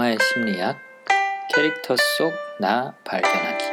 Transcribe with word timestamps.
영화의 0.00 0.18
심리학 0.22 0.78
캐릭터 1.54 1.94
속 1.96 2.32
나 2.58 2.94
발견하기 3.04 3.64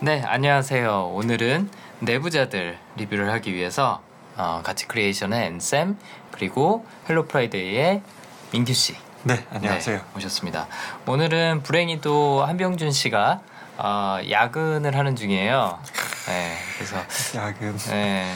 네 0.00 0.22
안녕하세요 0.24 1.12
오늘은 1.14 1.70
내부자들 2.00 2.78
리뷰를 2.96 3.30
하기 3.32 3.54
위해서 3.54 4.02
어, 4.36 4.60
같이 4.64 4.88
크리에이션의 4.88 5.46
앤쌤 5.46 5.98
그리고 6.32 6.84
헬로 7.08 7.26
프라이데이의 7.26 8.02
민규 8.50 8.72
씨 8.72 8.96
네, 9.24 9.44
안녕하세요. 9.50 9.98
네, 9.98 10.04
오셨습니다. 10.16 10.68
오늘은 11.06 11.62
불행히도 11.62 12.44
한병준 12.44 12.92
씨가 12.92 13.40
어, 13.76 14.18
야근을 14.30 14.96
하는 14.96 15.16
중이에요. 15.16 15.78
네, 16.26 16.56
그래서 16.76 16.96
야근. 17.36 17.76
네, 17.90 18.32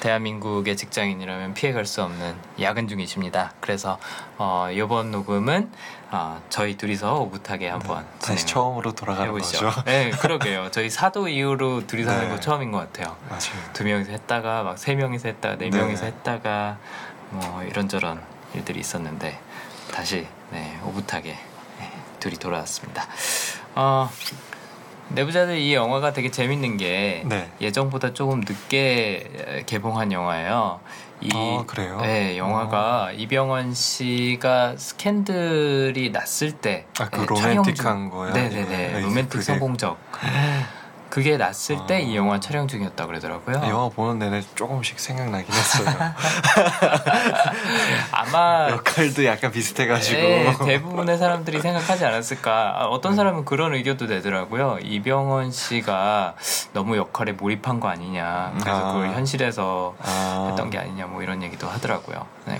대한민국의 0.00 0.76
직장인이라면 0.76 1.54
피해갈 1.54 1.86
수 1.86 2.02
없는 2.02 2.34
야근 2.60 2.88
중이십니다. 2.88 3.52
그래서 3.60 3.98
어, 4.38 4.68
이번 4.72 5.10
녹음은 5.10 5.70
어, 6.10 6.40
저희 6.48 6.76
둘이서 6.76 7.20
오붓하게 7.20 7.68
한번 7.68 8.04
네, 8.20 8.26
다시 8.26 8.46
처음으로 8.46 8.92
돌아가는 8.92 9.28
해보시죠. 9.28 9.66
거죠. 9.66 9.82
네, 9.84 10.10
그러게요. 10.10 10.70
저희 10.70 10.88
사도 10.90 11.28
이후로 11.28 11.86
둘이서 11.86 12.10
하는 12.10 12.24
네. 12.28 12.34
거 12.34 12.40
처음인 12.40 12.70
것 12.72 12.78
같아요. 12.78 13.16
맞아요. 13.28 13.72
두 13.72 13.84
명이서 13.84 14.12
했다가 14.12 14.62
막 14.62 14.76
세 14.78 14.94
명이서 14.94 15.28
했다가 15.28 15.56
네, 15.56 15.70
네 15.70 15.76
명이서 15.78 16.04
했다가 16.04 16.78
뭐 17.30 17.62
이런저런 17.64 18.22
일들이 18.54 18.78
있었는데 18.80 19.38
다시 19.92 20.26
네, 20.50 20.78
오붓하게 20.84 21.36
네, 21.78 21.92
둘이 22.20 22.36
돌아왔습니다. 22.36 23.06
어, 23.74 24.08
내부자들 25.08 25.58
이 25.58 25.74
영화가 25.74 26.12
되게 26.12 26.30
재밌는 26.30 26.76
게 26.76 27.22
네. 27.26 27.50
예정보다 27.60 28.12
조금 28.12 28.40
늦게 28.40 29.64
개봉한 29.66 30.12
영화예요. 30.12 30.80
이 31.20 31.30
아, 31.34 31.64
그래요? 31.66 31.98
네, 32.02 32.36
영화가 32.36 33.04
어. 33.06 33.12
이병헌 33.12 33.72
씨가 33.72 34.76
스캔들이 34.76 36.10
났을 36.10 36.52
때 36.52 36.86
아, 36.98 37.08
그 37.08 37.20
네, 37.20 37.26
로맨틱한 37.26 38.10
거야. 38.10 38.32
네네네. 38.32 38.64
네, 38.64 39.00
로맨틱 39.00 39.30
그게... 39.30 39.42
성공적. 39.42 39.98
그게 41.08 41.36
났을 41.36 41.76
아... 41.76 41.86
때이 41.86 42.16
영화 42.16 42.40
촬영 42.40 42.68
중이었다 42.68 43.06
그러더라고요. 43.06 43.62
영화 43.68 43.88
보는 43.88 44.18
내내 44.18 44.42
조금씩 44.54 44.98
생각나긴 44.98 45.54
했어요. 45.54 45.86
아마 48.12 48.70
역할도 48.70 49.24
약간 49.24 49.50
비슷해가지고 49.50 50.20
네, 50.20 50.56
대부분의 50.64 51.18
사람들이 51.18 51.60
생각하지 51.60 52.04
않았을까. 52.04 52.74
아, 52.76 52.84
어떤 52.86 53.12
음. 53.12 53.16
사람은 53.16 53.44
그런 53.44 53.74
의견도 53.74 54.06
내더라고요. 54.06 54.78
이병헌 54.82 55.52
씨가 55.52 56.34
너무 56.72 56.96
역할에 56.96 57.32
몰입한 57.32 57.80
거 57.80 57.88
아니냐. 57.88 58.52
그래서 58.60 58.88
아... 58.88 58.92
그걸 58.92 59.10
현실에서 59.10 59.94
아... 60.00 60.46
했던 60.50 60.70
게 60.70 60.78
아니냐. 60.78 61.06
뭐 61.06 61.22
이런 61.22 61.42
얘기도 61.42 61.68
하더라고요. 61.68 62.26
네. 62.46 62.58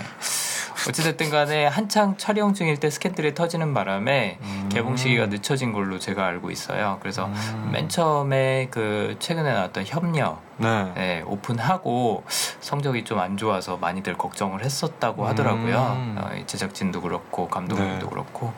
어찌됐든 0.87 1.29
간에 1.29 1.65
한창 1.65 2.17
촬영 2.17 2.53
중일 2.53 2.77
때 2.77 2.89
스캔들이 2.89 3.33
터지는 3.33 3.73
바람에 3.73 4.37
음. 4.41 4.69
개봉 4.71 4.95
시기가 4.95 5.27
늦춰진 5.27 5.73
걸로 5.73 5.99
제가 5.99 6.25
알고 6.25 6.51
있어요. 6.51 6.97
그래서 7.01 7.25
음. 7.25 7.69
맨 7.73 7.89
처음에 7.89 8.67
그 8.71 9.15
최근에 9.19 9.51
나왔던 9.53 9.85
협력 9.85 10.41
네. 10.57 10.91
네, 10.95 11.21
오픈하고 11.25 12.23
성적이 12.61 13.03
좀 13.03 13.17
안 13.17 13.35
좋아서 13.35 13.77
많이들 13.77 14.15
걱정을 14.15 14.63
했었다고 14.63 15.25
하더라고요. 15.27 15.93
음. 15.97 16.15
어, 16.19 16.29
제작진도 16.45 17.01
그렇고 17.01 17.47
감독님도 17.47 18.05
네. 18.05 18.09
그렇고 18.11 18.53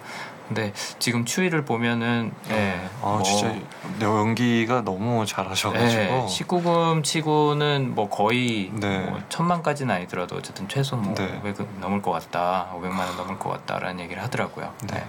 근데 0.50 0.74
지금 0.98 1.26
추위를 1.26 1.64
보면은 1.64 2.32
예. 2.50 2.90
아 3.04 3.06
뭐, 3.06 3.24
진짜 3.24 3.56
연기가 4.02 4.82
너무 4.82 5.24
잘하셔가지고 5.26 6.02
예, 6.02 6.26
19금 6.28 7.04
치고는 7.04 7.94
뭐 7.94 8.10
거의 8.10 8.72
네. 8.74 9.00
뭐 9.02 9.22
천만까지는 9.30 9.94
아니더라도 9.94 10.36
어쨌든 10.36 10.68
최소 10.68 10.98
뭐 10.98 11.14
네. 11.14 11.40
500은 11.44 11.80
넘을 11.80 12.02
것 12.02 12.12
같다, 12.12 12.72
500만 12.74 12.98
원 12.98 13.16
넘을 13.16 13.38
것 13.38 13.50
같다라는 13.52 14.04
얘기를 14.04 14.22
하더라고요. 14.24 14.74
네. 14.88 14.96
네. 14.96 15.08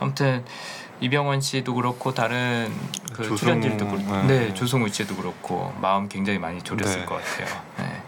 아무튼 0.00 0.44
이병헌 1.00 1.40
씨도 1.40 1.74
그렇고 1.74 2.12
다른 2.12 2.72
그 3.12 3.22
조승, 3.22 3.36
출연진도 3.36 3.86
그렇고 3.86 4.12
네, 4.26 4.26
네 4.26 4.54
조승우 4.54 4.88
씨도 4.88 5.14
그렇고 5.14 5.72
마음 5.80 6.08
굉장히 6.08 6.40
많이 6.40 6.60
졸였을 6.62 7.00
네. 7.00 7.06
것 7.06 7.22
같아요. 7.22 7.62
네. 7.78 8.02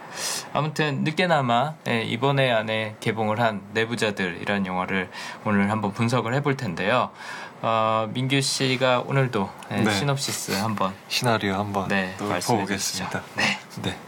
아무튼 0.53 1.04
늦게나마 1.04 1.75
네, 1.84 2.03
이번에 2.03 2.50
안에 2.50 2.97
개봉을 3.00 3.41
한 3.41 3.62
내부자들이라는 3.72 4.66
영화를 4.66 5.10
오늘 5.44 5.71
한번 5.71 5.93
분석을 5.93 6.34
해볼 6.34 6.56
텐데요. 6.56 7.10
어, 7.62 8.09
민규 8.12 8.41
씨가 8.41 9.04
오늘도 9.06 9.50
네, 9.71 9.81
네. 9.81 9.93
시놉시스 9.93 10.53
한번 10.53 10.94
시나리오 11.09 11.54
한번 11.54 11.88
네, 11.88 12.15
보겠습니다. 12.19 13.22
네. 13.34 13.59
네. 13.82 13.99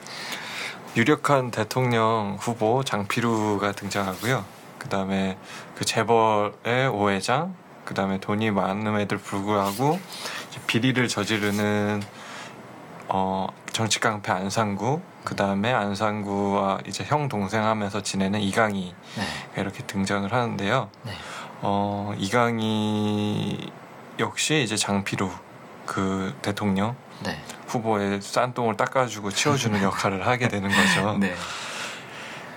유력한 0.96 1.50
대통령 1.50 2.36
후보 2.40 2.82
장피루가 2.84 3.72
등장하고요. 3.72 4.44
그 4.78 4.88
다음에 4.88 5.38
그 5.76 5.84
재벌의 5.84 6.88
오회장, 6.88 7.54
그 7.84 7.94
다음에 7.94 8.20
돈이 8.20 8.50
많음에도 8.50 9.18
불구하고 9.18 9.98
비리를 10.66 11.06
저지르는 11.08 12.02
어, 13.08 13.46
정치 13.72 14.00
깡패 14.00 14.32
안상구 14.32 15.00
그 15.24 15.34
다음에 15.36 15.72
안상구와 15.72 16.80
이제 16.86 17.04
형 17.04 17.28
동생 17.28 17.64
하면서 17.64 18.02
지내는 18.02 18.40
이강희 18.40 18.94
네. 19.16 19.60
이렇게 19.60 19.82
등장을 19.84 20.30
하는데요. 20.32 20.90
네. 21.02 21.12
어, 21.62 22.12
이강희 22.18 23.70
역시 24.18 24.62
이제 24.62 24.76
장피루 24.76 25.30
그 25.86 26.36
대통령 26.42 26.96
네. 27.24 27.40
후보의 27.66 28.20
싼똥을 28.22 28.76
닦아주고 28.76 29.30
치워주는 29.30 29.82
역할을 29.82 30.26
하게 30.26 30.48
되는 30.48 30.68
거죠. 30.70 31.16
네. 31.20 31.34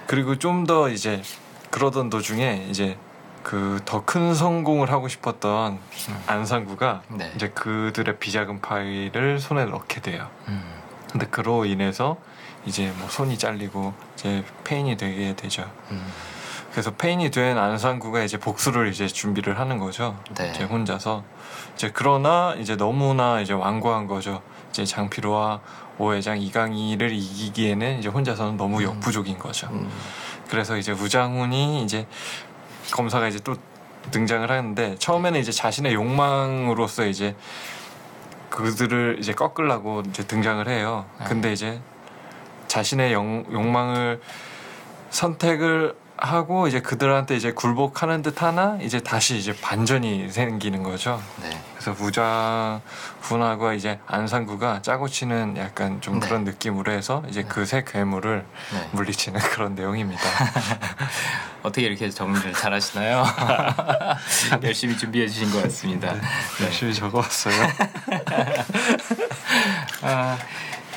그리고 0.07 0.37
좀 0.37 0.65
더 0.65 0.89
이제 0.89 1.21
그러던 1.69 2.09
도중에 2.09 2.67
이제 2.69 2.97
그 3.43 3.79
더 3.85 4.01
큰 4.05 4.33
성공을 4.33 4.91
하고 4.91 5.07
싶었던 5.07 5.73
음. 5.73 6.23
안상구가 6.27 7.01
네. 7.09 7.31
이제 7.35 7.49
그들의 7.49 8.19
비자금 8.19 8.59
파일을 8.61 9.39
손에 9.39 9.65
넣게 9.65 10.01
돼요. 10.01 10.27
음. 10.47 10.63
근데 11.11 11.25
그로 11.27 11.65
인해서 11.65 12.17
이제 12.65 12.93
뭐 12.97 13.09
손이 13.09 13.37
잘리고 13.37 13.93
이제 14.15 14.43
페인이 14.63 14.95
되게 14.97 15.35
되죠. 15.35 15.69
음. 15.91 16.05
그래서 16.71 16.91
페인이 16.91 17.31
된 17.31 17.57
안상구가 17.57 18.23
이제 18.23 18.37
복수를 18.37 18.87
이제 18.89 19.07
준비를 19.07 19.59
하는 19.59 19.77
거죠. 19.77 20.17
네. 20.35 20.51
이제 20.51 20.63
혼자서 20.63 21.23
이제 21.75 21.91
그러나 21.93 22.55
이제 22.57 22.77
너무나 22.77 23.41
이제 23.41 23.51
완고한 23.53 24.07
거죠. 24.07 24.41
이제 24.69 24.85
장피로와 24.85 25.59
오회장 25.97 26.39
이강희를 26.41 27.11
이기기에는 27.11 27.99
이제 27.99 28.07
혼자서는 28.07 28.55
너무 28.55 28.77
음. 28.79 28.83
역부족인 28.83 29.37
거죠. 29.37 29.67
음. 29.71 29.89
그래서 30.49 30.77
이제 30.77 30.91
우장훈이 30.93 31.83
이제 31.83 32.07
검사가 32.91 33.27
이제 33.27 33.39
또 33.43 33.55
등장을 34.11 34.49
하는데 34.49 34.95
처음에는 34.97 35.39
이제 35.39 35.51
자신의 35.51 35.93
욕망으로서 35.93 37.05
이제 37.05 37.35
그들을 38.49 39.17
이제 39.19 39.33
꺾으려고 39.33 40.03
이제 40.07 40.25
등장을 40.25 40.67
해요. 40.67 41.05
네. 41.19 41.25
근데 41.25 41.53
이제 41.53 41.79
자신의 42.67 43.13
영, 43.13 43.45
욕망을 43.51 44.21
선택을 45.09 45.95
하고 46.21 46.67
이제 46.67 46.79
그들한테 46.81 47.35
이제 47.35 47.51
굴복하는 47.51 48.21
듯 48.21 48.43
하나 48.43 48.77
이제 48.79 48.99
다시 48.99 49.37
이제 49.37 49.55
반전이 49.59 50.29
생기는 50.29 50.83
거죠. 50.83 51.19
네. 51.41 51.49
그래서 51.73 51.95
부장 51.95 52.79
훈하고 53.21 53.73
이제 53.73 53.99
안상구가 54.05 54.83
짜고 54.83 55.07
치는 55.07 55.57
약간 55.57 55.99
좀 55.99 56.19
네. 56.19 56.27
그런 56.27 56.43
느낌으로 56.43 56.91
해서 56.91 57.23
이제 57.27 57.41
네. 57.41 57.47
그새 57.47 57.83
괴물을 57.87 58.45
네. 58.73 58.89
물리치는 58.91 59.41
그런 59.41 59.73
내용입니다. 59.73 60.21
어떻게 61.63 61.87
이렇게 61.87 62.07
정리를 62.11 62.53
잘 62.53 62.71
하시나요? 62.71 63.25
열심히 64.61 64.95
준비해 64.95 65.27
주신 65.27 65.49
것 65.51 65.63
같습니다. 65.63 66.13
네, 66.13 66.21
열심히 66.65 66.93
적어왔어요. 66.93 67.55
아, 70.03 70.37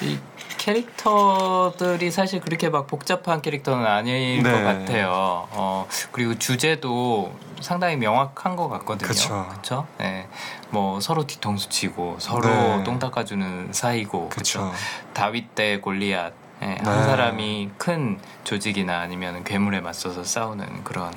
이 0.02 0.18
캐릭터들이 0.64 2.10
사실 2.10 2.40
그렇게 2.40 2.70
막 2.70 2.86
복잡한 2.86 3.42
캐릭터는 3.42 3.84
아닐 3.84 4.42
네. 4.42 4.50
것 4.50 4.62
같아요. 4.62 5.46
어, 5.50 5.86
그리고 6.10 6.38
주제도 6.38 7.34
상당히 7.60 7.96
명확한 7.96 8.56
것 8.56 8.70
같거든요. 8.70 9.06
그렇죠. 9.06 9.86
네. 9.98 10.26
뭐 10.70 11.00
서로 11.00 11.26
뒤통수 11.26 11.68
치고 11.68 12.16
서로 12.18 12.48
네. 12.48 12.84
똥 12.84 12.98
닦아주는 12.98 13.68
사이고 13.72 14.30
그렇죠. 14.30 14.72
다윗 15.12 15.54
대 15.54 15.78
골리앗 15.80 16.32
네, 16.60 16.78
한 16.82 16.96
네. 16.96 17.04
사람이 17.04 17.70
큰 17.76 18.18
조직이나 18.44 19.00
아니면 19.00 19.44
괴물에 19.44 19.82
맞서서 19.82 20.24
싸우는 20.24 20.82
그런 20.82 21.12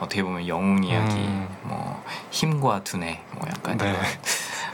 어떻게 0.00 0.22
보면 0.24 0.48
영웅 0.48 0.82
이야기, 0.82 1.14
음. 1.14 1.48
뭐 1.62 2.02
힘과 2.30 2.82
두뇌, 2.82 3.22
뭐 3.32 3.48
약간 3.48 3.76
네. 3.78 3.88
이런 3.88 4.02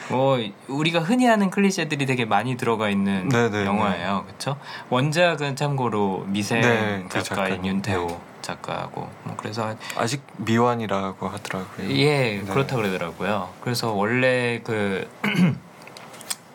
뭐 0.08 0.38
우리가 0.68 1.00
흔히 1.00 1.26
하는 1.26 1.50
클리셰들이 1.50 2.06
되게 2.06 2.24
많이 2.24 2.56
들어가 2.56 2.88
있는 2.88 3.28
네네, 3.28 3.64
영화예요, 3.66 4.24
그렇죠? 4.26 4.56
원작은 4.90 5.56
참고로 5.56 6.24
미생 6.28 6.60
네, 6.60 7.04
그 7.08 7.22
작가인 7.22 7.62
그 7.62 7.68
윤태호 7.68 8.06
네. 8.06 8.18
작가고 8.42 9.08
뭐 9.24 9.34
그래서 9.36 9.74
아직 9.96 10.22
미완이라고 10.36 11.28
하더라고요. 11.28 11.90
예, 11.90 12.38
네. 12.38 12.42
그렇다 12.42 12.76
그러더라고요. 12.76 13.48
그래서 13.60 13.92
원래 13.92 14.60
그 14.62 15.08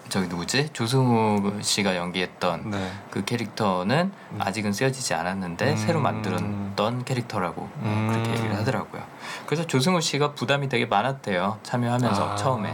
저기 0.07 0.27
누구지 0.27 0.69
조승우 0.73 1.61
씨가 1.61 1.95
연기했던 1.95 2.69
네. 2.69 2.91
그 3.09 3.23
캐릭터는 3.23 4.11
음. 4.31 4.39
아직은 4.41 4.73
쓰여지지 4.73 5.13
않았는데 5.13 5.71
음. 5.71 5.77
새로 5.77 6.01
만들었던 6.01 7.05
캐릭터라고 7.05 7.69
음. 7.81 8.09
그렇게 8.11 8.31
얘기를 8.31 8.55
하더라고요. 8.57 9.01
그래서 9.45 9.65
조승우 9.65 10.01
씨가 10.01 10.33
부담이 10.33 10.67
되게 10.67 10.85
많았대요. 10.85 11.59
참여하면서 11.63 12.29
아, 12.29 12.35
처음에. 12.35 12.73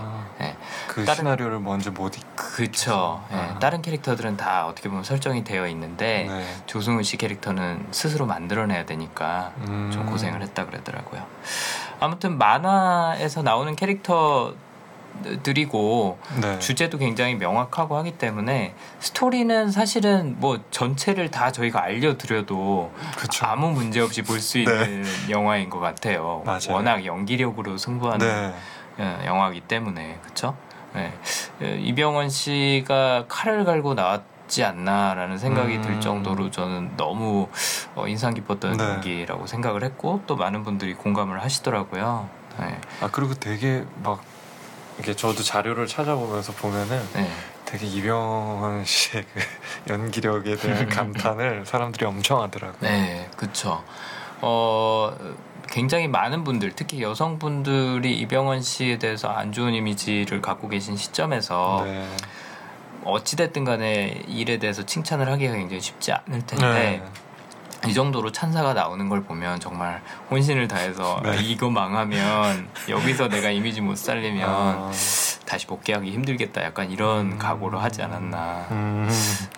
네. 0.98 1.02
그 1.02 1.06
다른, 1.06 1.18
시나리오를 1.20 1.60
먼저 1.60 1.92
못 1.92 2.18
읽. 2.18 2.24
그쵸. 2.36 3.24
네. 3.30 3.38
아. 3.38 3.60
다른 3.60 3.82
캐릭터들은 3.84 4.36
다 4.38 4.66
어떻게 4.68 4.90
보면 4.90 5.04
설정이 5.04 5.44
되어 5.44 5.68
있는데 5.68 6.26
네. 6.28 6.46
조승우 6.66 7.04
씨 7.04 7.18
캐릭터는 7.18 7.86
스스로 7.92 8.26
만들어내야 8.26 8.86
되니까 8.86 9.52
음. 9.68 9.92
좀 9.94 10.06
고생을 10.08 10.42
했다 10.42 10.66
그러더라고요. 10.66 11.24
아무튼 12.00 12.38
만화에서 12.38 13.44
나오는 13.44 13.76
캐릭터 13.76 14.54
드리고 15.44 16.20
네. 16.42 16.60
주제도 16.60 16.98
굉장히 17.00 17.36
명확하고 17.36 17.96
하기 17.98 18.18
때문에 18.20 18.76
스토리는 19.00 19.72
사실은 19.72 20.36
뭐 20.40 20.60
전체를 20.70 21.32
다 21.32 21.52
저희가 21.52 21.82
알려드려도 21.84 22.92
그쵸. 23.18 23.46
아무 23.48 23.72
문제 23.72 24.00
없이 24.00 24.22
볼 24.22 24.40
수 24.40 24.60
있는 24.60 25.02
네. 25.04 25.32
영화인 25.32 25.70
것 25.72 25.80
같아요. 25.80 26.44
맞아요. 26.46 26.60
워낙 26.70 27.06
연기력으로 27.06 27.78
승부하는 27.78 28.28
네. 28.28 28.54
예, 29.00 29.26
영화이기 29.28 29.62
때문에 29.62 30.20
그렇죠. 30.24 30.56
네. 30.98 31.78
이병헌 31.80 32.30
씨가 32.30 33.26
칼을 33.28 33.66
갈고 33.66 33.94
나왔지 33.94 34.64
않나라는 34.64 35.38
생각이 35.38 35.78
음... 35.78 35.82
들 35.82 36.02
정도로 36.02 36.52
저는 36.52 36.98
너무 36.98 37.48
어, 37.96 38.08
인상 38.08 38.34
깊었던 38.34 38.78
네. 38.78 38.84
연기라고 38.84 39.48
생각을 39.48 39.84
했고 39.84 40.22
또 40.28 40.36
많은 40.36 40.64
분들이 40.64 40.94
공감을 40.94 41.42
하시더라고요. 41.42 42.30
네. 42.60 42.80
아 43.02 43.10
그리고 43.12 43.34
되게 43.34 43.86
막 44.04 44.24
이게 45.00 45.16
저도 45.16 45.44
자료를 45.44 45.88
찾아보면서 45.88 46.54
보면은 46.54 47.02
네. 47.14 47.30
되게 47.66 47.86
이병헌 47.86 48.86
씨의 48.86 49.26
그 49.34 49.42
연기력에 49.94 50.56
대한 50.56 50.88
감탄을 50.90 51.66
사람들이 51.66 52.06
엄청 52.06 52.42
하더라고요. 52.42 52.90
네, 52.90 53.30
그렇죠. 53.36 53.84
어 54.42 55.16
굉장히 55.70 56.08
많은 56.08 56.44
분들, 56.44 56.74
특히 56.76 57.02
여성분들이 57.02 58.18
이병헌 58.20 58.62
씨에 58.62 58.98
대해서 58.98 59.30
안 59.30 59.52
좋은 59.52 59.74
이미지를 59.74 60.42
갖고 60.42 60.68
계신 60.68 60.98
시점에서 60.98 61.84
네. 61.86 62.08
어찌됐든 63.04 63.64
간에 63.64 64.22
일에 64.28 64.58
대해서 64.58 64.86
칭찬을 64.86 65.30
하기가 65.32 65.54
굉장히 65.54 65.82
쉽지 65.82 66.12
않을 66.12 66.46
텐데 66.46 66.66
네. 66.66 67.04
이 67.86 67.94
정도로 67.94 68.32
찬사가 68.32 68.74
나오는 68.74 69.08
걸 69.10 69.24
보면 69.24 69.60
정말 69.60 70.02
혼신을 70.32 70.68
다해서 70.68 71.22
네. 71.24 71.38
이거 71.42 71.70
망하면 71.70 72.68
여기서 72.90 73.28
내가 73.28 73.50
이미지 73.50 73.82
못 73.82 73.98
살리면 73.98 74.50
아... 74.50 74.92
다시 75.46 75.68
복귀하기 75.68 76.12
힘들겠다 76.12 76.64
약간 76.64 76.90
이런 76.90 77.34
음... 77.34 77.38
각오를 77.38 77.82
하지 77.82 78.02
않았나 78.02 78.68
음... 78.72 79.10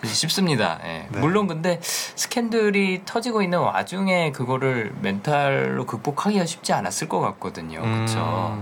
싶습니다. 0.04 0.78
예. 0.84 1.08
네. 1.10 1.18
물론 1.18 1.46
근데 1.46 1.80
스캔들이 1.82 3.02
터지고 3.04 3.42
있는 3.42 3.58
와중에 3.60 4.32
그거를 4.32 4.92
멘탈로 5.00 5.86
극복하기가 5.86 6.44
쉽지 6.46 6.72
않았을 6.72 7.08
것 7.08 7.20
같거든요. 7.20 7.80
그렇죠. 7.80 8.58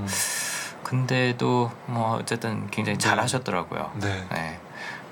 근데도 0.85 1.71
뭐 1.87 2.17
어쨌든 2.17 2.67
굉장히 2.71 2.99
네. 2.99 3.05
잘하셨더라고요. 3.05 3.91
네. 4.01 4.25
네. 4.31 4.59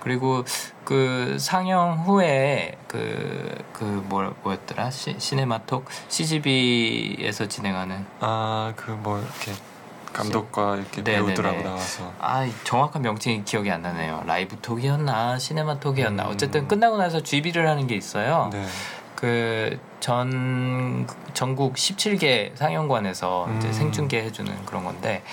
그리고 0.06 0.44
그 0.84 1.36
상영 1.36 2.04
후에 2.06 2.78
그그뭐 2.86 4.36
뭐였더라 4.44 4.88
시, 4.92 5.16
시네마톡 5.18 5.84
CGV에서 6.08 7.48
진행하는 7.48 8.06
아 8.20 8.72
그 8.76 8.92
뭐 8.92 9.18
이렇게 9.18 9.52
감독과 10.12 10.76
이렇게 10.76 11.02
네네네. 11.02 11.26
배우들하고 11.26 11.62
나와서 11.64 12.12
아 12.20 12.48
정확한 12.62 13.02
명칭이 13.02 13.42
기억이 13.44 13.68
안 13.68 13.82
나네요 13.82 14.22
라이브 14.26 14.56
톡이었나 14.60 15.40
시네마톡이었나 15.40 16.22
음. 16.22 16.30
어쨌든 16.30 16.68
끝나고 16.68 16.98
나서 16.98 17.20
GB를 17.24 17.68
하는 17.68 17.88
게 17.88 17.96
있어요 17.96 18.50
네. 18.52 18.64
그전 19.16 21.08
전국 21.34 21.74
17개 21.74 22.54
상영관에서 22.56 23.46
음. 23.46 23.56
이제 23.58 23.72
생중계 23.72 24.22
해주는 24.22 24.64
그런 24.66 24.84
건데 24.84 25.24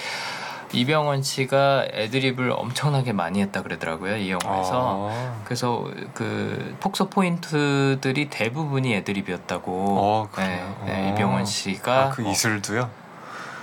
이병헌 0.73 1.23
씨가 1.23 1.87
애드립을 1.91 2.51
엄청나게 2.51 3.13
많이 3.13 3.41
했다 3.41 3.61
그러더라고요 3.61 4.17
이 4.17 4.31
영화에서. 4.31 5.09
아~ 5.11 5.41
그래서 5.43 5.85
그 6.13 6.75
폭소 6.79 7.09
포인트들이 7.09 8.29
대부분이 8.29 8.93
애드립이었다고. 8.95 9.71
어, 9.99 10.29
네, 10.37 10.63
네, 10.85 11.09
이병헌 11.09 11.45
씨가. 11.45 12.05
아, 12.05 12.09
그 12.09 12.27
이슬도요? 12.27 13.02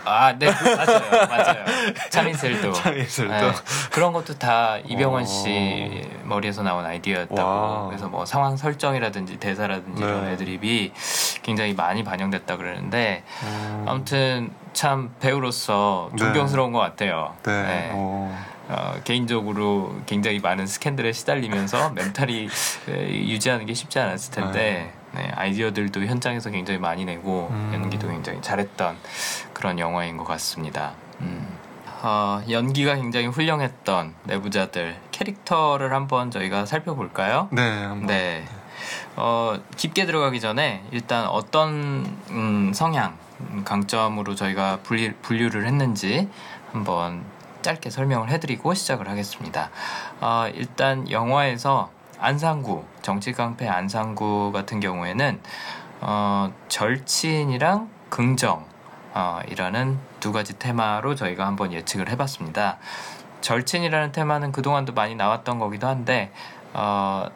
아, 0.05 0.33
네, 0.39 0.53
그, 0.53 0.69
맞아요, 0.69 1.29
맞아요. 1.29 1.65
참이슬도. 2.11 2.73
참이슬도. 2.73 3.35
네, 3.35 3.53
그런 3.91 4.13
것도 4.13 4.39
다 4.39 4.79
이병헌 4.79 5.27
씨 5.27 6.09
머리에서 6.25 6.63
나온 6.63 6.85
아이디어였다고. 6.85 7.41
와. 7.41 7.87
그래서 7.89 8.09
뭐 8.09 8.25
상황 8.25 8.57
설정이라든지 8.57 9.39
대사라든지 9.39 10.01
네. 10.03 10.07
이런 10.09 10.27
애드립이 10.29 10.93
굉장히 11.43 11.75
많이 11.75 12.05
반영됐다 12.05 12.57
그러는데 12.57 13.25
음. 13.43 13.85
아무튼 13.89 14.51
참 14.73 15.15
배우로서 15.21 16.11
네. 16.13 16.19
존경스러운 16.19 16.73
네. 16.73 16.79
것 16.79 16.85
같아요. 16.85 17.35
네. 17.45 17.63
네. 17.63 17.91
어, 17.93 18.95
개인적으로 19.03 19.97
굉장히 20.07 20.39
많은 20.39 20.67
스캔들에 20.67 21.13
시달리면서 21.13 21.91
멘탈이 21.91 22.49
유지하는 22.89 23.67
게 23.67 23.75
쉽지 23.75 23.99
않았을 23.99 24.33
텐데 24.33 24.93
네. 25.13 25.23
네, 25.23 25.33
아이디어들도 25.35 26.01
현장에서 26.05 26.51
굉장히 26.51 26.79
많이 26.79 27.05
내고 27.05 27.49
음. 27.51 27.71
연기도 27.75 28.09
굉장히 28.09 28.41
잘했던 28.43 28.97
그런 29.53 29.79
영화인 29.79 30.17
것 30.17 30.25
같습니다. 30.25 30.93
음. 31.21 31.47
어, 32.03 32.43
연기가 32.49 32.95
굉장히 32.97 33.27
훌륭했던 33.27 34.15
내부자들 34.25 34.97
캐릭터를 35.11 35.93
한번 35.93 36.31
저희가 36.31 36.65
살펴볼까요? 36.65 37.49
네, 37.53 37.63
한번. 37.63 38.07
네. 38.07 38.45
어, 39.17 39.59
깊게 39.77 40.07
들어가기 40.07 40.41
전에 40.41 40.83
일단 40.93 41.27
어떤 41.27 42.07
음, 42.31 42.73
성향 42.75 43.19
강점으로 43.65 44.35
저희가 44.35 44.79
분리, 44.83 45.13
분류를 45.13 45.67
했는지 45.67 46.29
한번 46.73 47.25
짧게 47.63 47.91
설명을 47.91 48.31
해드리고 48.31 48.73
시작을 48.73 49.09
하겠습니다. 49.09 49.71
어, 50.21 50.47
일단 50.55 51.11
영화에서 51.11 51.91
안상구 52.21 52.85
정치깡패 53.03 53.67
안상구 53.67 54.53
같은 54.53 54.81
경우에는 54.81 55.41
어, 56.03 56.53
절친이랑 56.69 57.91
긍정 58.09 58.65
어, 59.13 59.41
이라는 59.49 59.99
두 60.21 60.33
가지 60.33 60.59
테마로 60.59 61.15
저희가 61.15 61.47
한번 61.47 61.73
예측을 61.73 62.09
해봤습니다. 62.11 62.79
절친이라는 63.41 64.13
테마는 64.13 64.53
그동안도 64.53 64.93
많이 64.93 65.15
나왔던 65.15 65.59
거기도 65.59 65.89
한데 65.89 66.33
어, 66.75 67.27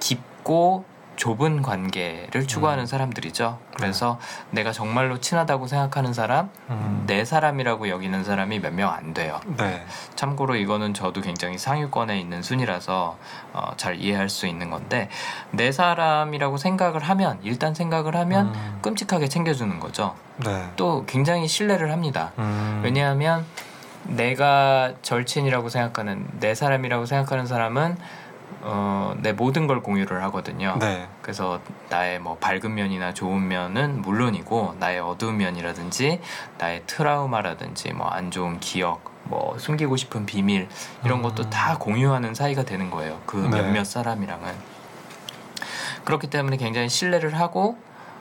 깊고 0.00 0.84
좁은 1.16 1.62
관계를 1.62 2.46
추구하는 2.46 2.84
음. 2.84 2.86
사람들이죠. 2.86 3.58
그래서 3.76 4.18
네. 4.50 4.62
내가 4.62 4.72
정말로 4.72 5.20
친하다고 5.20 5.66
생각하는 5.66 6.12
사람, 6.12 6.50
음. 6.70 7.04
내 7.06 7.24
사람이라고 7.24 7.88
여기는 7.88 8.24
사람이 8.24 8.60
몇 8.60 8.72
명 8.72 8.92
안 8.92 9.14
돼요. 9.14 9.40
네. 9.56 9.84
참고로 10.16 10.56
이거는 10.56 10.94
저도 10.94 11.20
굉장히 11.20 11.58
상위권에 11.58 12.18
있는 12.18 12.42
순이라서 12.42 13.16
어, 13.52 13.70
잘 13.76 13.96
이해할 14.00 14.28
수 14.28 14.46
있는 14.46 14.70
건데 14.70 15.08
내 15.50 15.70
사람이라고 15.72 16.56
생각을 16.56 17.02
하면 17.02 17.38
일단 17.42 17.74
생각을 17.74 18.16
하면 18.16 18.54
음. 18.54 18.78
끔찍하게 18.82 19.28
챙겨주는 19.28 19.78
거죠. 19.80 20.14
네. 20.44 20.70
또 20.76 21.04
굉장히 21.06 21.46
신뢰를 21.48 21.92
합니다. 21.92 22.32
음. 22.38 22.80
왜냐하면 22.84 23.44
내가 24.04 24.92
절친이라고 25.02 25.68
생각하는 25.68 26.26
내 26.40 26.54
사람이라고 26.54 27.06
생각하는 27.06 27.46
사람은 27.46 27.96
어, 28.66 29.14
내 29.18 29.32
모든 29.32 29.66
걸 29.66 29.82
공유를 29.82 30.22
하거든요. 30.24 30.76
네. 30.80 31.06
그래서 31.20 31.60
나의 31.90 32.18
뭐 32.18 32.36
밝은 32.38 32.74
면이나 32.74 33.12
좋은 33.12 33.46
면은 33.46 34.00
물론이고 34.00 34.76
나의 34.80 35.00
어두운 35.00 35.36
면이라든지 35.36 36.20
나의 36.58 36.82
트라우마라든지 36.86 37.92
뭐 37.92 38.08
안 38.14 38.30
좋은 38.30 38.60
기억, 38.60 39.12
뭐 39.24 39.56
숨기고 39.58 39.96
싶은 39.96 40.24
비밀 40.24 40.68
이런 41.04 41.18
음. 41.18 41.22
것도 41.22 41.50
다 41.50 41.76
공유하는 41.78 42.34
사이가 42.34 42.64
되는 42.64 42.90
거예요. 42.90 43.20
그 43.26 43.36
네. 43.36 43.60
몇몇 43.60 43.84
사람이랑은 43.84 44.54
그렇기 46.04 46.28
때문에 46.28 46.56
굉장히 46.56 46.88
신뢰를 46.88 47.38
하고 47.38 47.76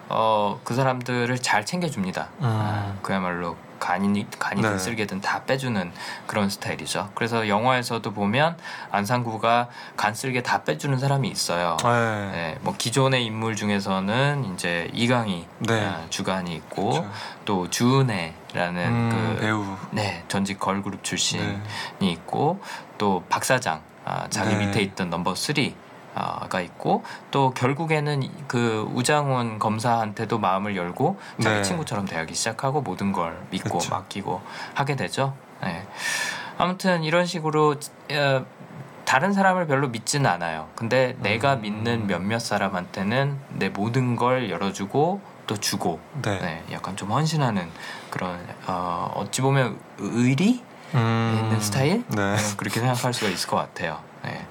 어, 0.10 0.60
그 0.64 0.74
사람들을 0.76 1.38
잘 1.40 1.66
챙겨줍니다. 1.66 2.30
음. 2.40 2.44
아, 2.44 2.94
그야말로 3.02 3.56
간이 3.84 4.26
간이든 4.40 4.72
네. 4.72 4.78
쓸개든 4.78 5.20
다 5.20 5.44
빼주는 5.44 5.92
그런 6.26 6.50
스타일이죠. 6.50 7.10
그래서 7.16 7.50
영화에서도 7.50 8.14
보면 8.14 8.56
안상구가 8.92 9.68
간 9.98 10.16
쓸개 10.16 10.42
다 10.42 10.64
빼주는 10.64 10.98
사람이 10.98 11.28
있어요. 11.28 11.76
네. 11.84 12.32
네. 12.32 12.58
뭐 12.62 12.74
기존의 12.78 13.26
인물 13.26 13.58
중에서는 13.58 14.54
이제 14.54 14.90
이강희 14.94 15.48
네. 15.60 15.86
아, 15.86 16.06
주간이 16.10 16.56
있고 16.56 16.92
그렇죠. 16.92 17.12
또 17.44 17.70
주은혜 17.70 18.34
라는 18.54 18.86
음, 18.86 19.36
그 19.36 19.42
배우 19.42 19.66
네 19.92 20.24
전직 20.30 20.60
걸그룹 20.60 21.04
출신이 21.04 21.60
네. 22.00 22.12
있고 22.12 22.62
또 22.98 23.24
박사장 23.28 23.82
아, 24.06 24.28
자기 24.30 24.56
네. 24.56 24.66
밑에 24.66 24.82
있던 24.82 25.10
number 25.10 25.36
three 25.36 25.76
가 26.14 26.62
있고 26.62 27.04
또 27.32 27.52
결국에는 27.52 28.22
그 28.48 28.88
우장훈 28.94 29.60
검사한테도 29.60 30.38
마음을 30.38 30.76
열고 30.76 31.18
자기 31.42 31.56
네. 31.56 31.62
친구처럼 31.64 32.06
대하기 32.06 32.34
시작하고 32.34 32.82
모든 32.82 33.12
걸 33.12 33.40
믿고 33.50 33.80
그쵸. 33.80 33.92
맡기고 33.92 34.42
하게 34.76 34.96
되죠. 34.96 35.34
네. 35.62 35.88
아무튼 36.58 37.04
이런 37.04 37.26
식으로 37.26 37.76
어, 38.12 38.46
다른 39.06 39.34
사람을 39.34 39.68
별로 39.68 39.90
믿지는 39.90 40.30
않아요. 40.30 40.70
근데 40.76 41.16
음. 41.18 41.24
내가 41.24 41.56
믿는 41.56 42.08
몇몇 42.08 42.40
사람한테는 42.40 43.38
내 43.50 43.70
모든 43.70 44.16
걸 44.16 44.50
열어주고 44.50 45.22
또 45.46 45.58
주고 45.58 46.00
네. 46.22 46.40
네 46.40 46.64
약간 46.72 46.96
좀 46.96 47.12
헌신하는 47.12 47.70
그런 48.10 48.40
어, 48.68 49.12
어찌 49.16 49.42
보면 49.42 49.78
의리 49.98 50.64
음... 50.94 51.40
있는 51.44 51.60
스타일 51.60 52.04
네. 52.08 52.36
네. 52.36 52.56
그렇게 52.56 52.80
생각할 52.80 53.14
수가 53.14 53.30
있을 53.30 53.50
것 53.50 53.58
같아요. 53.58 54.00
네. 54.24 54.48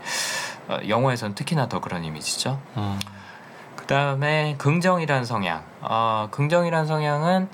어, 0.68 0.78
영어에서는 0.86 1.34
특히나 1.34 1.68
더 1.68 1.80
그런 1.80 2.04
이미지죠. 2.04 2.60
음. 2.76 2.98
그 3.76 3.86
다음에 3.86 4.54
긍정이란 4.58 5.24
성향. 5.24 5.64
어, 5.80 6.28
긍정이란 6.30 6.86
성향은 6.86 7.48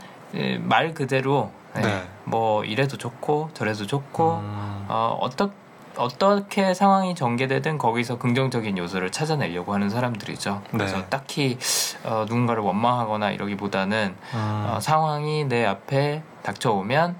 말 0.61 0.95
그대로 0.95 1.51
네. 1.75 1.83
네. 1.83 2.09
뭐 2.25 2.65
이래도 2.65 2.97
좋고 2.97 3.51
저래도 3.55 3.87
좋고 3.87 4.39
음... 4.39 4.87
어, 4.89 5.17
어떻게 5.21 5.53
어떻게 5.97 6.75
상황이 6.75 7.15
전개되든 7.15 7.77
거기서 7.77 8.19
긍정적인 8.19 8.79
요소를 8.79 9.11
찾아내려고 9.11 9.75
하는 9.75 9.91
사람들이죠. 9.91 10.63
그래서 10.71 10.99
네. 10.99 11.07
딱히 11.11 11.59
어, 12.05 12.25
누군가를 12.29 12.63
원망하거나 12.63 13.33
이러기보다는 13.33 14.15
음. 14.35 14.67
어, 14.69 14.79
상황이 14.81 15.45
내 15.45 15.67
앞에 15.67 16.23
닥쳐오면 16.45 17.17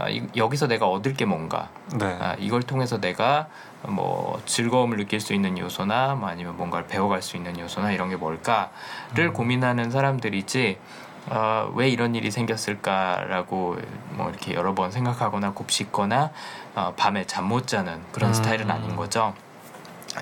어, 0.00 0.08
이, 0.08 0.22
여기서 0.36 0.66
내가 0.66 0.86
얻을 0.86 1.14
게 1.14 1.24
뭔가 1.24 1.68
네. 1.94 2.16
아, 2.20 2.34
이걸 2.38 2.62
통해서 2.62 2.98
내가 3.00 3.48
뭐 3.82 4.40
즐거움을 4.46 4.96
느낄 4.98 5.20
수 5.20 5.32
있는 5.34 5.58
요소나 5.58 6.14
뭐 6.14 6.28
아니면 6.28 6.56
뭔가를 6.56 6.86
배워갈 6.86 7.22
수 7.22 7.36
있는 7.36 7.58
요소나 7.58 7.92
이런 7.92 8.08
게 8.10 8.16
뭘까를 8.16 8.70
음. 9.18 9.32
고민하는 9.32 9.90
사람들이지 9.90 10.78
어, 11.26 11.70
왜 11.74 11.88
이런 11.88 12.14
일이 12.14 12.30
생겼을까라고 12.30 13.76
뭐 14.10 14.30
이렇게 14.30 14.54
여러 14.54 14.74
번 14.74 14.90
생각하거나 14.90 15.52
곱씹거나 15.52 16.30
어, 16.74 16.94
밤에 16.96 17.26
잠 17.26 17.44
못 17.50 17.66
자는 17.66 18.00
그런 18.12 18.30
음. 18.30 18.34
스타일은 18.34 18.70
아닌 18.70 18.96
거죠. 18.96 19.34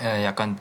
에, 0.03 0.25
약간 0.25 0.59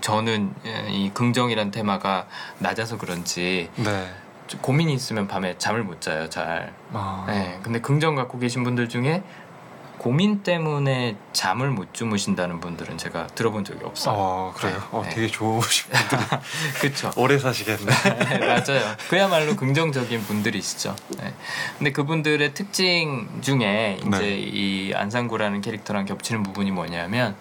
저는 0.00 0.54
이 0.88 1.10
긍정이란 1.12 1.70
테마가 1.70 2.26
낮아서 2.58 2.98
그런지 2.98 3.70
네. 3.76 4.10
고민이 4.58 4.92
있으면 4.94 5.28
밤에 5.28 5.56
잠을 5.58 5.82
못 5.82 6.00
자요 6.00 6.28
잘. 6.28 6.72
아. 6.92 7.24
네, 7.28 7.58
근데 7.62 7.80
긍정 7.80 8.14
갖고 8.14 8.38
계신 8.38 8.64
분들 8.64 8.88
중에 8.88 9.22
고민 9.98 10.42
때문에 10.42 11.16
잠을 11.34 11.68
못 11.68 11.92
주무신다는 11.92 12.60
분들은 12.60 12.96
제가 12.96 13.26
들어본 13.28 13.64
적이 13.66 13.84
없어요. 13.84 14.14
어, 14.16 14.54
그래요? 14.56 14.76
네. 14.78 14.80
어, 14.92 15.04
되게 15.10 15.26
좋으신 15.26 15.92
분들. 15.92 16.38
그렇죠. 16.80 17.10
오래 17.16 17.38
사시겠네. 17.38 17.84
네, 18.30 18.38
맞아요. 18.38 18.96
그야말로 19.10 19.56
긍정적인 19.56 20.22
분들이시죠. 20.22 20.96
네. 21.18 21.34
근데 21.76 21.92
그분들의 21.92 22.54
특징 22.54 23.28
중에 23.42 23.98
이제 24.00 24.08
네. 24.08 24.38
이 24.38 24.94
안상구라는 24.94 25.60
캐릭터랑 25.60 26.06
겹치는 26.06 26.44
부분이 26.44 26.70
뭐냐면 26.70 27.36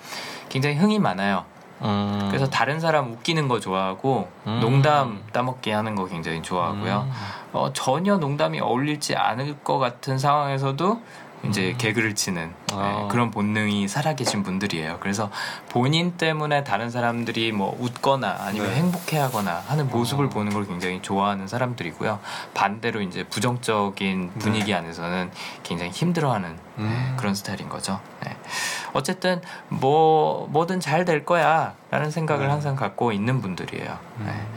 굉장히 0.50 0.76
흥이 0.76 1.00
많아요. 1.00 1.46
음. 1.82 2.28
그래서 2.28 2.50
다른 2.50 2.80
사람 2.80 3.12
웃기는 3.12 3.48
거 3.48 3.60
좋아하고 3.60 4.30
음. 4.48 4.60
농담 4.62 5.24
따먹기 5.32 5.72
하는 5.72 5.96
거 5.96 6.06
굉장히 6.06 6.42
좋아하고요. 6.42 7.08
음. 7.08 7.12
어, 7.54 7.72
전혀 7.74 8.18
농담이 8.18 8.60
어울리지 8.60 9.16
않을 9.16 9.60
것 9.64 9.78
같은 9.80 10.18
상황에서도 10.18 11.02
이제 11.46 11.72
음. 11.72 11.78
개그를 11.78 12.16
치는 12.16 12.54
아. 12.74 13.02
네, 13.02 13.08
그런 13.10 13.32
본능이 13.32 13.88
살아계신 13.88 14.44
분들이에요. 14.44 14.98
그래서 15.00 15.30
본인 15.70 16.18
때문에 16.18 16.64
다른 16.64 16.90
사람들이 16.90 17.52
뭐 17.52 17.76
웃거나 17.80 18.38
아니면 18.42 18.70
네. 18.70 18.76
행복해하거나 18.76 19.64
하는 19.68 19.88
모습을 19.90 20.26
어. 20.26 20.30
보는 20.30 20.54
걸 20.54 20.68
굉장히 20.68 21.02
좋아하는 21.02 21.48
사람들이고요. 21.48 22.20
반대로 22.54 23.02
이제 23.02 23.24
부정적인 23.24 24.32
네. 24.34 24.40
분위기 24.40 24.72
네. 24.72 24.74
안에서는 24.74 25.32
굉장히 25.64 25.92
힘들어하는 25.92 26.50
네, 26.56 26.69
음. 26.80 27.14
그런 27.18 27.36
스타일인 27.36 27.70
거죠. 27.70 28.00
네. 28.24 28.36
어쨌든 28.94 29.42
뭐 29.68 30.48
뭐든 30.50 30.80
잘 30.80 31.06
될 31.06 31.26
거야라는 31.26 32.12
생각을 32.12 32.46
네. 32.48 32.52
항상 32.52 32.76
갖고 32.76 33.12
있는 33.12 33.42
분들이에요. 33.42 33.98
음. 34.20 34.48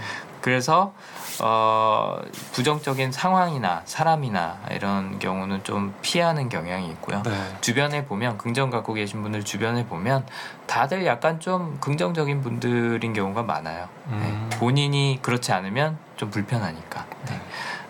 그래서 0.41 0.93
어, 1.41 2.19
부정적인 2.53 3.13
상황이나 3.13 3.83
사람이나 3.85 4.59
이런 4.73 5.19
경우는 5.19 5.63
좀 5.65 5.95
피하는 6.03 6.49
경향이 6.49 6.89
있고요. 6.91 7.23
네. 7.23 7.31
주변에 7.61 8.05
보면 8.05 8.39
긍정 8.39 8.69
갖고 8.71 8.93
계신 8.93 9.23
분들 9.23 9.45
주변에 9.45 9.87
보면 9.87 10.27
다들 10.67 11.07
약간 11.07 11.39
좀 11.41 11.79
긍정적인 11.81 12.43
분들인 12.43 13.13
경우가 13.13 13.45
많아요. 13.45 13.89
네. 14.09 14.17
음. 14.17 14.49
네. 14.51 14.59
본인이 14.59 15.19
그렇지 15.23 15.53
않으면 15.53 15.97
좀 16.17 16.31
불편하니까. 16.31 17.07
네. 17.29 17.41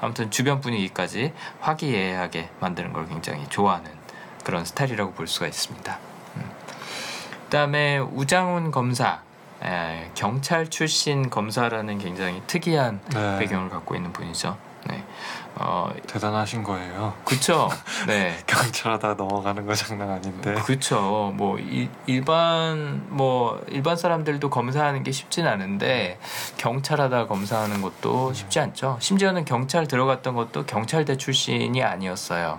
아무튼 0.01 0.31
주변 0.31 0.61
분위기까지 0.61 1.33
화기애애하게 1.61 2.51
만드는 2.61 2.93
걸 2.93 3.09
굉장히 3.09 3.47
좋아하는 3.49 3.91
그런 4.43 4.65
스타일이라고 4.65 5.13
볼 5.13 5.27
수가 5.27 5.47
있습니다. 5.47 5.99
음. 6.37 6.51
그다음에 7.45 7.99
우장훈 7.99 8.71
검사 8.71 9.21
예, 9.65 10.11
경찰 10.15 10.69
출신 10.69 11.31
검사라는 11.31 11.99
굉장히 11.99 12.43
특이한 12.47 13.01
네. 13.15 13.39
배경을 13.39 13.71
갖고 13.71 13.95
있는 13.95 14.13
분이죠. 14.13 14.57
네. 14.89 15.05
어, 15.55 15.93
대단하신 16.09 16.65
거예요. 16.65 17.15
그쵸. 17.25 17.69
네. 18.09 18.37
경찰하다 18.49 19.15
넘어가는 19.15 19.65
거 19.65 19.75
장난 19.75 20.11
아닌데. 20.11 20.55
그쵸. 20.65 21.33
뭐 21.37 21.59
이, 21.59 21.89
일반 22.07 23.05
뭐 23.09 23.63
일반 23.69 23.97
사람들도 23.97 24.51
검사하는 24.51 25.05
게 25.05 25.13
쉽진 25.13 25.47
않은데 25.47 26.19
경찰하다 26.57 27.29
검사하는 27.29 27.83
것도 27.83 28.33
쉽지 28.33 28.59
않죠. 28.59 28.97
심지어는 29.01 29.45
경찰 29.45 29.87
들어갔던 29.87 30.35
것도 30.35 30.67
경찰대 30.67 31.17
출신이 31.17 31.83
아니었어요. 31.85 32.59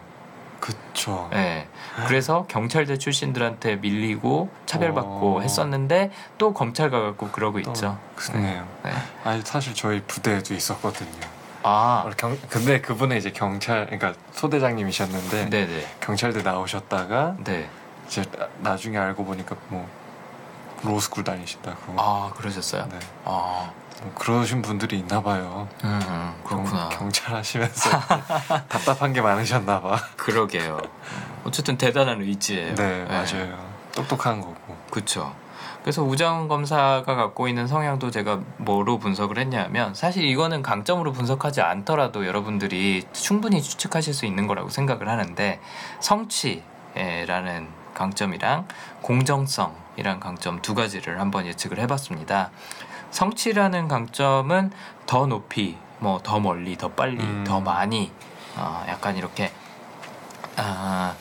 그쵸. 0.64 1.28
네. 1.34 1.68
그래서 2.08 2.46
경찰대 2.48 2.98
출신들한테 2.98 3.76
밀리고 3.76 4.50
차별받고 4.66 5.38
어... 5.38 5.42
했었는데 5.42 6.10
또 6.38 6.54
검찰 6.54 6.90
가갖고 6.90 7.32
그러고 7.32 7.60
있죠. 7.60 8.00
그네요. 8.16 8.66
네. 8.86 8.92
아니 9.26 9.42
사실 9.42 9.76
저희 9.76 10.02
부대에도 10.08 10.54
있었거든요. 10.54 11.20
아. 11.64 12.10
경, 12.16 12.38
근데 12.50 12.80
그분은 12.80 13.18
이제 13.18 13.32
경찰, 13.32 13.88
그러니까 13.88 14.14
소대장님이셨는데 14.32 15.50
네네. 15.50 15.86
경찰대 16.00 16.44
나오셨다가 16.44 17.36
네. 17.44 17.70
이제 18.08 18.24
나, 18.60 18.78
중에 18.78 18.98
알고 18.98 19.26
보니까 19.26 19.58
뭐 19.68 19.86
로스쿨 20.84 21.26
다니신다고. 21.26 21.96
아 21.98 22.32
그러셨어요? 22.38 22.88
네. 22.90 23.00
아. 23.26 23.70
뭐 24.02 24.14
그러신 24.16 24.62
분들이 24.62 25.00
있나 25.00 25.22
봐요. 25.22 25.68
음, 25.84 26.00
음 26.08 26.34
그렇구나. 26.44 26.90
경, 26.90 27.12
찰 27.12 27.36
하시면서 27.36 27.90
답답한 28.68 29.14
게 29.14 29.22
많으셨나 29.22 29.82
봐. 29.82 29.98
그러게요. 30.18 30.80
어쨌든 31.44 31.78
대단한 31.78 32.22
의지예요. 32.22 32.76
네, 32.76 33.04
네. 33.04 33.06
맞아요. 33.06 33.58
똑똑한 33.94 34.42
거고. 34.42 34.56
그렇죠. 34.90 35.34
그래서 35.84 36.02
우정 36.02 36.48
검사가 36.48 37.04
갖고 37.04 37.50
있는 37.50 37.68
성향도 37.68 38.10
제가 38.10 38.40
뭐로 38.58 39.00
분석을 39.00 39.38
했냐면 39.38 39.94
사실 39.94 40.24
이거는 40.24 40.62
강점으로 40.62 41.12
분석하지 41.12 41.60
않더라도 41.62 42.26
여러분들이 42.26 43.04
충분히 43.12 43.62
추측하실 43.62 44.14
수 44.14 44.26
있는 44.26 44.48
거라고 44.48 44.70
생각을 44.70 45.10
하는데 45.10 45.60
성취라는 46.00 47.68
강점이랑 47.94 48.68
공정성이란 49.02 50.22
강점 50.22 50.62
두 50.62 50.74
가지를 50.74 51.20
한번 51.20 51.46
예측을 51.46 51.80
해봤습니다. 51.80 52.52
성취라는 53.14 53.88
강점은 53.88 54.72
더 55.06 55.28
높이, 55.28 55.78
뭐 56.00 56.20
더 56.24 56.40
멀리, 56.40 56.76
더 56.78 56.90
빨리, 56.90 57.24
음. 57.24 57.44
더 57.46 57.62
많이, 57.62 58.12
어, 58.58 58.84
약간 58.88 59.16
이렇게 59.16 59.52
아, 60.58 61.16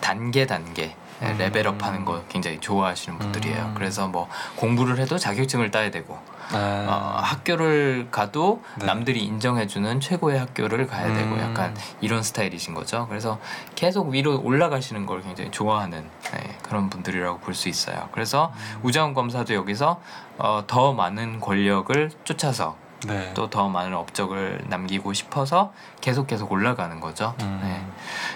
단계 0.00 0.46
단계 0.46 0.94
음. 1.22 1.36
레벨업하는 1.38 2.04
거 2.04 2.22
굉장히 2.28 2.60
좋아하시는 2.60 3.18
분들이에요. 3.18 3.62
음. 3.64 3.74
그래서 3.74 4.06
뭐 4.06 4.28
공부를 4.56 4.98
해도 4.98 5.16
자격증을 5.18 5.70
따야 5.70 5.90
되고 5.90 6.18
아. 6.52 6.86
어, 6.88 7.20
학교를 7.22 8.08
가도 8.10 8.62
네. 8.78 8.86
남들이 8.86 9.24
인정해주는 9.24 10.00
최고의 10.00 10.38
학교를 10.38 10.86
가야 10.86 11.06
음. 11.06 11.14
되고 11.14 11.40
약간 11.40 11.74
이런 12.00 12.22
스타일이신 12.22 12.74
거죠. 12.74 13.06
그래서 13.08 13.38
계속 13.74 14.08
위로 14.08 14.40
올라가시는 14.40 15.06
걸 15.06 15.22
굉장히 15.22 15.50
좋아하는 15.50 16.04
네, 16.32 16.58
그런 16.62 16.90
분들이라고 16.90 17.38
볼 17.38 17.54
수 17.54 17.68
있어요. 17.68 18.08
그래서 18.12 18.52
음. 18.54 18.80
우자원 18.82 19.14
검사도 19.14 19.54
여기서 19.54 20.00
어, 20.38 20.64
더 20.66 20.92
많은 20.92 21.38
권력을 21.40 22.10
쫓아서 22.24 22.76
네. 23.06 23.32
또더 23.34 23.68
많은 23.68 23.94
업적을 23.94 24.64
남기고 24.68 25.12
싶어서 25.12 25.72
계속 26.00 26.26
계속 26.26 26.50
올라가는 26.50 26.98
거죠. 27.00 27.34
음. 27.42 27.60
네. 27.62 27.84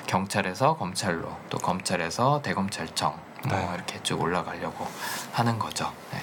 경찰에서 0.07 0.77
검찰로 0.77 1.29
또 1.51 1.59
검찰에서 1.59 2.43
대검찰청 2.43 3.15
뭐 3.47 3.57
네. 3.57 3.69
이렇게 3.75 4.03
쭉 4.03 4.21
올라가려고 4.21 4.87
하는 5.33 5.59
거죠. 5.59 5.93
네. 6.13 6.19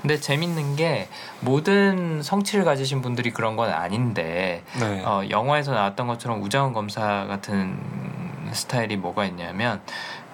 근데 0.00 0.20
재밌는 0.20 0.76
게 0.76 1.08
모든 1.40 2.22
성취를 2.22 2.64
가지신 2.64 3.02
분들이 3.02 3.32
그런 3.32 3.56
건 3.56 3.70
아닌데 3.70 4.62
네. 4.78 5.02
어, 5.04 5.22
영화에서 5.28 5.72
나왔던 5.72 6.06
것처럼 6.06 6.42
우장훈 6.42 6.72
검사 6.72 7.26
같은 7.26 7.78
스타일이 8.52 8.96
뭐가 8.96 9.24
있냐면 9.26 9.80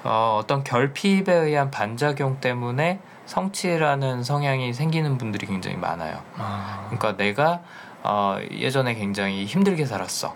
어, 0.04 0.38
어떤 0.40 0.62
결핍에 0.62 1.32
의한 1.32 1.70
반작용 1.70 2.40
때문에 2.40 3.00
성취라는 3.24 4.22
성향이 4.22 4.72
생기는 4.72 5.18
분들이 5.18 5.46
굉장히 5.46 5.76
많아요. 5.76 6.22
아. 6.36 6.84
그러니까 6.86 7.16
내가 7.16 7.60
어, 8.02 8.38
예전에 8.52 8.94
굉장히 8.94 9.46
힘들게 9.46 9.84
살았어. 9.84 10.34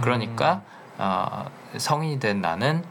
그러니까 0.00 0.54
음. 0.54 0.96
어, 0.98 1.44
성인이 1.76 2.18
된 2.18 2.40
나는 2.40 2.82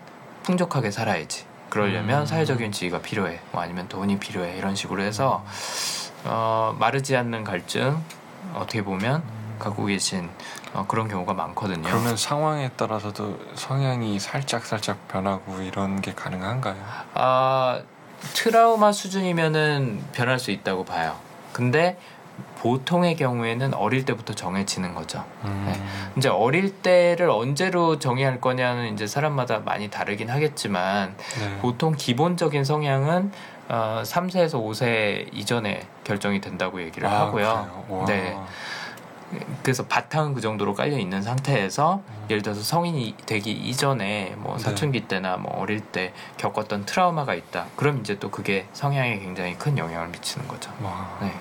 풍족하게 0.44 0.92
살아야지. 0.92 1.49
그러려면 1.70 2.22
음. 2.22 2.26
사회적인 2.26 2.72
지위가 2.72 3.02
필요해. 3.02 3.40
뭐 3.52 3.62
아니면 3.62 3.88
돈이 3.88 4.20
필요해. 4.20 4.58
이런 4.58 4.76
식으로 4.76 5.02
해서 5.02 5.46
어, 6.26 6.76
마르지 6.80 7.16
않는 7.16 7.44
갈증 7.44 8.02
어떻게 8.56 8.84
보면 8.84 9.24
갖고 9.60 9.86
계신 9.86 10.30
어, 10.74 10.86
그런 10.88 11.08
경우가 11.08 11.34
많거든요. 11.34 11.84
그러면 11.84 12.16
상황에 12.18 12.70
따라서도 12.76 13.40
성향이 13.56 14.20
살짝 14.20 14.66
살짝 14.66 15.08
변하고 15.08 15.62
이런 15.62 16.02
게 16.02 16.14
가능한가요? 16.14 16.78
아 17.14 17.82
트라우마 18.34 18.92
수준이면은 18.92 20.04
변할 20.14 20.40
수 20.40 20.52
있다고 20.52 20.86
봐요. 20.86 21.16
근데 21.54 21.98
보통의 22.60 23.16
경우에는 23.16 23.74
어릴 23.74 24.04
때부터 24.06 24.34
정해지는 24.34 24.94
거죠. 24.94 25.24
음. 25.46 25.64
네. 25.66 25.82
이제 26.18 26.28
어릴 26.28 26.82
때를 26.82 27.30
언제로 27.30 28.00
정의할 28.00 28.42
거냐는 28.42 28.94
이제 28.94 29.08
사람마다 29.08 29.60
많이 29.60 29.90
다르긴 29.90 30.30
하겠지만 30.30 31.16
네. 31.40 31.58
보통 31.62 31.96
기본적인 31.98 32.66
성향은 32.66 33.32
어, 33.70 34.02
3세에서 34.04 34.54
5세 34.54 35.34
이전에 35.34 35.88
결정이 36.04 36.42
된다고 36.42 36.82
얘기를 36.82 37.08
아, 37.08 37.22
하고요. 37.22 38.06
네. 38.08 38.38
그래서 39.62 39.86
바탕은 39.86 40.34
그 40.34 40.42
정도로 40.42 40.74
깔려 40.74 40.98
있는 40.98 41.22
상태에서 41.22 42.02
음. 42.06 42.26
예를 42.30 42.42
들어서 42.42 42.62
성인이 42.62 43.16
되기 43.26 43.52
이전에 43.52 44.34
뭐 44.38 44.58
네. 44.58 44.64
사춘기 44.64 45.08
때나 45.08 45.38
뭐 45.38 45.56
어릴 45.62 45.82
때 45.82 46.14
겪었던 46.38 46.86
트라우마가 46.86 47.36
있다. 47.36 47.68
그럼 47.76 48.00
이제 48.00 48.18
또 48.20 48.32
그게 48.32 48.68
성향에 48.74 49.20
굉장히 49.20 49.56
큰 49.56 49.78
영향을 49.78 50.10
미치는 50.10 50.48
거죠. 50.48 50.72
와. 50.82 51.18
네. 51.22 51.32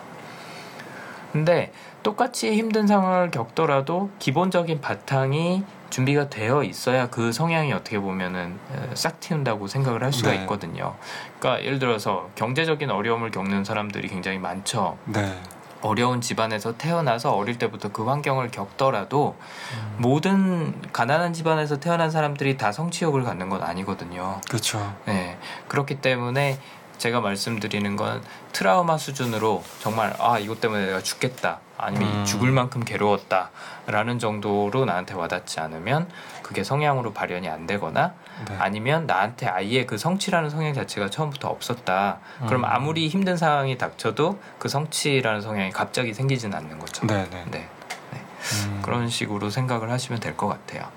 근데 1.33 1.73
똑같이 2.03 2.53
힘든 2.53 2.87
상황을 2.87 3.31
겪더라도 3.31 4.11
기본적인 4.19 4.81
바탕이 4.81 5.65
준비가 5.91 6.29
되어 6.29 6.63
있어야 6.65 7.09
그 7.09 7.33
성향이 7.33 7.73
어떻게 7.73 7.99
보면은 7.99 8.59
싹 8.95 9.21
틔운다고 9.21 9.67
생각을 9.67 10.05
할 10.05 10.13
수가 10.13 10.31
네. 10.31 10.41
있거든요. 10.41 10.95
그러니까 11.39 11.65
예를 11.65 11.79
들어서 11.79 12.29
경제적인 12.35 12.91
어려움을 12.91 13.31
겪는 13.31 13.65
사람들이 13.65 14.09
굉장히 14.09 14.39
많죠. 14.39 14.99
네. 15.07 15.39
어려운 15.81 16.21
집안에서 16.21 16.77
태어나서 16.77 17.35
어릴 17.37 17.57
때부터 17.57 17.93
그 17.93 18.05
환경을 18.05 18.51
겪더라도 18.51 19.37
음. 19.75 19.95
모든 19.99 20.75
가난한 20.93 21.33
집안에서 21.33 21.79
태어난 21.79 22.11
사람들이 22.11 22.57
다 22.57 22.73
성취욕을 22.73 23.23
갖는 23.23 23.49
건 23.49 23.63
아니거든요. 23.63 24.41
그렇죠. 24.49 24.95
네. 25.07 25.39
그렇기 25.69 26.01
때문에 26.01 26.59
제가 26.99 27.21
말씀드리는 27.21 27.97
건 27.97 28.23
트라우마 28.53 28.99
수준으로 28.99 29.63
정말 29.81 30.15
아 30.19 30.39
이것 30.39 30.61
때문에 30.61 30.87
내가 30.87 31.01
죽겠다 31.03 31.61
아니면 31.77 32.09
음. 32.13 32.25
죽을 32.25 32.51
만큼 32.51 32.85
괴로웠다라는 32.85 34.19
정도로 34.19 34.85
나한테 34.85 35.15
와닿지 35.15 35.61
않으면 35.61 36.09
그게 36.43 36.65
성향으로 36.65 37.13
발현이 37.13 37.49
안 37.49 37.67
되거나 37.67 38.15
네. 38.49 38.57
아니면 38.59 39.07
나한테 39.07 39.47
아예 39.47 39.87
그 39.87 39.97
성취라는 39.97 40.51
성향 40.51 40.75
자체가 40.75 41.09
처음부터 41.11 41.49
없었다. 41.49 42.19
음. 42.43 42.47
그럼 42.47 42.65
아무리 42.65 43.09
힘든 43.09 43.37
상황이 43.37 43.79
닥쳐도 43.79 44.41
그 44.59 44.69
성취라는 44.69 45.41
성향이 45.41 45.71
갑자기 45.71 46.13
생기지는 46.15 46.57
않는 46.59 46.79
거죠. 46.79 47.07
네, 47.07 47.29
네. 47.31 47.45
네. 47.51 47.69
네. 48.13 48.23
음. 48.67 48.81
그런 48.83 49.09
식으로 49.09 49.51
생각을 49.51 49.91
하시면 49.91 50.21
될 50.21 50.37
것 50.37 50.49
같아요. 50.49 50.89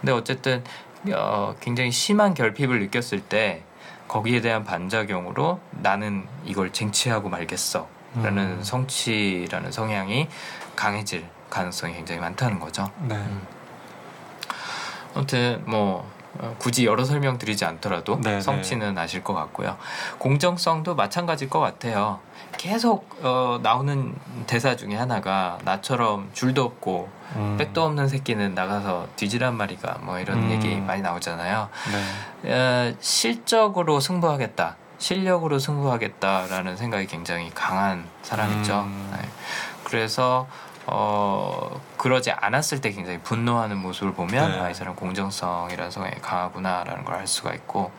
근데 0.00 0.12
어쨌든 0.12 0.62
어, 1.12 1.54
굉장히 1.60 1.90
심한 1.90 2.34
결핍을 2.34 2.80
느꼈을 2.80 3.20
때 3.20 3.62
거기에 4.08 4.40
대한 4.40 4.64
반작용으로 4.64 5.60
나는 5.70 6.26
이걸 6.44 6.72
쟁취하고 6.72 7.28
말겠어 7.28 7.86
라는 8.16 8.58
음. 8.58 8.62
성취라는 8.62 9.70
성향이 9.70 10.28
강해질 10.74 11.26
가능성이 11.50 11.94
굉장히 11.94 12.20
많다는 12.20 12.58
거죠. 12.58 12.90
네. 13.02 13.14
음. 13.14 13.46
아무튼 15.14 15.62
뭐 15.66 16.10
어, 16.38 16.54
굳이 16.58 16.86
여러 16.86 17.04
설명 17.04 17.38
드리지 17.38 17.64
않더라도 17.64 18.20
네네. 18.20 18.36
네. 18.36 18.40
성취는 18.40 18.96
아실 18.96 19.22
것 19.24 19.34
같고요. 19.34 19.76
공정성도 20.18 20.94
마찬가지일 20.94 21.50
것 21.50 21.60
같아요. 21.60 22.20
계속 22.58 23.08
어, 23.22 23.58
나오는 23.62 24.14
대사 24.46 24.76
중에 24.76 24.94
하나가 24.96 25.58
나처럼 25.64 26.28
줄도 26.34 26.62
없고 26.64 27.08
음. 27.36 27.56
백도 27.58 27.82
없는 27.82 28.08
새끼는 28.08 28.54
나가서 28.54 29.06
뒤지란 29.16 29.56
말이가 29.56 29.98
뭐 30.02 30.18
이런 30.18 30.38
음. 30.38 30.50
얘기 30.50 30.76
많이 30.76 31.00
나오잖아요. 31.00 31.68
네. 32.42 32.52
어, 32.52 32.94
실적으로 33.00 34.00
승부하겠다. 34.00 34.76
실력으로 34.98 35.58
승부하겠다라는 35.60 36.76
생각이 36.76 37.06
굉장히 37.06 37.50
강한 37.54 38.04
사람이죠. 38.22 38.80
음. 38.80 39.10
네. 39.16 39.28
그래서 39.84 40.46
어 40.86 41.80
그러지 41.98 42.30
않았을 42.32 42.80
때 42.80 42.90
굉장히 42.90 43.18
분노하는 43.20 43.76
모습을 43.76 44.14
보면 44.14 44.52
네. 44.52 44.58
아, 44.60 44.70
이 44.70 44.74
사람 44.74 44.96
공정성이라는 44.96 45.90
성향이 45.90 46.14
강하구나라는 46.20 47.04
걸 47.04 47.14
알 47.14 47.26
수가 47.26 47.52
있고 47.54 47.92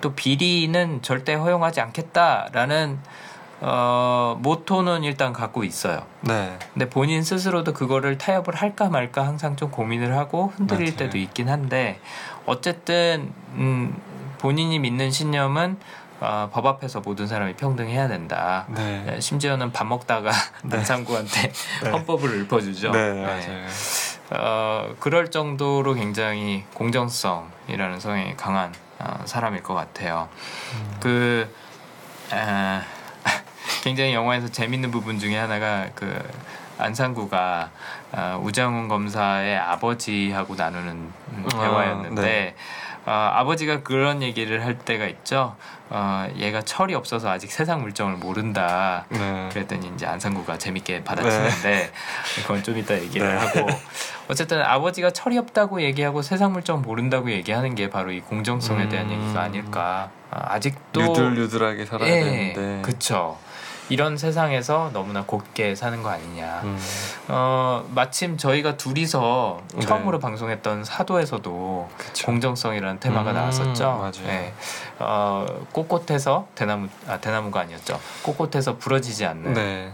또 0.00 0.14
비리는 0.14 1.02
절대 1.02 1.34
허용하지 1.34 1.80
않겠다라는 1.80 2.98
어, 3.64 4.36
모토는 4.40 5.04
일단 5.04 5.32
갖고 5.32 5.62
있어요. 5.62 6.04
네. 6.22 6.58
근데 6.74 6.90
본인 6.90 7.22
스스로도 7.22 7.72
그거를 7.72 8.18
타협을 8.18 8.56
할까 8.56 8.88
말까 8.88 9.24
항상 9.24 9.54
좀 9.54 9.70
고민을 9.70 10.16
하고 10.16 10.52
흔들릴 10.56 10.86
맞아요. 10.86 10.96
때도 10.96 11.18
있긴 11.18 11.48
한데 11.48 12.00
어쨌든 12.44 13.32
음, 13.54 13.96
본인이 14.38 14.80
믿는 14.80 15.12
신념은 15.12 15.78
어, 16.18 16.50
법 16.52 16.66
앞에서 16.66 17.00
모든 17.00 17.28
사람이 17.28 17.54
평등해야 17.54 18.08
된다. 18.08 18.66
네. 18.68 19.04
네 19.06 19.20
심지어는 19.20 19.70
밥 19.72 19.86
먹다가 19.86 20.32
네. 20.64 20.76
남상구한테 20.76 21.52
네. 21.84 21.90
헌법을 21.90 22.42
읊어주죠. 22.42 22.90
네, 22.90 23.12
네, 23.12 23.22
맞아요. 23.22 23.66
어, 24.30 24.94
그럴 24.98 25.30
정도로 25.30 25.94
굉장히 25.94 26.64
공정성이라는 26.74 28.00
성향이 28.00 28.36
강한 28.36 28.72
어, 28.98 29.20
사람일 29.24 29.62
것 29.62 29.74
같아요. 29.74 30.28
음. 30.74 30.96
그 31.00 31.54
에, 32.32 32.80
굉장히 33.82 34.14
영화에서 34.14 34.48
재밌는 34.48 34.90
부분 34.90 35.18
중에 35.18 35.36
하나가 35.36 35.88
그 35.94 36.18
안상구가 36.78 37.70
어, 38.12 38.40
우장훈 38.42 38.88
검사의 38.88 39.58
아버지하고 39.58 40.54
나누는 40.54 40.90
음, 40.92 41.46
대화였는데. 41.50 42.22
네. 42.22 42.54
어, 43.04 43.10
아버지가 43.10 43.82
그런 43.82 44.22
얘기를 44.22 44.64
할 44.64 44.78
때가 44.78 45.06
있죠. 45.06 45.56
어, 45.90 46.28
얘가 46.36 46.62
철이 46.62 46.94
없어서 46.94 47.30
아직 47.30 47.50
세상 47.50 47.82
물정을 47.82 48.14
모른다. 48.16 49.06
네. 49.08 49.48
그랬더니 49.52 49.90
이제 49.94 50.06
안상구가 50.06 50.58
재밌게 50.58 51.02
받아치는데 51.02 51.68
네. 51.68 51.90
그건 52.42 52.62
좀 52.62 52.78
이따 52.78 52.94
얘기를 52.94 53.26
네. 53.26 53.34
하고 53.34 53.66
어쨌든 54.28 54.62
아버지가 54.62 55.10
철이 55.10 55.36
없다고 55.36 55.82
얘기하고 55.82 56.22
세상 56.22 56.52
물정 56.52 56.82
모른다고 56.82 57.32
얘기하는 57.32 57.74
게 57.74 57.90
바로 57.90 58.12
이 58.12 58.20
공정성에 58.20 58.88
대한 58.88 59.10
음... 59.10 59.20
얘기가 59.20 59.42
아닐까. 59.42 60.10
아, 60.30 60.54
아직도 60.54 61.02
유들유들하게 61.02 61.84
살아야 61.84 62.08
예, 62.08 62.20
되는데. 62.20 62.82
그쵸. 62.82 63.36
이런 63.92 64.16
세상에서 64.16 64.88
너무나 64.94 65.22
곱게 65.24 65.74
사는 65.74 66.02
거 66.02 66.08
아니냐. 66.08 66.60
음. 66.64 66.78
어, 67.28 67.84
마침 67.94 68.38
저희가 68.38 68.78
둘이서 68.78 69.60
네. 69.74 69.80
처음으로 69.80 70.18
방송했던 70.18 70.84
사도에서도 70.84 71.90
그쵸. 71.98 72.26
공정성이라는 72.26 73.00
테마가 73.00 73.32
음, 73.32 73.36
나왔었죠. 73.36 73.84
맞아요. 73.84 74.26
네. 74.26 74.54
어, 74.98 75.44
꼿꼿해서 75.72 76.46
대나무 76.54 76.88
아 77.06 77.18
대나무가 77.18 77.60
아니었죠. 77.60 78.00
꼿꼿해서 78.22 78.78
부러지지 78.78 79.26
않는. 79.26 79.52
네. 79.52 79.92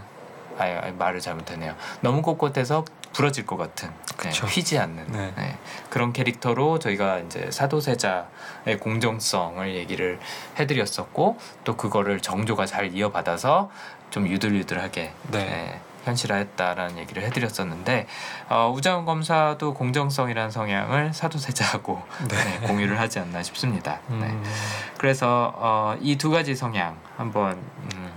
아니 0.59 0.93
말을 0.93 1.21
잘못했네요. 1.21 1.75
너무 2.01 2.23
꼿꼿해서 2.23 2.85
부러질 3.13 3.47
것 3.47 3.57
같은 3.57 3.91
네, 4.23 4.31
휘지 4.31 4.79
않는 4.79 5.07
네. 5.13 5.33
네, 5.37 5.59
그런 5.91 6.13
캐릭터로 6.13 6.79
저희가 6.79 7.19
이제 7.21 7.51
사도세자의 7.51 8.79
공정성을 8.81 9.75
얘기를 9.75 10.19
해드렸었고 10.59 11.39
또 11.65 11.77
그거를 11.77 12.21
정조가 12.21 12.67
잘 12.67 12.95
이어받아서 12.95 13.71
좀 14.11 14.27
유들유들하게 14.29 15.13
네. 15.31 15.45
네 15.45 15.81
현실화했다라는 16.05 16.97
얘기를 16.99 17.23
해드렸었는데 17.25 18.07
어, 18.49 18.73
우장훈 18.75 19.05
검사도 19.05 19.75
공정성이라는 19.75 20.51
성향을 20.51 21.13
사도세자하고 21.13 22.03
네. 22.29 22.37
네, 22.61 22.67
공유를 22.67 22.99
하지 22.99 23.19
않나 23.19 23.43
싶습니다. 23.43 24.01
음. 24.11 24.21
네. 24.21 24.51
그래서 24.97 25.53
어, 25.57 25.97
이 26.01 26.17
두 26.17 26.31
가지 26.31 26.55
성향 26.55 26.97
한번 27.17 27.53
음, 27.93 28.11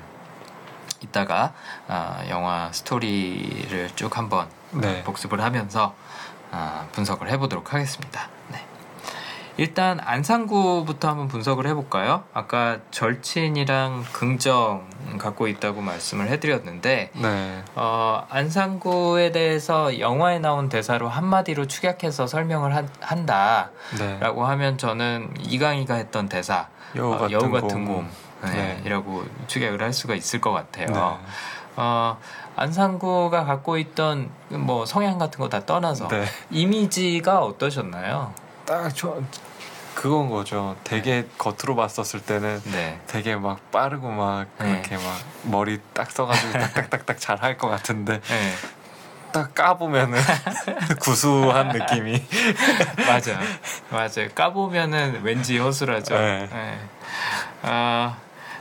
이따가 1.01 1.53
어, 1.87 2.23
영화 2.29 2.71
스토리를 2.71 3.89
쭉 3.95 4.17
한번 4.17 4.47
네. 4.73 5.03
복습을 5.03 5.41
하면서 5.41 5.95
어, 6.51 6.87
분석을 6.91 7.29
해보도록 7.29 7.73
하겠습니다. 7.73 8.29
네. 8.49 8.65
일단 9.57 9.99
안상구부터 9.99 11.09
한번 11.09 11.27
분석을 11.27 11.67
해볼까요? 11.67 12.23
아까 12.33 12.79
절친이랑 12.91 14.05
긍정 14.11 14.89
갖고 15.17 15.47
있다고 15.47 15.81
말씀을 15.81 16.29
해드렸는데 16.29 17.11
네. 17.13 17.63
어, 17.75 18.25
안상구에 18.29 19.31
대해서 19.31 19.99
영화에 19.99 20.39
나온 20.39 20.69
대사로 20.69 21.09
한마디로 21.09 21.67
축약해서 21.67 22.27
설명을 22.27 22.75
한, 22.75 22.89
한다라고 23.01 23.71
네. 23.97 24.19
하면 24.21 24.77
저는 24.77 25.33
이강희가 25.39 25.95
했던 25.95 26.29
대사 26.29 26.67
여우 26.95 27.11
같은, 27.11 27.25
어, 27.25 27.31
여우 27.31 27.51
같은 27.51 27.85
곰. 27.85 28.09
네, 28.43 28.81
이라고 28.85 29.23
축약을 29.47 29.81
할 29.83 29.93
수가 29.93 30.15
있을 30.15 30.41
것 30.41 30.51
같아요. 30.51 30.87
네. 30.87 31.17
어, 31.75 32.17
안상구가 32.55 33.45
갖고 33.45 33.77
있던 33.77 34.29
뭐 34.49 34.85
성향 34.85 35.17
같은 35.17 35.39
거 35.39 35.49
다 35.49 35.65
떠나서 35.65 36.07
네. 36.07 36.25
이미지가 36.49 37.39
어떠셨나요? 37.39 38.33
딱 38.65 38.91
저 38.95 39.21
그건 39.95 40.29
거죠. 40.29 40.75
되게 40.85 41.23
네. 41.23 41.27
겉으로 41.37 41.75
봤었을 41.75 42.21
때는 42.21 42.61
네. 42.71 42.99
되게 43.07 43.35
막 43.35 43.71
빠르고 43.71 44.09
막 44.09 44.45
네. 44.59 44.81
그렇게 44.81 44.95
막 44.95 45.03
머리 45.43 45.79
딱 45.93 46.09
써가지고 46.09 46.53
딱딱딱딱 46.59 47.19
잘 47.19 47.37
할 47.43 47.57
것 47.57 47.67
같은데 47.69 48.21
네. 48.21 48.53
딱 49.33 49.53
까보면은 49.53 50.19
구수한 51.01 51.69
느낌이 51.69 52.23
맞아 53.07 53.39
맞아 53.89 54.27
까보면은 54.29 55.21
왠지 55.23 55.57
허술하죠. 55.57 56.15
네. 56.17 56.47
네. 56.51 56.79
아 57.63 58.17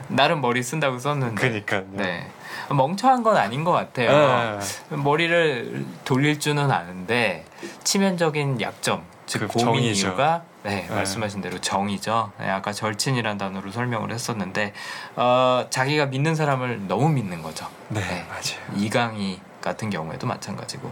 나름 0.09 0.41
머리 0.41 0.61
쓴다고 0.63 0.99
썼는데. 0.99 1.41
그니까요. 1.49 1.85
네. 1.91 2.29
멍청한 2.73 3.23
건 3.23 3.37
아닌 3.37 3.63
것 3.63 3.71
같아요. 3.71 4.59
네. 4.89 4.95
머리를 4.97 5.85
돌릴 6.05 6.39
줄은 6.39 6.71
아는데 6.71 7.45
치명적인 7.83 8.61
약점 8.61 9.03
즉 9.25 9.39
그 9.39 9.47
고민 9.47 9.65
정의죠. 9.75 10.07
이유가 10.07 10.43
네, 10.63 10.85
네, 10.87 10.93
말씀하신 10.95 11.41
대로 11.41 11.59
정이죠. 11.59 12.31
네, 12.39 12.49
아까 12.49 12.71
절친이란 12.73 13.37
단어로 13.37 13.71
설명을 13.71 14.11
했었는데 14.11 14.73
어, 15.15 15.65
자기가 15.69 16.07
믿는 16.07 16.35
사람을 16.35 16.87
너무 16.87 17.09
믿는 17.09 17.41
거죠. 17.41 17.67
네, 17.87 18.01
네. 18.01 18.25
맞아요. 18.27 18.75
이강희 18.75 19.39
같은 19.61 19.89
경우에도 19.89 20.27
마찬가지고 20.27 20.91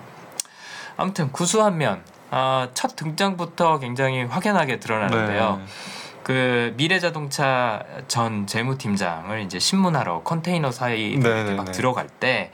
아무튼 0.98 1.32
구수한 1.32 1.78
면 1.78 2.02
어, 2.32 2.68
첫 2.74 2.96
등장부터 2.96 3.80
굉장히 3.80 4.24
확연하게 4.24 4.80
드러나는데요. 4.80 5.62
네. 6.30 6.34
그 6.34 6.74
미래자동차 6.78 7.84
전 8.08 8.46
재무팀장을 8.46 9.42
이제 9.42 9.58
신문하러 9.58 10.22
컨테이너 10.24 10.72
사이 10.72 11.18
네, 11.18 11.44
네, 11.44 11.56
막 11.56 11.65
네. 11.65 11.72
들어갈 11.72 12.08
때 12.08 12.52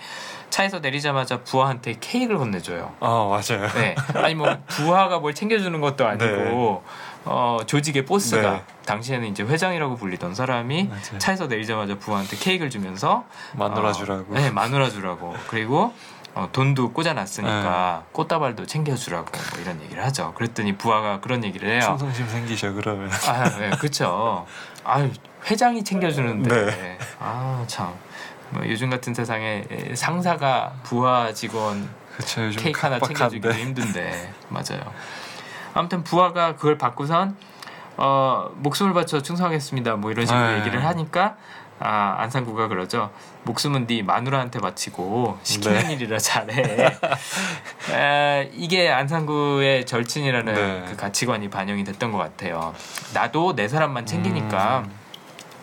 차에서 0.49 0.79
내리자마자 0.79 1.43
부하한테 1.43 1.97
케이크를 1.99 2.38
건네줘요. 2.39 2.93
아 3.01 3.07
맞아요. 3.29 3.67
네, 3.73 3.95
아니 4.15 4.35
뭐 4.35 4.47
부하가 4.67 5.19
뭘 5.19 5.35
챙겨주는 5.35 5.81
것도 5.81 6.07
아니고 6.07 6.25
네. 6.25 6.81
어 7.25 7.57
조직의 7.65 8.05
보스가 8.05 8.51
네. 8.51 8.63
당시에는 8.85 9.27
이제 9.27 9.43
회장이라고 9.43 9.97
불리던 9.97 10.35
사람이 10.35 10.85
맞아요. 10.85 11.17
차에서 11.17 11.47
내리자마자 11.47 11.97
부하한테 11.97 12.38
케이크를 12.38 12.69
주면서 12.69 13.25
마누라 13.55 13.89
어, 13.89 13.91
주라고. 13.91 14.33
네, 14.35 14.51
마누라 14.51 14.89
주라고. 14.89 15.35
그리고 15.47 15.91
어, 16.35 16.49
돈도 16.51 16.91
꽂아놨으니까 16.91 18.03
네. 18.03 18.09
꽃다발도 18.11 18.65
챙겨주라고 18.65 19.31
뭐 19.53 19.61
이런 19.61 19.81
얘기를 19.81 20.03
하죠. 20.03 20.33
그랬더니 20.35 20.77
부하가 20.77 21.21
그런 21.21 21.45
얘기를 21.45 21.69
해요. 21.69 21.79
충성심 21.79 22.27
생기셔 22.27 22.73
그러면. 22.73 23.09
아, 23.27 23.49
네, 23.57 23.69
그렇죠. 23.79 24.45
아, 24.83 25.09
회장이 25.45 25.83
챙겨주는데. 25.85 26.65
네. 26.65 26.97
아, 27.19 27.63
참. 27.67 27.93
뭐 28.49 28.67
요즘 28.67 28.89
같은 28.89 29.13
세상에 29.13 29.63
상사가 29.95 30.73
부하 30.83 31.33
직원 31.33 31.89
그쵸, 32.17 32.49
케이크 32.57 32.79
하나 32.81 32.99
챙겨주기 32.99 33.49
힘든데 33.49 34.33
맞아요. 34.49 34.81
아무튼 35.73 36.03
부하가 36.03 36.55
그걸 36.55 36.77
받고선 36.77 37.35
어, 37.97 38.51
목숨을 38.57 38.93
바쳐 38.93 39.21
충성하겠습니다. 39.21 39.95
뭐 39.95 40.11
이런 40.11 40.25
식으로 40.25 40.47
네. 40.47 40.59
얘기를 40.59 40.85
하니까 40.85 41.37
아, 41.79 42.15
안상구가 42.19 42.67
그러죠. 42.67 43.11
목숨은 43.43 43.85
네 43.85 44.01
마누라한테 44.01 44.59
바치고 44.59 45.39
시키는 45.43 45.88
네. 45.88 45.93
일이라 45.93 46.17
잘해. 46.17 46.97
에, 47.91 48.49
이게 48.53 48.89
안상구의 48.91 49.85
절친이라는 49.85 50.53
네. 50.53 50.85
그 50.88 50.95
가치관이 50.95 51.49
반영이 51.49 51.83
됐던 51.83 52.11
것 52.11 52.17
같아요. 52.17 52.73
나도 53.13 53.55
내 53.55 53.67
사람만 53.67 54.05
챙기니까 54.05 54.79
음. 54.85 55.05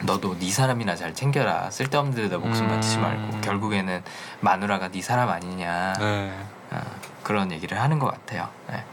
너도 0.04 0.38
네 0.38 0.50
사람이나 0.50 0.96
잘 0.96 1.14
챙겨라. 1.14 1.70
쓸데없는 1.70 2.14
데다 2.14 2.38
목숨 2.38 2.68
바치지 2.68 2.96
음. 2.96 3.02
말고 3.02 3.40
결국에는 3.40 4.02
마누라가 4.40 4.88
네 4.88 5.00
사람 5.00 5.28
아니냐. 5.28 5.94
네. 5.98 6.32
어, 6.72 6.80
그런 7.22 7.52
얘기를 7.52 7.80
하는 7.80 7.98
것 7.98 8.10
같아요. 8.10 8.48
네. 8.68 8.84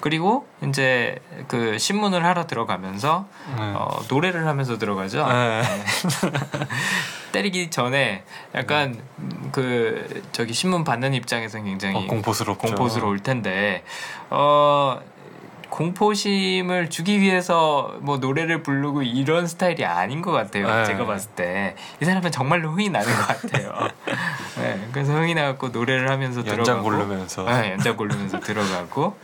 그리고 0.00 0.46
이제 0.64 1.16
그 1.48 1.76
신문을 1.78 2.24
하러 2.24 2.46
들어가면서 2.46 3.26
네. 3.56 3.62
어, 3.74 4.00
노래를 4.08 4.46
하면서 4.46 4.78
들어가죠. 4.78 5.26
네. 5.26 5.62
네. 5.62 5.84
때리기 7.32 7.70
전에 7.70 8.24
약간 8.54 9.00
그 9.52 10.22
저기 10.32 10.52
신문 10.54 10.84
받는 10.84 11.14
입장에서 11.14 11.62
굉장히 11.62 11.96
어, 11.96 12.06
공포스럽죠. 12.06 12.58
공포스러울 12.66 13.20
텐데 13.20 13.82
어 14.30 14.98
공포심을 15.68 16.88
주기 16.88 17.20
위해서 17.20 17.94
뭐 18.00 18.16
노래를 18.16 18.62
부르고 18.62 19.02
이런 19.02 19.46
스타일이 19.46 19.84
아닌 19.84 20.22
것 20.22 20.32
같아요. 20.32 20.66
네. 20.66 20.84
제가 20.86 21.04
봤을 21.04 21.30
때 21.32 21.76
이 22.00 22.04
사람은 22.04 22.30
정말로 22.30 22.70
흥이 22.70 22.88
나는 22.90 23.06
것 23.14 23.26
같아요. 23.26 23.72
네, 24.58 24.88
그래서 24.92 25.12
흥이 25.12 25.34
나갖고 25.34 25.68
노래를 25.68 26.10
하면서 26.10 26.40
연장 26.40 26.64
들어가고 26.64 26.82
고르면서 26.84 27.44
네, 27.44 27.72
연장 27.72 27.96
고르면서 27.96 28.40
들어가고 28.40 29.04
어, 29.04 29.16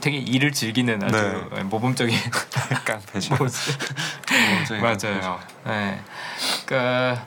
되게 0.00 0.16
일을 0.18 0.52
즐기는 0.52 1.02
아주 1.02 1.48
네. 1.52 1.62
모범적인 1.64 2.14
깡패죠. 2.84 3.36
맞아요. 4.80 5.38
네. 5.64 6.00
그러니까 6.66 7.26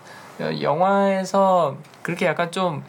영화에서 0.61 1.77
그렇게 2.01 2.25
약간 2.25 2.51
좀 2.51 2.83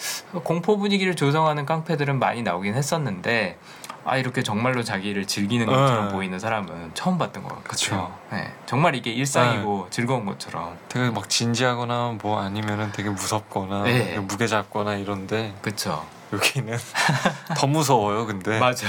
공포 0.44 0.76
분위기를 0.76 1.14
조성하는 1.16 1.64
깡패들은 1.66 2.18
많이 2.18 2.42
나오긴 2.42 2.74
했었는데 2.74 3.58
아 4.04 4.16
이렇게 4.18 4.42
정말로 4.42 4.84
자기를 4.84 5.26
즐기는 5.26 5.66
것처럼 5.66 6.06
네. 6.06 6.12
보이는 6.12 6.38
사람은 6.38 6.92
처음 6.94 7.18
봤던 7.18 7.42
것 7.42 7.64
같아요. 7.64 8.12
네. 8.30 8.52
정말 8.66 8.94
이게 8.94 9.10
일상이고 9.10 9.84
네. 9.86 9.90
즐거운 9.90 10.24
것처럼. 10.24 10.76
되게 10.88 11.10
막 11.10 11.28
진지하거나 11.28 12.18
뭐 12.22 12.40
아니면은 12.40 12.92
되게 12.92 13.10
무섭거나 13.10 13.82
네. 13.82 14.16
무게 14.20 14.46
잡거나 14.46 14.94
이런데. 14.94 15.54
그렇죠. 15.60 16.06
여기는 16.32 16.76
더 17.56 17.66
무서워요, 17.66 18.26
근데. 18.26 18.58
맞아. 18.58 18.86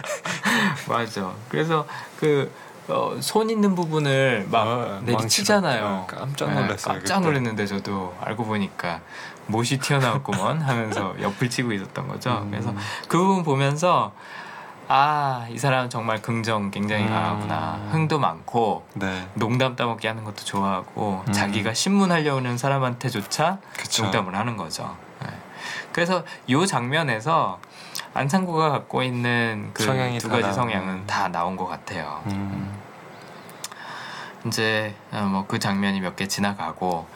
맞아. 0.88 1.32
그래서 1.48 1.86
그 2.18 2.50
어, 2.88 3.16
손 3.20 3.50
있는 3.50 3.74
부분을 3.74 4.48
막 4.50 4.66
어, 4.66 5.00
내리치잖아요. 5.04 6.06
네, 6.08 6.16
깜짝 6.16 6.52
놀랐어요. 6.52 6.94
네, 6.94 6.98
깜짝 7.00 7.20
놀랐는데 7.20 7.66
저도 7.66 8.14
알고 8.20 8.44
보니까 8.44 9.00
못이 9.46 9.78
튀어나왔구먼 9.78 10.60
하면서 10.60 11.14
옆을 11.20 11.50
치고 11.50 11.72
있었던 11.72 12.08
거죠. 12.08 12.30
음. 12.42 12.50
그래서 12.50 12.74
그 13.08 13.18
부분 13.18 13.42
보면서 13.42 14.12
아, 14.92 15.46
이 15.48 15.56
사람 15.56 15.88
정말 15.88 16.20
긍정 16.20 16.72
굉장히 16.72 17.04
음. 17.04 17.10
강하구나. 17.10 17.78
흥도 17.92 18.18
많고, 18.18 18.84
네. 18.94 19.28
농담 19.34 19.76
따먹기 19.76 20.08
하는 20.08 20.24
것도 20.24 20.44
좋아하고, 20.44 21.22
음. 21.28 21.32
자기가 21.32 21.74
신문하려는 21.74 22.58
사람한테조차 22.58 23.58
그쵸. 23.76 24.02
농담을 24.02 24.34
하는 24.34 24.56
거죠. 24.56 24.96
네. 25.90 25.92
그래서 25.92 26.24
이 26.46 26.66
장면에서 26.66 27.58
안창구가 28.14 28.70
갖고 28.70 29.02
있는 29.02 29.70
그 29.74 29.84
두 30.18 30.28
가지 30.28 30.52
성향은 30.54 31.06
다 31.06 31.28
나온 31.28 31.56
것 31.56 31.66
같아요. 31.66 32.22
음. 32.26 32.78
이제 34.46 34.94
어, 35.12 35.22
뭐그 35.30 35.58
장면이 35.58 36.00
몇 36.00 36.16
개 36.16 36.26
지나가고. 36.26 37.06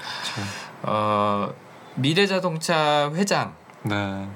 어 0.82 1.52
미래자동차 1.94 3.10
회장. 3.14 3.54
네. 3.82 4.28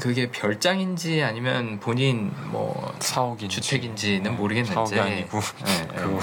그게 0.00 0.30
별장인지 0.30 1.22
아니면 1.22 1.78
본인 1.78 2.32
뭐 2.46 2.94
사옥인지 3.00 3.60
주택인지는 3.60 4.22
네. 4.22 4.30
모르겠는데 4.30 4.74
사옥이 4.74 4.98
아니고 4.98 5.40
네, 5.64 5.86
네. 5.88 6.18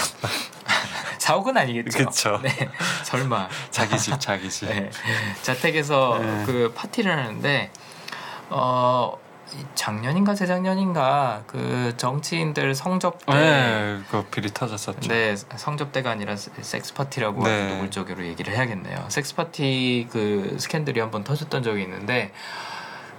사옥은 1.30 1.56
아니겠죠. 1.58 2.06
그쵸. 2.06 2.40
네, 2.42 2.50
설마 3.06 3.48
자기 3.70 4.00
집 4.00 4.20
자기 4.20 4.50
집. 4.50 4.68
네. 4.68 4.90
자택에서 5.44 6.18
네. 6.20 6.44
그 6.46 6.74
파티를 6.76 7.12
하는데 7.16 7.72
어 8.50 9.16
작년인가 9.76 10.34
재작년인가 10.34 11.44
그 11.46 11.94
정치인들 11.98 12.74
성접대 12.74 13.32
네, 13.32 14.00
그 14.10 14.24
비리 14.26 14.52
터졌었죠. 14.52 15.08
네, 15.08 15.36
성접대가 15.36 16.10
아니라 16.10 16.36
섹스 16.36 16.96
파티라고 16.96 17.44
네. 17.44 17.74
노골적으로 17.74 18.26
얘기를 18.26 18.54
해야겠네요. 18.54 19.06
섹스 19.10 19.36
파티 19.36 20.08
그 20.12 20.58
스캔들이 20.60 21.00
한번 21.00 21.24
터졌던 21.24 21.62
적이 21.62 21.84
있는데 21.84 22.32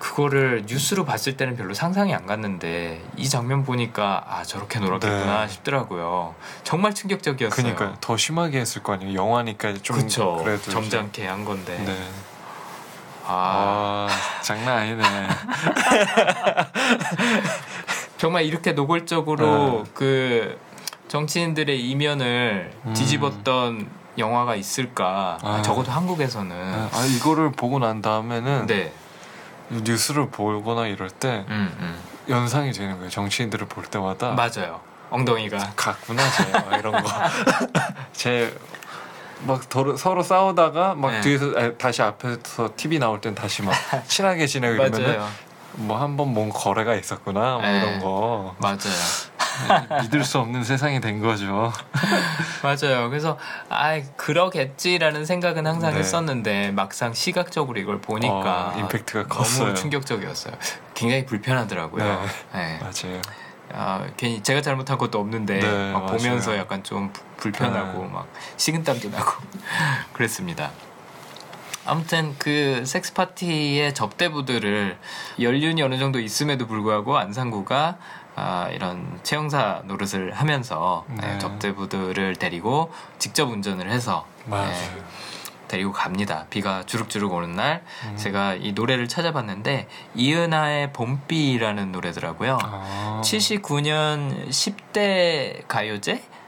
그거를 0.01 0.65
뉴스로 0.67 1.05
봤을 1.05 1.37
때는 1.37 1.57
별로 1.57 1.75
상상이 1.75 2.15
안 2.15 2.27
갔는데 2.27 3.05
이 3.17 3.29
장면 3.29 3.65
보니까 3.65 4.25
아 4.27 4.43
저렇게 4.43 4.81
놀았겠구나 4.81 5.43
네. 5.43 5.49
싶더라고요. 5.53 6.35
정말 6.65 6.95
충격적이었어요. 6.95 7.75
그러니까 7.75 7.99
더 8.01 8.17
심하게 8.17 8.61
했을 8.61 8.83
거 8.83 8.95
아니에요. 8.95 9.15
영화니까 9.15 9.75
좀 9.83 9.97
그쵸. 9.97 10.41
그래도 10.43 10.71
점잖게 10.71 11.27
한 11.27 11.45
건데. 11.45 11.79
네. 11.85 12.09
아, 13.27 14.09
아 14.09 14.43
장난 14.43 14.79
아니네. 14.79 15.03
정말 18.17 18.45
이렇게 18.45 18.73
노골적으로 18.73 19.85
네. 19.85 19.91
그 19.93 20.59
정치인들의 21.09 21.89
이면을 21.89 22.73
음. 22.87 22.95
뒤집었던 22.95 23.87
영화가 24.17 24.57
있을까? 24.57 25.39
아, 25.43 25.57
아, 25.57 25.63
적어도 25.63 25.91
한국에서는. 25.93 26.89
아 26.91 27.05
이거를 27.17 27.53
보고 27.53 27.79
난 27.79 28.01
다음에는 28.01 28.67
네. 28.67 28.93
뉴스를 29.71 30.31
보거나 30.31 30.87
이럴 30.87 31.11
때 31.11 31.45
음, 31.49 31.75
음. 31.79 31.99
연상이 32.29 32.73
되는 32.73 32.97
거예요. 32.97 33.11
정치인들을 33.11 33.67
볼 33.69 33.85
때마다. 33.85 34.33
맞아요. 34.33 34.81
엉덩이가 35.11 35.73
같구나 35.77 36.23
쟤 36.31 36.79
이런 36.79 37.03
거. 37.03 37.11
제막 38.13 39.63
서로 39.99 40.23
싸우다가 40.23 40.95
막 40.95 41.11
네. 41.11 41.21
뒤에서 41.21 41.47
아, 41.57 41.73
다시 41.77 42.03
앞에서 42.03 42.71
TV 42.77 42.99
나올 42.99 43.21
땐 43.21 43.35
다시 43.35 43.63
막 43.63 43.75
친하게 44.07 44.47
지내고 44.47 44.75
이러면은 44.75 45.21
뭐 45.77 45.99
한 46.01 46.17
번 46.17 46.35
뭔 46.35 46.49
거래가 46.51 46.95
있었구나 46.95 47.55
뭐 47.59 47.63
네. 47.63 47.79
이런 47.79 47.99
거 48.01 48.55
맞아요 48.59 48.79
믿을 50.03 50.25
수 50.25 50.39
없는 50.39 50.65
세상이 50.65 51.01
된 51.01 51.21
거죠. 51.21 51.71
맞아요. 52.63 53.11
그래서 53.11 53.37
아 53.69 54.01
그러겠지라는 54.17 55.27
생각은 55.27 55.67
항상 55.67 55.93
네. 55.93 55.99
했었는데 55.99 56.71
막상 56.71 57.13
시각적으로 57.13 57.79
이걸 57.79 58.01
보니까 58.01 58.73
어, 58.75 58.79
임팩트가 58.79 59.27
컸어요. 59.27 59.65
너무 59.67 59.75
충격적이었어요. 59.75 60.55
굉장히 60.95 61.27
불편하더라고요. 61.27 62.05
네. 62.05 62.19
네. 62.55 62.79
맞아요. 62.81 63.21
아, 63.73 64.07
괜히 64.17 64.43
제가 64.43 64.63
잘못한 64.63 64.97
것도 64.99 65.19
없는데 65.21 65.59
네, 65.61 65.93
막 65.93 66.07
보면서 66.07 66.57
약간 66.57 66.83
좀 66.83 67.13
불편하고 67.37 68.05
네. 68.05 68.09
막 68.11 68.29
식은땀도 68.57 69.11
나고 69.11 69.33
그랬습니다. 70.15 70.71
아무튼 71.91 72.37
그 72.39 72.85
섹스 72.87 73.13
파티의 73.15 73.95
접대부들을 73.95 74.97
연륜이 75.41 75.83
어느 75.83 75.99
정도 75.99 76.21
있음에도 76.21 76.69
불구하고 76.69 77.19
안상구가 77.19 77.99
아, 78.37 78.69
이런 78.71 79.19
채용사 79.25 79.83
노릇을 79.87 80.33
하면서 80.33 81.05
네. 81.09 81.33
네, 81.33 81.39
접대부들을 81.39 82.37
데리고 82.37 82.93
직접 83.19 83.51
운전을 83.51 83.91
해서 83.91 84.25
네, 84.45 84.57
데리고 85.67 85.91
갑니다. 85.91 86.47
비가 86.49 86.85
주룩주룩 86.87 87.33
오는 87.33 87.57
날 87.57 87.83
음. 88.07 88.17
제가 88.17 88.55
이 88.55 88.71
노래를 88.71 89.09
찾아봤는데 89.09 89.89
이은하의 90.15 90.93
봄비라는 90.93 91.91
노래더라고요. 91.91 92.59
아. 92.63 93.21
79년 93.25 94.49
10대 94.49 95.67
가요제 95.67 96.13
어. 96.13 96.40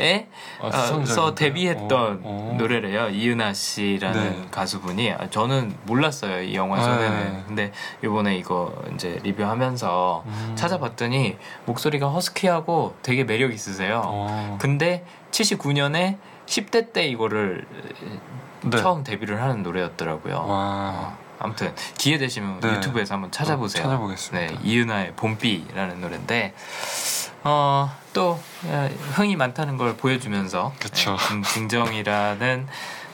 에 0.00 0.28
아, 0.60 1.02
서 1.04 1.34
데뷔했던 1.34 2.20
어. 2.22 2.52
어. 2.52 2.56
노래래요. 2.58 3.08
이은하 3.10 3.52
씨라는 3.52 4.42
네. 4.42 4.48
가수분이 4.50 5.12
아, 5.12 5.30
저는 5.30 5.74
몰랐어요 5.84 6.42
이 6.42 6.54
영화 6.54 6.80
전에는. 6.82 7.32
네. 7.32 7.44
근데 7.46 7.72
이번에 8.04 8.36
이거 8.36 8.74
이제 8.94 9.20
리뷰하면서 9.22 10.24
음. 10.26 10.52
찾아봤더니 10.56 11.36
목소리가 11.66 12.08
허스키하고 12.08 12.96
되게 13.02 13.24
매력 13.24 13.52
있으세요. 13.52 14.02
어. 14.04 14.58
근데 14.60 15.04
79년에 15.30 16.18
10대 16.46 16.92
때 16.92 17.06
이거를 17.06 17.66
네. 18.62 18.76
처음 18.78 19.02
데뷔를 19.04 19.42
하는 19.42 19.62
노래였더라고요. 19.62 20.44
어, 20.46 21.16
아무튼 21.38 21.74
기회 21.98 22.18
되시면 22.18 22.60
네. 22.60 22.74
유튜브에서 22.76 23.14
한번 23.14 23.30
찾아보세요. 23.32 23.82
어, 23.82 23.86
찾아보겠습니다. 23.86 24.52
네, 24.52 24.58
이은하의 24.62 25.12
봄비라는 25.16 26.00
노래인데 26.00 26.54
어, 27.44 27.90
또 28.12 28.38
흥이 29.14 29.36
많다는 29.36 29.76
걸 29.76 29.96
보여주면서 29.96 30.72
네, 30.78 31.42
긍정이라는 31.54 32.66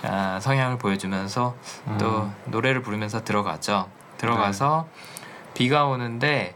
아, 0.03 0.39
성향을 0.41 0.79
보여주면서 0.79 1.55
음. 1.87 1.99
또 1.99 2.31
노래를 2.47 2.83
부르면서 2.83 3.25
들어가죠. 3.25 3.89
들어가서 4.19 4.87
네. 4.87 5.18
비가 5.59 5.87
오는데 5.87 6.55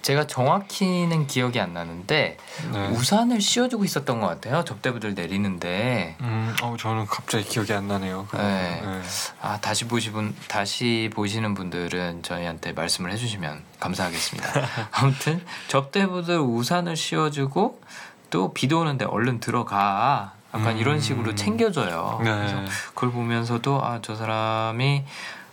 제가 0.00 0.26
정확히는 0.26 1.26
기억이 1.26 1.60
안 1.60 1.74
나는데 1.74 2.38
네. 2.72 2.88
우산을 2.88 3.42
씌워주고 3.42 3.84
있었던 3.84 4.22
것 4.22 4.26
같아요. 4.26 4.64
접대부들 4.64 5.12
내리는데. 5.14 6.16
음, 6.22 6.56
어 6.62 6.74
저는 6.78 7.04
갑자기 7.04 7.44
기억이 7.44 7.74
안 7.74 7.88
나네요. 7.88 8.26
네. 8.32 8.38
네. 8.82 9.02
아 9.42 9.58
다시 9.60 9.86
보시분 9.86 10.34
다시 10.48 11.10
보시는 11.12 11.52
분들은 11.52 12.22
저희한테 12.22 12.72
말씀을 12.72 13.12
해주시면 13.12 13.62
감사하겠습니다. 13.80 14.50
아무튼 14.92 15.44
접대부들 15.68 16.38
우산을 16.40 16.96
씌워주고 16.96 17.82
또 18.30 18.54
비도 18.54 18.80
오는데 18.80 19.04
얼른 19.04 19.40
들어가. 19.40 20.32
약간 20.54 20.76
음. 20.76 20.78
이런 20.78 20.98
식으로 20.98 21.34
챙겨줘요. 21.34 22.20
네. 22.24 22.30
그래서 22.34 22.56
그걸 22.94 23.10
보면서도 23.10 23.84
아 23.84 23.98
저 24.00 24.16
사람이 24.16 25.04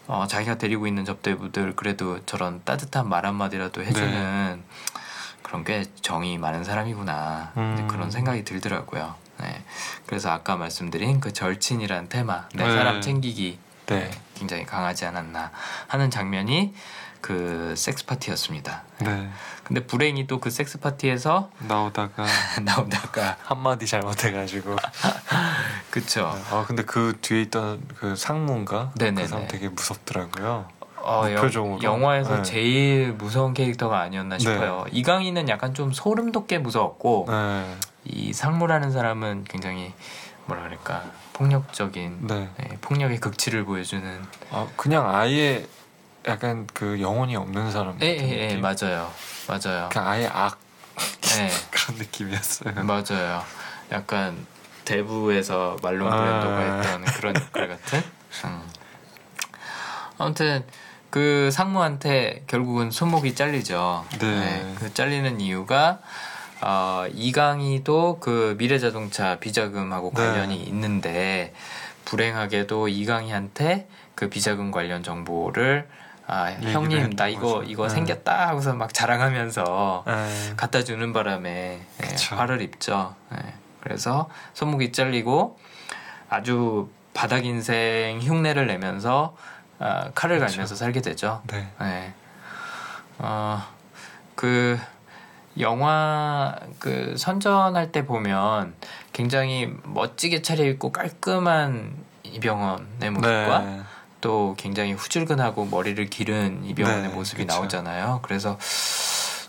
어, 0.07 0.27
자기가 0.27 0.57
데리고 0.57 0.87
있는 0.87 1.05
접대부들 1.05 1.75
그래도 1.75 2.23
저런 2.25 2.61
따뜻한 2.63 3.09
말 3.09 3.25
한마디라도 3.25 3.83
해주는 3.83 4.11
네. 4.11 4.63
그런 5.41 5.63
꽤 5.63 5.85
정이 6.01 6.37
많은 6.37 6.63
사람이구나 6.63 7.53
음. 7.57 7.87
그런 7.89 8.11
생각이 8.11 8.43
들더라고요. 8.43 9.15
네. 9.41 9.63
그래서 10.05 10.31
아까 10.31 10.55
말씀드린 10.55 11.19
그 11.19 11.33
절친이란 11.33 12.09
테마 12.09 12.47
내 12.53 12.67
네. 12.67 12.73
사람 12.73 13.01
챙기기 13.01 13.59
네. 13.87 14.11
굉장히 14.35 14.65
강하지 14.65 15.05
않았나 15.05 15.51
하는 15.87 16.09
장면이 16.09 16.73
그 17.21 17.73
섹스 17.75 18.05
파티였습니다. 18.05 18.83
네. 18.99 19.29
근데 19.65 19.85
불행히 19.85 20.27
또 20.27 20.39
그 20.39 20.49
섹스 20.51 20.79
파티에서 20.79 21.49
나오다가 21.67 22.25
나오다가 22.63 23.35
한마디 23.43 23.85
잘못해가지고 23.87 24.75
그쵸. 25.89 26.31
아 26.51 26.63
근데 26.67 26.83
그 26.83 27.17
뒤에 27.21 27.41
있던 27.43 27.81
그 27.97 28.15
상무인가 28.15 28.91
네네네. 28.95 29.21
그 29.23 29.27
사람 29.27 29.47
되게 29.47 29.69
무섭더라고요. 29.69 30.67
어, 30.97 31.21
표정으로. 31.39 31.83
영화에서 31.83 32.37
네. 32.37 32.41
제일 32.43 33.13
무서운 33.13 33.53
캐릭터가 33.53 33.99
아니었나 33.99 34.39
싶어요. 34.39 34.83
네. 34.85 34.91
이강인은 34.93 35.49
약간 35.49 35.73
좀 35.73 35.91
소름 35.93 36.31
돋게 36.31 36.57
무서웠고 36.59 37.25
네. 37.29 37.75
이 38.05 38.33
상무라는 38.33 38.91
사람은 38.91 39.45
굉장히 39.47 39.93
뭐라 40.45 40.63
그럴까 40.63 41.03
폭력적인 41.33 42.27
네. 42.27 42.49
네, 42.57 42.77
폭력의 42.81 43.19
극치를 43.19 43.65
보여주는. 43.65 44.21
아 44.51 44.67
그냥 44.75 45.07
아예 45.13 45.65
약간 46.27 46.67
그 46.73 46.99
영혼이 47.01 47.35
없는 47.35 47.71
사람. 47.71 47.99
예, 48.01 48.07
예, 48.07 48.49
예, 48.51 48.55
맞아요, 48.57 49.11
맞아요. 49.47 49.89
그냥 49.91 50.07
아예 50.07 50.29
악 50.31 50.59
예. 51.37 51.49
그런 51.71 51.97
느낌이었어요. 51.99 52.83
맞아요. 52.83 53.43
약간 53.91 54.45
대부에서 54.85 55.77
말론 55.81 56.09
브랜도가 56.09 56.57
아. 56.57 56.81
했던 56.81 57.05
그런 57.05 57.35
역할 57.35 57.67
같은. 57.67 57.99
음. 58.45 58.61
아무튼 60.17 60.63
그 61.09 61.49
상무한테 61.51 62.43
결국은 62.47 62.91
손목이 62.91 63.35
잘리죠. 63.35 64.05
네. 64.19 64.39
네. 64.39 64.75
그 64.79 64.93
잘리는 64.93 65.39
이유가 65.41 65.99
어, 66.61 67.05
이강희도 67.13 68.19
그 68.19 68.55
미래자동차 68.57 69.39
비자금하고 69.39 70.11
네. 70.15 70.21
관련이 70.21 70.57
네. 70.57 70.63
있는데 70.63 71.53
불행하게도 72.05 72.87
이강희한테 72.87 73.87
그 74.13 74.29
비자금 74.29 74.71
관련 74.71 75.03
정보를 75.03 75.87
아 76.27 76.51
형님 76.51 77.15
나 77.15 77.27
이거 77.27 77.59
거죠. 77.59 77.63
이거 77.63 77.87
네. 77.87 77.93
생겼다 77.95 78.47
하고서 78.47 78.73
막 78.73 78.93
자랑하면서 78.93 80.03
네. 80.07 80.53
갖다 80.57 80.83
주는 80.83 81.13
바람에 81.13 81.79
네, 81.97 82.15
화를 82.35 82.61
입죠. 82.61 83.15
네. 83.31 83.37
그래서 83.81 84.27
손목이 84.53 84.91
잘리고 84.91 85.59
아주 86.29 86.89
바닥 87.13 87.45
인생 87.45 88.19
흉내를 88.19 88.65
내면서 88.65 89.35
아, 89.77 90.09
칼을 90.15 90.37
그렇죠. 90.37 90.53
갈면서 90.53 90.75
살게 90.75 91.01
되죠. 91.01 91.41
네. 91.47 91.67
네. 91.79 92.13
어, 93.19 93.61
그 94.35 94.79
영화 95.59 96.55
그 96.79 97.15
선전할 97.17 97.91
때 97.91 98.05
보면 98.05 98.73
굉장히 99.13 99.71
멋지게 99.83 100.41
차려입고 100.41 100.91
깔끔한 100.91 101.95
이병헌의 102.23 103.11
모습과 103.11 103.59
네. 103.59 103.81
또 104.25 104.55
굉장히 104.57 104.91
후줄근하고 104.93 105.65
머리를 105.65 106.03
기른 106.09 106.65
이병헌의 106.65 107.01
네, 107.03 107.07
모습이 107.09 107.45
그쵸. 107.45 107.59
나오잖아요. 107.59 108.21
그래서 108.23 108.57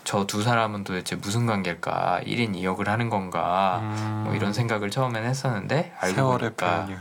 저 0.03 0.27
두 0.27 0.43
사람은 0.43 0.83
도대체 0.83 1.15
무슨 1.15 1.47
관계일까? 1.47 2.21
1인 2.23 2.53
2역을 2.53 2.85
하는 2.85 3.09
건가? 3.09 3.79
음... 3.81 4.21
뭐 4.25 4.35
이런 4.35 4.53
생각을 4.53 4.91
처음엔 4.91 5.25
했었는데 5.25 5.95
알고 5.99 6.37
보니까 6.37 6.85
네, 6.85 6.95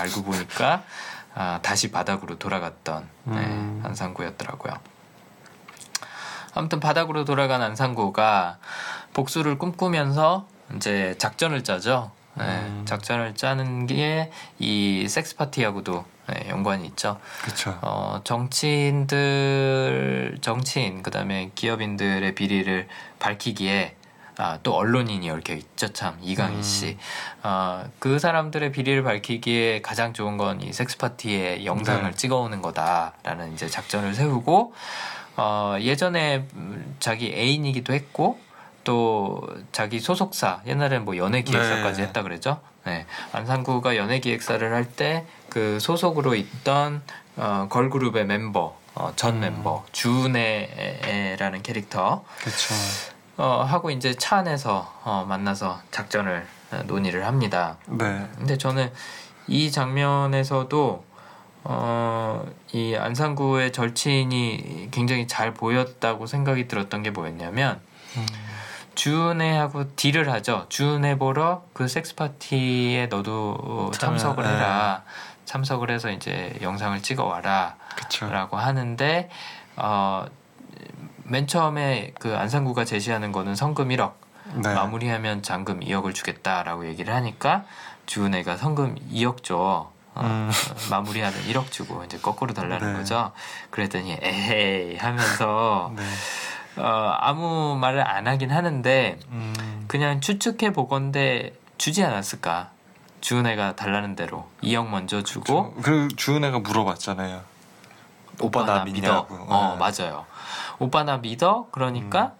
알고 0.00 0.22
보니까 0.22 0.84
아, 1.34 1.58
다시 1.60 1.90
바닥으로 1.90 2.38
돌아갔던 2.38 3.06
네, 3.24 3.34
음... 3.36 3.80
네, 3.82 3.88
안상구였더라고요. 3.88 4.72
아무튼 6.54 6.80
바닥으로 6.80 7.26
돌아간 7.26 7.60
안상구가 7.60 8.56
복수를 9.12 9.58
꿈꾸면서 9.58 10.48
이제 10.76 11.14
작전을 11.18 11.62
짜죠. 11.62 12.10
네, 12.36 12.44
음... 12.44 12.84
작전을 12.86 13.34
짜는 13.34 13.86
게 13.86 14.32
이 14.58 15.06
섹스 15.08 15.36
파티하고도 15.36 16.06
네, 16.28 16.46
연관이 16.48 16.86
있죠. 16.86 17.18
그렇죠. 17.42 17.76
어, 17.82 18.20
정치인들, 19.22 20.38
정치인 20.40 21.02
그다음에 21.02 21.50
기업인들의 21.54 22.34
비리를 22.34 22.88
밝히기에 23.18 23.96
아, 24.38 24.58
또 24.62 24.74
언론인이 24.74 25.28
얽혀 25.30 25.52
있죠 25.54 25.92
참 25.92 26.16
이강희 26.22 26.56
음. 26.56 26.62
씨. 26.62 26.96
어, 27.42 27.84
그 27.98 28.18
사람들의 28.18 28.72
비리를 28.72 29.02
밝히기에 29.02 29.82
가장 29.82 30.14
좋은 30.14 30.38
건 30.38 30.60
이 30.62 30.72
섹스 30.72 30.96
파티의 30.96 31.66
영상을 31.66 32.02
네. 32.02 32.16
찍어오는 32.16 32.62
거다라는 32.62 33.52
이제 33.52 33.68
작전을 33.68 34.14
세우고 34.14 34.72
어, 35.36 35.76
예전에 35.80 36.46
자기 36.98 37.32
애인이기도 37.34 37.92
했고 37.92 38.38
또 38.84 39.40
자기 39.72 40.00
소속사 40.00 40.60
옛날에는 40.66 41.04
뭐 41.04 41.16
연예 41.16 41.42
기획사까지 41.42 42.00
네. 42.00 42.06
했다 42.08 42.22
그랬죠. 42.22 42.60
네. 42.84 43.06
안상구가 43.32 43.96
연예 43.96 44.18
기획사를 44.18 44.72
할 44.72 44.86
때 44.96 45.24
그 45.52 45.78
소속으로 45.80 46.34
있던 46.34 47.02
어, 47.36 47.66
걸그룹의 47.68 48.24
멤버 48.24 48.74
어, 48.94 49.12
전 49.16 49.34
음. 49.34 49.40
멤버 49.40 49.84
주은혜라는 49.92 51.62
캐릭터 51.62 52.24
그쵸. 52.42 52.74
어, 53.36 53.62
하고 53.62 53.90
이제 53.90 54.14
차 54.14 54.38
안에서 54.38 54.90
어, 55.04 55.26
만나서 55.28 55.80
작전을 55.90 56.46
어, 56.70 56.82
논의를 56.86 57.26
합니다. 57.26 57.76
네. 57.86 58.26
근데 58.38 58.56
저는 58.56 58.90
이 59.46 59.70
장면에서도 59.70 61.04
어, 61.64 62.46
이 62.72 62.94
안상구의 62.94 63.72
절친이 63.72 64.88
굉장히 64.90 65.26
잘 65.26 65.52
보였다고 65.52 66.26
생각이 66.26 66.66
들었던 66.66 67.02
게 67.02 67.10
뭐였냐면 67.10 67.78
음. 68.16 68.26
주은혜하고 68.94 69.94
딜을 69.96 70.30
하죠. 70.32 70.66
주은혜 70.68 71.18
보러 71.18 71.64
그 71.72 71.88
섹스 71.88 72.14
파티에 72.14 73.06
너도 73.06 73.90
참석을 73.94 74.44
해라. 74.44 75.02
네. 75.04 75.12
참석을 75.44 75.90
해서 75.90 76.10
이제 76.10 76.56
영상을 76.62 77.00
찍어 77.02 77.24
와라라고 77.24 78.56
하는데 78.56 79.28
어, 79.76 80.26
맨 81.24 81.46
처음에 81.46 82.12
그 82.18 82.36
안상구가 82.36 82.84
제시하는 82.84 83.32
거는 83.32 83.54
성금 83.54 83.88
1억 83.88 84.12
네. 84.54 84.74
마무리하면 84.74 85.42
잔금 85.42 85.80
2억을 85.80 86.14
주겠다라고 86.14 86.86
얘기를 86.86 87.14
하니까 87.14 87.64
주은혜가 88.06 88.56
성금 88.56 88.96
2억 89.12 89.42
줘. 89.42 89.90
어, 90.14 90.20
음. 90.20 90.50
마무리하는 90.90 91.38
1억 91.44 91.70
주고 91.70 92.04
이제 92.04 92.18
거꾸로 92.18 92.52
달라는 92.52 92.92
네. 92.92 92.98
거죠. 92.98 93.32
그랬더니 93.70 94.18
에헤이 94.20 94.96
하면서 94.98 95.90
네. 95.96 96.02
어, 96.76 97.16
아무 97.18 97.76
말을 97.76 98.06
안 98.06 98.26
하긴 98.26 98.50
하는데 98.50 99.18
음. 99.30 99.84
그냥 99.88 100.20
추측해 100.20 100.72
보건데 100.72 101.52
주지 101.78 102.02
않았을까? 102.04 102.70
주은혜가 103.20 103.76
달라는 103.76 104.16
대로 104.16 104.48
2억 104.62 104.88
먼저 104.88 105.22
주고 105.22 105.74
그 105.82 106.08
주은혜가 106.16 106.58
물어봤잖아요. 106.60 107.40
오빠, 108.40 108.62
오빠 108.62 108.64
나, 108.78 108.84
믿어. 108.84 109.26
어 109.28 109.78
네. 109.78 109.78
맞아요. 109.78 110.26
오빠 110.78 111.04
나 111.04 111.18
믿어. 111.18 111.66
그러니까 111.70 112.24
음. 112.24 112.32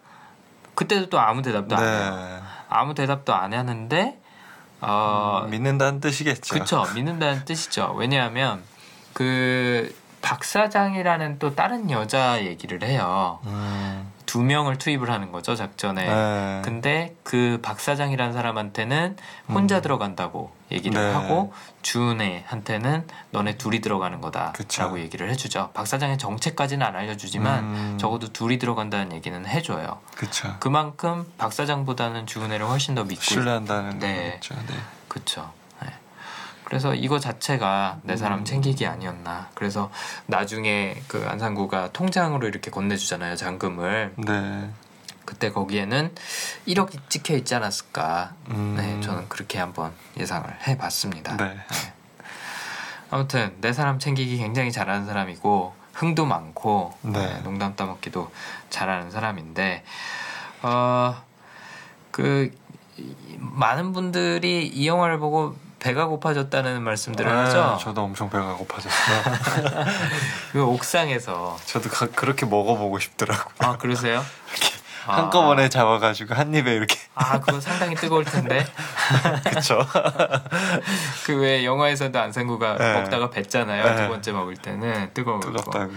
그때도 0.75 1.09
또 1.09 1.19
아무 1.19 1.41
대답도 1.41 1.75
네. 1.75 1.81
안 1.81 2.13
해요. 2.13 2.41
아무 2.69 2.93
대답도 2.95 3.33
안 3.33 3.53
하는데 3.53 4.19
어, 4.81 5.43
음, 5.45 5.51
믿는다는 5.51 6.01
뜻이겠죠. 6.01 6.53
그렇죠. 6.53 6.85
믿는다는 6.93 7.45
뜻이죠. 7.45 7.93
왜냐하면 7.95 8.63
그 9.13 9.95
박사장이라는 10.21 11.39
또 11.39 11.55
다른 11.55 11.89
여자 11.91 12.43
얘기를 12.43 12.83
해요. 12.83 13.39
음. 13.45 14.11
두 14.33 14.41
명을 14.41 14.79
투입을 14.79 15.11
하는 15.11 15.31
거죠 15.31 15.53
작전에. 15.53 16.07
네. 16.07 16.61
근데 16.65 17.15
그 17.21 17.59
박사장이라는 17.61 18.33
사람한테는 18.33 19.15
혼자 19.47 19.75
음. 19.75 19.81
들어간다고 19.83 20.49
얘기를 20.71 20.99
네. 20.99 21.13
하고 21.13 21.53
주은혜한테는 21.83 23.05
너네 23.29 23.59
둘이 23.59 23.79
들어가는 23.79 24.21
거다라고 24.21 24.53
그쵸. 24.53 24.97
얘기를 24.97 25.29
해주죠. 25.29 25.69
박사장의 25.75 26.17
정체까지는 26.17 26.83
안 26.83 26.95
알려주지만 26.95 27.63
음. 27.63 27.97
적어도 27.99 28.33
둘이 28.33 28.57
들어간다는 28.57 29.13
얘기는 29.13 29.45
해줘요. 29.45 29.99
그쵸. 30.15 30.55
그만큼 30.59 31.31
박사장보다는 31.37 32.25
주은혜를 32.25 32.65
훨씬 32.65 32.95
더 32.95 33.03
믿고 33.03 33.21
신뢰한다는 33.21 33.99
네. 33.99 34.39
거죠. 34.41 34.55
네. 34.65 34.73
그렇죠. 35.09 35.51
그래서 36.73 36.95
이거 36.95 37.19
자체가 37.19 37.99
내 38.01 38.17
사람 38.17 38.39
음. 38.39 38.45
챙기기 38.45 38.87
아니었나. 38.87 39.47
그래서 39.53 39.91
나중에 40.25 40.99
그 41.07 41.23
안상구가 41.23 41.91
통장으로 41.91 42.47
이렇게 42.47 42.71
건네주잖아요, 42.71 43.35
잔금을. 43.35 44.15
네. 44.17 44.69
그때 45.23 45.51
거기에는 45.51 46.15
1억이 46.67 46.97
찍혀 47.09 47.35
있지 47.35 47.53
않았을까. 47.53 48.33
음. 48.49 48.73
네, 48.75 48.99
저는 49.01 49.29
그렇게 49.29 49.59
한번 49.59 49.93
예상을 50.17 50.49
해봤습니다. 50.67 51.37
네. 51.37 51.49
네. 51.49 51.93
아무튼 53.11 53.55
내 53.61 53.71
사람 53.71 53.99
챙기기 53.99 54.39
굉장히 54.39 54.71
잘하는 54.71 55.05
사람이고 55.05 55.75
흥도 55.93 56.25
많고 56.25 56.97
네. 57.03 57.11
네, 57.11 57.41
농담 57.43 57.75
따먹기도 57.75 58.31
잘하는 58.71 59.11
사람인데 59.11 59.83
어그 60.63 62.51
많은 63.37 63.93
분들이 63.93 64.65
이 64.65 64.87
영화를 64.87 65.19
보고 65.19 65.55
배가 65.83 66.05
고파졌다는 66.05 66.81
말씀들을 66.81 67.29
네, 67.29 67.37
하죠. 67.37 67.77
저도 67.81 68.03
엄청 68.03 68.29
배가 68.29 68.53
고파졌어요. 68.53 69.21
그 70.53 70.63
옥상에서 70.63 71.57
저도 71.65 71.89
가, 71.89 72.07
그렇게 72.07 72.45
먹어보고 72.45 72.99
싶더라고요. 72.99 73.53
아 73.59 73.77
그러세요? 73.77 74.23
아. 75.05 75.17
한꺼번에 75.17 75.67
잡아가지고 75.67 76.35
한 76.35 76.53
입에 76.55 76.73
이렇게. 76.73 76.97
아, 77.15 77.37
그건 77.41 77.59
상당히 77.59 77.95
뜨거울 77.95 78.23
텐데. 78.23 78.65
그쵸. 79.53 79.85
그 81.27 81.33
왜 81.35 81.65
영화에서도 81.65 82.17
안상구가 82.17 82.77
네. 82.77 82.93
먹다가 83.01 83.29
뱉잖아요. 83.29 83.83
네. 83.83 83.95
두 84.03 84.07
번째 84.07 84.31
먹을 84.31 84.55
때는 84.55 85.11
뜨거워. 85.13 85.41
뜨겁다고. 85.41 85.91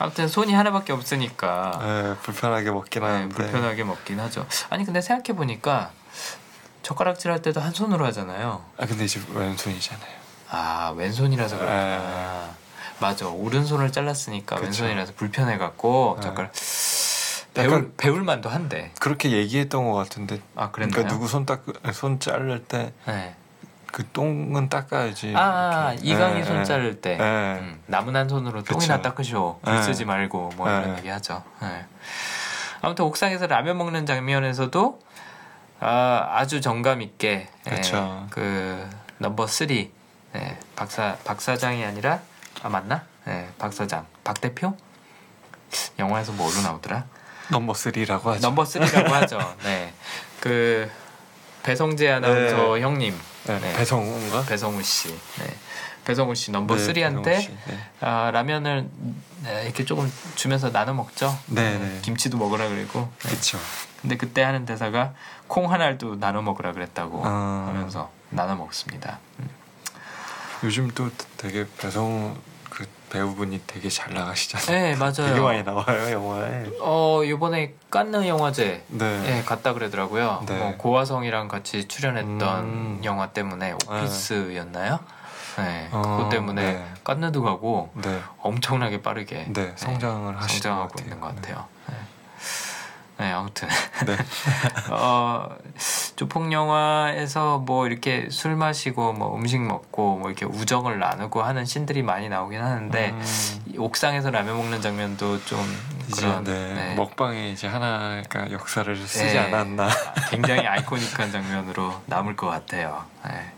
아무튼 0.00 0.28
손이 0.28 0.52
하나밖에 0.52 0.92
없으니까. 0.92 1.78
네, 1.80 2.14
불편하게 2.22 2.70
먹긴 2.72 3.02
네, 3.02 3.08
하는데. 3.08 3.34
불편하게 3.34 3.84
먹긴 3.84 4.20
하죠. 4.20 4.44
아니 4.68 4.84
근데 4.84 5.00
생각해 5.00 5.34
보니까 5.34 5.90
젓가락질 6.84 7.30
할 7.32 7.42
때도 7.42 7.60
한 7.60 7.72
손으로 7.72 8.04
하잖아요. 8.06 8.62
아 8.76 8.86
근데 8.86 9.04
이제 9.06 9.20
왼손이잖아요. 9.32 10.10
아 10.50 10.92
왼손이라서 10.96 11.56
그렇구나. 11.56 12.50
맞아 13.00 13.26
오른손을 13.26 13.90
잘랐으니까 13.90 14.56
그쵸. 14.56 14.66
왼손이라서 14.66 15.14
불편해 15.16 15.56
갖고 15.58 16.18
젓가락. 16.22 16.52
배울 17.54 17.92
배울 17.96 18.22
만도 18.22 18.50
한데. 18.50 18.92
그렇게 19.00 19.30
얘기했던 19.30 19.84
것 19.90 19.94
같은데. 19.94 20.40
아 20.54 20.70
그랬나요? 20.70 20.92
그러니까 20.92 21.14
누구 21.14 21.26
손 21.26 21.46
닦, 21.46 21.64
손 21.92 22.20
자를 22.20 22.62
때. 22.62 22.92
네. 23.06 23.34
그 23.90 24.04
똥은 24.12 24.68
닦아야지. 24.68 25.34
아, 25.36 25.40
아 25.40 25.94
이강이 26.02 26.40
네, 26.40 26.44
손 26.44 26.56
네. 26.58 26.64
자를 26.64 27.00
때 27.00 27.16
네. 27.16 27.24
음, 27.60 27.80
남은 27.86 28.14
한 28.14 28.28
손으로 28.28 28.62
그쵸. 28.62 28.74
똥이나 28.74 29.00
닦으쇼. 29.00 29.60
불 29.62 29.72
네. 29.72 29.82
쓰지 29.82 30.04
말고 30.04 30.50
뭐 30.56 30.68
이런 30.68 30.98
얘기 30.98 31.08
하죠. 31.08 31.42
네. 31.62 31.86
아무튼 32.82 33.06
옥상에서 33.06 33.46
라면 33.46 33.78
먹는 33.78 34.04
장면에서도 34.04 34.98
아, 35.80 36.28
아주 36.32 36.60
정감 36.60 37.02
있게 37.02 37.48
그렇죠. 37.64 38.24
예, 38.26 38.30
그 38.30 38.88
넘버 39.18 39.46
3 39.46 39.68
예, 39.70 40.58
박사 40.76 41.16
박사장이 41.24 41.84
아니라 41.84 42.20
아 42.62 42.68
맞나? 42.68 43.04
예, 43.28 43.48
박사장 43.58 44.06
박 44.22 44.40
대표 44.40 44.76
영화에서 45.98 46.32
뭐로 46.32 46.60
나오더라? 46.62 47.04
넘버 47.50 47.72
3라고 47.74 48.22
하죠. 48.24 48.40
넘버 48.40 48.62
3라고 48.64 49.08
하죠. 49.10 49.38
네, 49.64 49.92
그 50.40 50.90
배성재 51.62 52.10
아나운서 52.10 52.74
네. 52.74 52.80
형님, 52.82 53.18
네. 53.44 53.60
네. 53.60 53.72
배성우인가? 53.76 54.44
배성우 54.44 54.82
씨. 54.82 55.08
네. 55.08 55.46
배성우 56.04 56.34
씨 56.34 56.50
넘버 56.50 56.76
네, 56.76 56.86
3한테 56.86 57.24
네. 57.24 57.78
아, 58.00 58.30
라면을 58.30 58.88
네, 59.42 59.62
이렇게 59.64 59.84
조금 59.84 60.10
주면서 60.34 60.70
나눠 60.70 60.94
먹죠. 60.94 61.36
네, 61.46 61.78
네. 61.78 61.98
김치도 62.02 62.36
먹으라 62.38 62.68
그리고. 62.68 63.08
네. 63.22 63.28
그렇죠. 63.30 63.58
근데 64.00 64.16
그때 64.16 64.42
하는 64.42 64.66
대사가 64.66 65.14
콩 65.46 65.72
하나도 65.72 66.18
나눠 66.20 66.42
먹으라 66.42 66.72
그랬다고 66.72 67.22
아. 67.24 67.64
하면서 67.68 68.10
나눠 68.30 68.54
먹습니다. 68.56 69.18
음. 69.40 69.48
요즘 70.62 70.90
또 70.90 71.10
되게 71.36 71.66
배성우 71.78 72.34
그 72.70 72.86
배우분이 73.10 73.62
되게 73.66 73.88
잘 73.88 74.12
나가시잖아요. 74.12 74.66
네, 74.66 74.96
맞아요. 74.96 75.12
되게 75.28 75.40
많이 75.40 75.62
나와요 75.62 76.10
영화에. 76.10 76.70
어 76.80 77.22
이번에 77.24 77.74
깐느 77.90 78.26
영화제 78.26 78.84
네. 78.88 79.20
네 79.20 79.42
갔다 79.44 79.72
그러더라고요. 79.72 80.44
네. 80.46 80.58
뭐 80.58 80.76
고화성이랑 80.76 81.48
같이 81.48 81.86
출연했던 81.86 82.64
음. 82.64 83.00
영화 83.04 83.28
때문에 83.28 83.72
오피스였나요? 83.72 84.90
네, 84.96 85.23
어, 85.92 86.02
그것 86.02 86.28
때문에 86.30 86.72
네. 86.72 86.84
깐느도 87.04 87.42
가고 87.42 87.90
네. 87.94 88.20
엄청나게 88.40 89.02
빠르게 89.02 89.46
네, 89.48 89.72
성장을 89.76 90.36
하시는 90.36 90.48
성장하고 90.48 90.88
것 90.88 91.02
있는 91.02 91.20
것 91.20 91.34
같아요. 91.34 91.64
네. 91.88 91.94
네, 93.16 93.30
아무튼 93.30 93.68
네. 94.06 94.16
어, 94.90 95.48
조폭 96.16 96.50
영화에서 96.50 97.58
뭐 97.58 97.86
이렇게 97.86 98.28
술 98.30 98.56
마시고 98.56 99.12
뭐 99.12 99.36
음식 99.36 99.60
먹고 99.60 100.18
뭐 100.18 100.30
이렇게 100.30 100.46
우정을 100.46 100.98
나누고 100.98 101.42
하는 101.42 101.64
신들이 101.64 102.02
많이 102.02 102.28
나오긴 102.28 102.60
하는데 102.60 103.10
음. 103.10 103.74
옥상에서 103.78 104.30
라면 104.30 104.56
먹는 104.56 104.82
장면도 104.82 105.44
좀 105.44 105.58
그런 106.14 106.42
네, 106.42 106.74
네. 106.74 106.94
먹방에 106.96 107.50
이제 107.50 107.68
하나가 107.68 108.50
역사를 108.50 108.96
쓰지 108.96 109.34
네. 109.34 109.38
않았나 109.38 109.88
굉장히 110.30 110.66
아이코닉한 110.66 111.30
장면으로 111.30 112.02
남을 112.06 112.34
것 112.34 112.48
같아요. 112.48 113.04
네. 113.24 113.52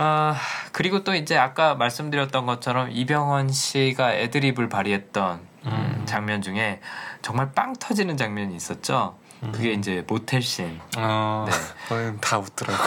아 0.00 0.36
그리고 0.70 1.02
또 1.02 1.14
이제 1.14 1.36
아까 1.36 1.74
말씀드렸던 1.74 2.46
것처럼 2.46 2.90
이병헌 2.92 3.50
씨가 3.50 4.14
애드립을 4.14 4.68
발휘했던 4.68 5.40
음. 5.66 6.02
장면 6.06 6.40
중에 6.40 6.80
정말 7.20 7.50
빵 7.52 7.74
터지는 7.74 8.16
장면이 8.16 8.54
있었죠. 8.54 9.16
음. 9.42 9.50
그게 9.50 9.72
이제 9.72 10.04
모텔 10.06 10.40
씬. 10.40 10.80
어, 10.96 11.46
네. 11.90 12.16
다 12.20 12.38
웃더라고. 12.38 12.78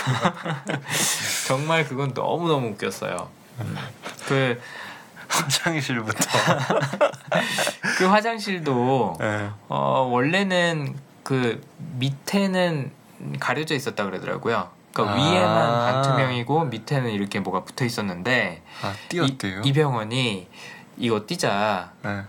정말 1.47 1.86
그건 1.86 2.13
너무 2.13 2.47
너무 2.47 2.69
웃겼어요. 2.69 3.30
음. 3.60 3.78
그 4.28 4.62
화장실부터. 5.28 6.16
그 7.97 8.05
화장실도 8.05 9.18
네. 9.20 9.49
어, 9.68 10.07
원래는 10.09 10.95
그 11.24 11.62
밑에는 11.97 12.91
가려져 13.41 13.76
있었다 13.76 14.05
그러더라고요. 14.05 14.70
그러니까 14.93 15.15
아~ 15.15 15.17
위에만 15.17 16.03
반투명이고 16.03 16.65
밑에는 16.65 17.09
이렇게 17.11 17.39
뭐가 17.39 17.63
붙어 17.63 17.85
있었는데 17.85 18.61
아, 18.83 18.93
띄었대요. 19.09 19.61
이, 19.63 19.69
이병헌이 19.69 20.47
이거 20.97 21.21
띄자. 21.25 21.91
네. 22.03 22.21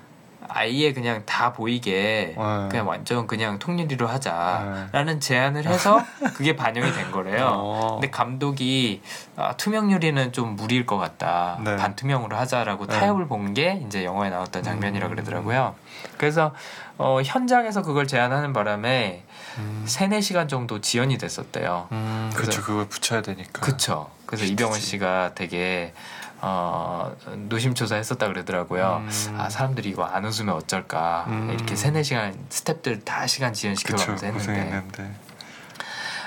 아예 0.54 0.92
그냥 0.92 1.22
다 1.24 1.52
보이게 1.52 2.34
네. 2.36 2.68
그냥 2.68 2.86
완전 2.86 3.26
그냥 3.26 3.58
통일리로 3.58 4.06
하자라는 4.06 5.14
네. 5.14 5.18
제안을 5.18 5.64
해서 5.66 6.02
그게 6.34 6.56
반영이 6.56 6.92
된 6.92 7.10
거래요. 7.10 7.48
어. 7.54 7.88
근데 7.94 8.10
감독이 8.10 9.00
아, 9.36 9.54
투명 9.56 9.90
유리는 9.90 10.32
좀 10.32 10.56
무리일 10.56 10.84
것 10.84 10.98
같다. 10.98 11.58
네. 11.64 11.76
반투명으로 11.76 12.36
하자라고 12.36 12.86
네. 12.86 12.98
타협을 12.98 13.28
본 13.28 13.54
게 13.54 13.82
이제 13.86 14.04
영화에 14.04 14.30
나왔던 14.30 14.62
장면이라 14.62 15.06
음. 15.06 15.10
그러더라고요. 15.10 15.74
그래서 16.18 16.52
어, 16.98 17.20
현장에서 17.24 17.82
그걸 17.82 18.06
제안하는 18.06 18.52
바람에 18.52 19.24
음. 19.58 19.84
3, 19.86 20.10
4시간 20.10 20.48
정도 20.48 20.80
지연이 20.80 21.18
됐었대요. 21.18 21.88
음, 21.92 22.30
그렇죠. 22.34 22.62
그걸 22.62 22.88
붙여야 22.88 23.22
되니까. 23.22 23.60
그렇죠. 23.60 24.10
그래서 24.26 24.44
이병헌 24.44 24.80
씨가 24.80 25.32
되게 25.34 25.92
어, 26.40 27.14
노심초사 27.48 27.94
했었다 27.94 28.26
그러더라고요. 28.26 29.04
음. 29.06 29.36
아, 29.38 29.48
사람들이 29.48 29.88
이거 29.90 30.04
안 30.04 30.24
웃으면 30.24 30.54
어쩔까. 30.54 31.26
음. 31.28 31.50
이렇게 31.52 31.76
세네 31.76 32.02
시간 32.02 32.34
스탭들 32.48 33.04
다 33.04 33.26
시간 33.26 33.52
지연시켜가면서 33.52 34.26
했는데. 34.26 34.52
고생했는데. 34.52 35.14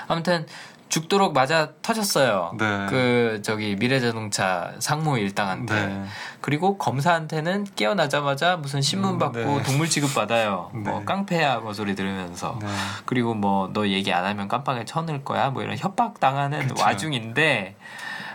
아무튼 0.08 0.46
죽도록 0.88 1.32
맞아 1.34 1.70
터졌어요. 1.82 2.54
네. 2.58 2.86
그 2.88 3.40
저기 3.42 3.74
미래자동차 3.76 4.72
상무 4.78 5.18
일당한테. 5.18 5.74
네. 5.86 6.04
그리고 6.40 6.78
검사한테는 6.78 7.66
깨어나자마자 7.76 8.56
무슨 8.56 8.80
신문 8.80 9.14
음, 9.14 9.18
받고 9.18 9.38
네. 9.38 9.62
동물 9.64 9.88
취급 9.88 10.14
받아요. 10.14 10.70
네. 10.72 10.80
뭐 10.88 11.04
깡패야 11.04 11.58
뭐 11.58 11.72
소리 11.72 11.94
들으면서. 11.94 12.58
네. 12.62 12.68
그리고 13.04 13.34
뭐 13.34 13.56
너 13.72 13.86
얘기 13.88 14.12
안 14.12 14.24
하면 14.24 14.48
깜빵에 14.48 14.84
쳐넣을 14.84 15.24
거야. 15.24 15.50
뭐 15.50 15.62
이런 15.62 15.76
협박 15.76 16.20
당하는 16.20 16.70
와중인데 16.78 17.76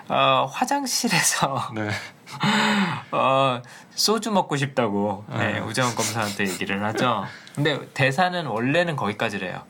어, 0.09 0.45
화장실에서 0.51 1.69
네. 1.73 1.89
어, 3.11 3.61
소주 3.91 4.31
먹고 4.31 4.55
싶다고 4.55 5.25
네, 5.29 5.53
네. 5.53 5.59
우정원 5.59 5.95
검사한테 5.95 6.47
얘기를 6.47 6.83
하죠. 6.85 7.25
근데 7.55 7.79
대사는 7.93 8.45
원래는 8.45 8.95
거기까지래요. 8.95 9.63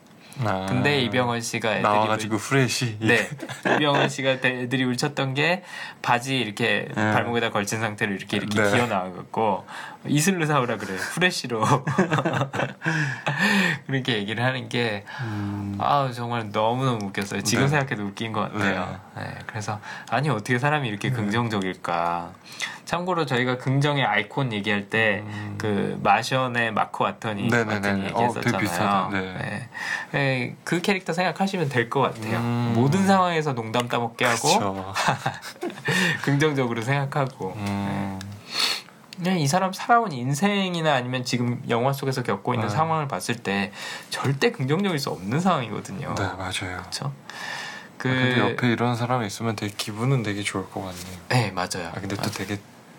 아. 0.44 0.66
근데 0.68 1.00
이병헌 1.02 1.40
씨가 1.40 1.70
애들이 1.70 1.82
나와가지고 1.82 2.36
후레쉬 2.36 2.98
네 3.00 3.28
이병헌 3.76 4.08
씨가 4.08 4.30
애들이 4.44 4.84
울쳤던 4.84 5.34
게 5.34 5.62
바지 6.00 6.38
이렇게 6.38 6.88
네. 6.88 6.94
발목에다 6.94 7.50
걸친 7.50 7.80
상태로 7.80 8.12
이렇게 8.12 8.38
이렇게 8.38 8.62
네. 8.62 8.70
기어 8.70 8.86
나와갖고 8.86 9.66
이슬로 10.06 10.46
사오라 10.46 10.76
그래 10.78 10.96
후레쉬로 10.96 11.64
그렇게 13.86 14.16
얘기를 14.18 14.44
하는 14.44 14.68
게 14.68 15.04
음. 15.20 15.76
아 15.78 16.10
정말 16.14 16.50
너무 16.50 16.84
너무 16.84 17.06
웃겼어요 17.06 17.42
지금 17.42 17.64
네. 17.64 17.68
생각해도 17.68 18.02
웃긴 18.04 18.32
것 18.32 18.52
같아요 18.52 18.98
네. 19.16 19.22
네. 19.22 19.38
그래서 19.46 19.80
아니 20.10 20.28
어떻게 20.28 20.58
사람이 20.58 20.88
이렇게 20.88 21.10
네. 21.10 21.14
긍정적일까 21.14 22.32
참고로 22.84 23.24
저희가 23.26 23.58
긍정의 23.58 24.04
아이콘 24.04 24.52
얘기할 24.52 24.90
때그 24.90 25.24
음. 25.26 25.54
그 25.56 26.00
마션의 26.02 26.72
마크 26.72 27.04
와턴이 27.04 27.48
같은 27.48 28.04
얘기했었잖아요. 28.04 29.06
어, 29.06 29.10
네. 29.10 29.68
네. 30.10 30.56
그 30.64 30.82
캐릭터 30.82 31.12
생각하시면 31.14 31.68
될 31.70 31.88
것 31.88 32.00
같아요. 32.00 32.38
음. 32.38 32.72
모든 32.74 33.06
상황에서 33.06 33.54
농담 33.54 33.88
따먹게 33.88 34.26
하고 34.26 34.92
긍정적으로 36.22 36.82
생각하고. 36.82 37.56
음. 39.22 39.34
네. 39.34 39.38
이 39.38 39.46
사람 39.46 39.72
살아온 39.72 40.12
인생이나 40.12 40.94
아니면 40.94 41.24
지금 41.24 41.62
영화 41.68 41.92
속에서 41.92 42.22
겪고 42.22 42.54
있는 42.54 42.68
네. 42.68 42.74
상황을 42.74 43.08
봤을 43.08 43.36
때 43.36 43.72
절대 44.10 44.50
긍정적일 44.50 44.98
수 44.98 45.10
없는 45.10 45.40
상황이거든요. 45.40 46.14
네 46.16 46.24
맞아요. 46.36 46.78
그렇죠. 46.80 47.12
그 47.98 48.08
아, 48.08 48.12
근데 48.12 48.38
옆에 48.40 48.72
이런 48.72 48.96
사람이 48.96 49.26
있으면 49.26 49.54
되게 49.54 49.72
기분은 49.76 50.22
되게 50.22 50.42
좋을 50.42 50.68
것 50.70 50.80
같네요. 50.80 51.18
네 51.28 51.50
맞아요. 51.52 51.88
아 51.94 52.00
근데 52.00 52.16
또 52.16 52.22
맞아요. 52.22 52.32
되게 52.32 52.58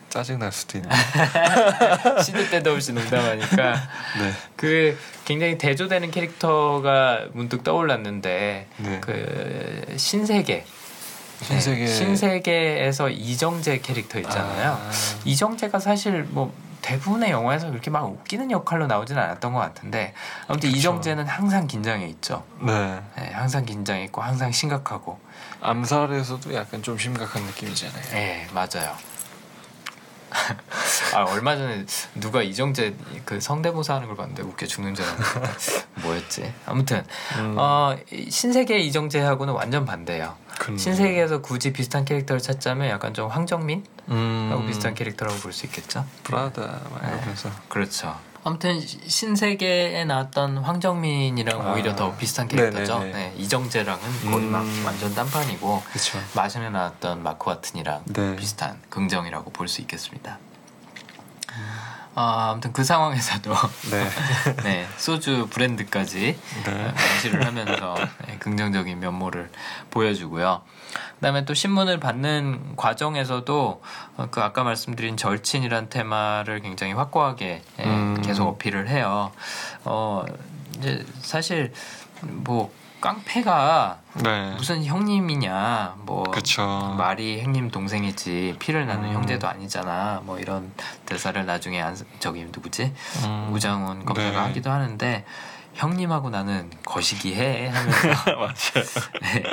짜증 0.09 0.39
날 0.39 0.51
수도 0.51 0.77
있네. 0.77 0.89
시도 2.23 2.49
때도 2.49 2.71
없이 2.71 2.93
농담하니까. 2.93 3.73
네. 4.19 4.31
그 4.55 4.97
굉장히 5.25 5.57
대조되는 5.57 6.11
캐릭터가 6.11 7.25
문득 7.33 7.63
떠올랐는데 7.63 8.67
네. 8.77 8.97
그 9.01 9.95
신세계. 9.97 10.65
신세계. 11.41 11.85
네. 11.85 11.87
신세계에서 11.87 13.09
이정재 13.09 13.79
캐릭터 13.79 14.19
있잖아요. 14.19 14.71
아. 14.73 14.91
이정재가 15.25 15.79
사실 15.79 16.23
뭐 16.23 16.53
대부분의 16.81 17.31
영화에서 17.31 17.69
그렇게 17.69 17.89
막 17.89 18.05
웃기는 18.05 18.51
역할로 18.51 18.87
나오지는 18.87 19.21
않았던 19.21 19.53
것 19.53 19.59
같은데 19.59 20.13
아무튼 20.47 20.69
그쵸. 20.69 20.77
이정재는 20.77 21.25
항상 21.27 21.65
긴장해 21.65 22.07
있죠. 22.07 22.43
네. 22.59 22.99
네. 23.17 23.31
항상 23.31 23.65
긴장해 23.65 24.03
있고 24.05 24.21
항상 24.21 24.51
심각하고 24.51 25.19
암살에서도 25.61 26.53
약간 26.53 26.83
좀 26.83 26.97
심각한 26.97 27.41
느낌이잖아요. 27.43 28.03
네, 28.11 28.47
맞아요. 28.53 28.95
아 31.13 31.23
얼마 31.23 31.55
전에 31.55 31.85
누가 32.15 32.41
이정재 32.41 32.93
그 33.25 33.39
성대모사 33.39 33.95
하는 33.95 34.07
걸 34.07 34.17
봤는데 34.17 34.43
웃겨 34.43 34.65
죽는 34.65 34.95
줄 34.95 35.05
알았는데 35.05 35.49
뭐였지? 36.01 36.53
아무튼 36.65 37.05
음. 37.37 37.55
어, 37.57 37.95
신세계 38.29 38.79
이정재하고는 38.79 39.53
완전 39.53 39.85
반대예요. 39.85 40.35
그렇네. 40.59 40.77
신세계에서 40.77 41.41
굳이 41.41 41.73
비슷한 41.73 42.05
캐릭터를 42.05 42.41
찾자면 42.41 42.89
약간 42.89 43.13
좀 43.13 43.29
황정민 43.29 43.83
음. 44.09 44.49
하고 44.51 44.65
비슷한 44.65 44.93
캐릭터라고 44.93 45.37
볼 45.39 45.53
수 45.53 45.65
있겠죠. 45.67 46.05
이러면서 47.17 47.49
네. 47.49 47.55
그렇죠. 47.69 48.15
아무튼 48.45 48.79
신세계에 48.81 50.03
나왔던 50.05 50.57
황정민이랑 50.57 51.61
아. 51.61 51.73
오히려 51.73 51.95
더 51.95 52.15
비슷한 52.17 52.47
캐릭터죠. 52.47 52.99
네, 52.99 53.33
이정재랑은 53.37 54.01
거의 54.31 54.45
음. 54.45 54.51
막 54.51 54.65
완전 54.85 55.15
딴판이고 55.15 55.81
마션에 56.35 56.69
나왔던 56.69 57.23
마크 57.23 57.49
와튼이랑 57.49 58.03
네. 58.05 58.35
비슷한 58.35 58.81
긍정이라고 58.89 59.51
볼 59.51 59.67
수 59.67 59.81
있겠습니다. 59.81 60.37
아, 62.15 62.49
아무튼 62.51 62.73
그 62.73 62.83
상황에서도 62.83 63.51
네. 63.89 64.09
네 64.63 64.87
소주 64.97 65.47
브랜드까지 65.49 66.37
네. 66.65 66.93
명시를 66.93 67.45
하면서 67.45 67.95
네, 68.27 68.37
긍정적인 68.37 68.99
면모를 68.99 69.49
보여주고요. 69.89 70.61
그다음에 71.15 71.45
또 71.45 71.53
신문을 71.53 71.99
받는 71.99 72.75
과정에서도 72.75 73.81
어, 74.17 74.27
그 74.31 74.41
아까 74.41 74.63
말씀드린 74.63 75.17
절친이란 75.17 75.89
테마를 75.89 76.61
굉장히 76.61 76.93
확고하게 76.93 77.61
예, 77.79 77.83
음. 77.83 78.21
계속 78.21 78.47
어필을 78.47 78.89
해요. 78.89 79.31
어 79.85 80.25
이제 80.77 81.05
사실 81.21 81.73
뭐 82.21 82.71
깡패가 83.03 83.99
네. 84.23 84.51
무슨 84.55 84.85
형님이냐 84.85 85.95
뭐 85.99 86.23
그쵸. 86.23 86.95
말이 86.97 87.41
형님 87.41 87.69
동생이지 87.69 88.55
피를 88.59 88.85
나는 88.87 89.09
음. 89.09 89.13
형제도 89.15 89.47
아니잖아 89.47 90.21
뭐 90.23 90.39
이런 90.39 90.71
대사를 91.05 91.45
나중에 91.45 91.81
안 91.81 91.97
저기 92.19 92.45
누구지 92.45 92.93
음. 93.25 93.49
우장훈 93.51 94.05
검사가 94.05 94.29
네. 94.29 94.37
하기도 94.37 94.71
하는데 94.71 95.25
형님하고 95.73 96.29
나는 96.29 96.69
거시기해 96.85 97.67
하면서 97.67 98.07
맞아요. 98.37 98.85
네. 99.21 99.43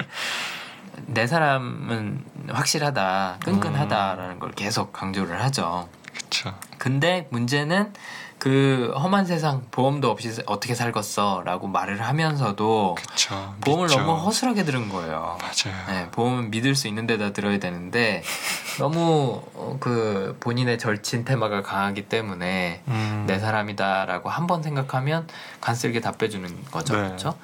내 1.07 1.26
사람은 1.26 2.24
확실하다 2.48 3.38
끈끈하다라는 3.44 4.38
걸 4.38 4.53
계속 4.53 4.92
강조를 4.92 5.42
하죠. 5.44 5.88
그렇죠. 6.14 6.55
근데 6.78 7.26
문제는 7.30 7.92
그 8.38 8.90
험한 8.96 9.26
세상 9.26 9.66
보험도 9.70 10.11
없이 10.11 10.32
어떻게 10.46 10.74
살겠어라고 10.74 11.66
말을 11.68 12.01
하면서도 12.01 12.94
그쵸, 12.98 13.55
보험을 13.61 13.86
믿죠. 13.88 14.01
너무 14.01 14.14
허술하게 14.14 14.64
들은 14.64 14.88
거예요. 14.88 15.36
맞아요. 15.42 15.76
네, 15.88 16.09
보험은 16.11 16.51
믿을 16.51 16.74
수 16.74 16.88
있는 16.88 17.07
데다 17.07 17.34
들어야 17.34 17.59
되는데 17.59 18.22
너무 18.78 19.42
어, 19.55 19.76
그 19.78 20.38
본인의 20.40 20.78
절친 20.78 21.26
테마가 21.26 21.61
강하기 21.62 22.09
때문에 22.09 22.82
음. 22.88 23.24
내 23.26 23.38
사람이다라고 23.38 24.30
한 24.30 24.46
번 24.46 24.62
생각하면 24.62 25.28
간쓸게 25.61 26.01
답해주는 26.01 26.64
거죠, 26.72 26.94
네. 26.96 27.03
그렇죠? 27.09 27.34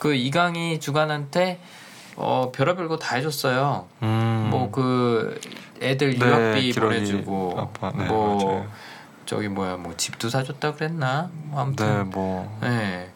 그 0.00 0.14
이강이 0.14 0.80
주간한테 0.80 1.60
어 2.16 2.50
별의별 2.54 2.88
거 2.88 2.96
다 2.98 3.16
해줬어요. 3.16 3.86
음. 4.02 4.48
뭐그 4.50 5.40
애들 5.80 6.18
네, 6.18 6.26
유학비 6.26 6.72
네, 6.72 6.80
보내주고 6.80 7.54
아빠, 7.58 7.92
네, 7.96 8.04
뭐 8.04 8.36
맞아요. 8.44 8.66
저기 9.26 9.48
뭐야 9.48 9.76
뭐 9.76 9.96
집도 9.96 10.28
사줬다 10.28 10.74
그랬나? 10.74 11.30
뭐 11.32 11.60
아무튼 11.62 11.86
네, 11.86 12.02
뭐 12.04 12.58
네. 12.60 13.10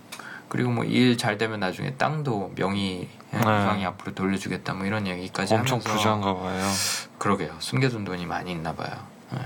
그리고 0.48 0.70
뭐 0.70 0.84
일 0.84 1.16
잘 1.18 1.36
되면 1.38 1.58
나중에 1.60 1.94
땅도 1.94 2.52
명의 2.54 3.08
유강이 3.34 3.80
네. 3.80 3.86
앞으로 3.86 4.14
돌려주겠다 4.14 4.74
뭐 4.74 4.86
이런 4.86 5.06
얘기까지 5.08 5.52
엄청 5.54 5.80
하면서 5.80 5.96
부자인가 5.96 6.34
봐요. 6.34 6.62
그러게요. 7.18 7.54
숨겨둔 7.58 8.04
돈이 8.04 8.24
많이 8.26 8.52
있나 8.52 8.74
봐요. 8.74 8.90
네. 9.32 9.40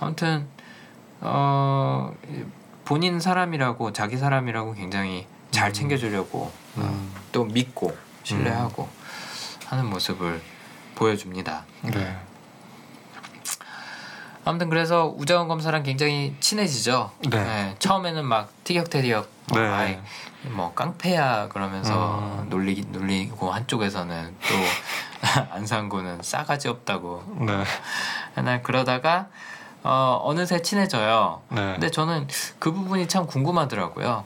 아무튼 0.00 0.46
어 1.20 2.12
본인 2.84 3.20
사람이라고 3.20 3.92
자기 3.92 4.16
사람이라고 4.16 4.74
굉장히 4.74 5.26
잘 5.52 5.70
음. 5.70 5.72
챙겨주려고 5.72 6.50
음. 6.78 6.82
어, 6.82 7.20
또 7.32 7.44
믿고 7.44 7.96
신뢰하고 8.26 8.82
음. 8.82 9.66
하는 9.66 9.86
모습을 9.86 10.42
보여줍니다. 10.96 11.64
네. 11.82 12.16
아무튼 14.44 14.68
그래서 14.68 15.12
우정원 15.16 15.48
검사랑 15.48 15.82
굉장히 15.82 16.36
친해지죠. 16.40 17.10
네. 17.28 17.42
네. 17.42 17.74
처음에는 17.78 18.24
막 18.24 18.52
티격태격 18.64 19.28
뭐, 19.50 19.60
네. 19.60 19.68
아이, 19.68 19.98
뭐 20.42 20.72
깡패야 20.74 21.48
그러면서 21.48 22.18
음. 22.42 22.48
놀리 22.48 22.84
놀리고 22.88 23.52
한쪽에서는 23.52 24.36
또 24.40 24.54
안상구는 25.52 26.22
싸가지 26.22 26.68
없다고. 26.68 27.24
네. 27.40 28.42
날 28.42 28.62
그러다가 28.62 29.28
어, 29.82 30.20
어느새 30.24 30.62
친해져요. 30.62 31.42
네. 31.50 31.72
근데 31.72 31.90
저는 31.90 32.26
그 32.58 32.72
부분이 32.72 33.06
참 33.08 33.26
궁금하더라고요. 33.26 34.24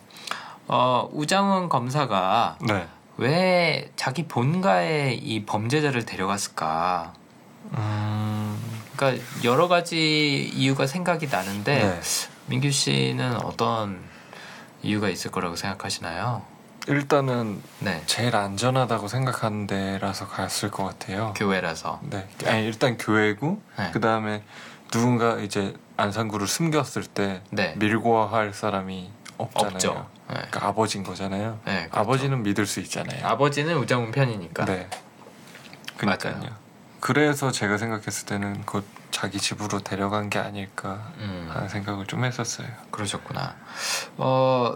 어, 0.68 1.08
우장훈 1.12 1.68
검사가 1.68 2.56
네. 2.60 2.86
왜 3.20 3.90
자기 3.96 4.26
본가에 4.26 5.12
이 5.12 5.44
범죄자를 5.44 6.06
데려갔을까? 6.06 7.12
음... 7.74 8.58
그러니까 8.96 9.22
여러 9.44 9.68
가지 9.68 10.50
이유가 10.54 10.86
생각이 10.86 11.26
나는데 11.26 11.84
네. 11.84 12.00
민규 12.46 12.70
씨는 12.70 13.36
어떤 13.44 14.00
이유가 14.82 15.10
있을 15.10 15.30
거라고 15.30 15.54
생각하시나요? 15.54 16.40
일단은 16.88 17.60
네. 17.80 18.02
제일 18.06 18.34
안전하다고 18.34 19.06
생각하는 19.06 19.66
데라서 19.66 20.26
갔을 20.26 20.70
것 20.70 20.84
같아요. 20.84 21.34
교회라서. 21.36 22.00
네. 22.04 22.26
아니, 22.46 22.64
일단 22.64 22.96
교회고 22.96 23.60
네. 23.78 23.90
그 23.92 24.00
다음에 24.00 24.42
누군가 24.90 25.38
이제 25.40 25.74
안산구를 25.98 26.46
숨겼을 26.46 27.04
때 27.04 27.42
네. 27.50 27.74
밀고 27.76 28.24
할 28.24 28.54
사람이 28.54 29.10
없잖아요. 29.36 29.74
없죠. 29.74 30.19
네. 30.30 30.36
그러니까 30.36 30.66
아버지인 30.68 31.04
거잖아요. 31.04 31.58
네, 31.64 31.88
그렇죠. 31.88 31.98
아버지는 31.98 32.42
믿을 32.42 32.66
수 32.66 32.80
있잖아요. 32.80 33.26
아버지는 33.26 33.76
우장훈 33.76 34.12
편이니까. 34.12 34.64
네. 34.64 34.88
그러니까요. 35.96 36.36
맞아요. 36.36 36.50
그래서 37.00 37.50
제가 37.50 37.78
생각했을 37.78 38.26
때는 38.26 38.62
곧 38.64 38.84
자기 39.10 39.38
집으로 39.38 39.80
데려간 39.80 40.30
게 40.30 40.38
아닐까 40.38 41.10
음. 41.18 41.48
하는 41.52 41.68
생각을 41.68 42.06
좀 42.06 42.24
했었어요. 42.24 42.68
그러셨구나. 42.90 43.56
어 44.18 44.74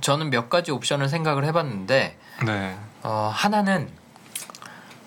저는 0.00 0.30
몇 0.30 0.48
가지 0.48 0.70
옵션을 0.70 1.08
생각을 1.08 1.44
해봤는데 1.44 2.18
네. 2.46 2.78
어, 3.02 3.30
하나는 3.32 3.90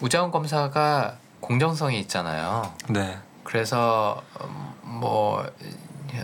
우장훈 0.02 0.32
검사가 0.32 1.18
공정성이 1.40 2.00
있잖아요. 2.02 2.74
네. 2.90 3.18
그래서 3.44 4.22
음, 4.42 4.74
뭐 5.00 5.46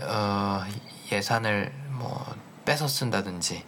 어, 0.02 0.64
예산을 1.10 1.72
뭐 1.88 2.34
뺏어 2.64 2.88
쓴다든지 2.88 3.64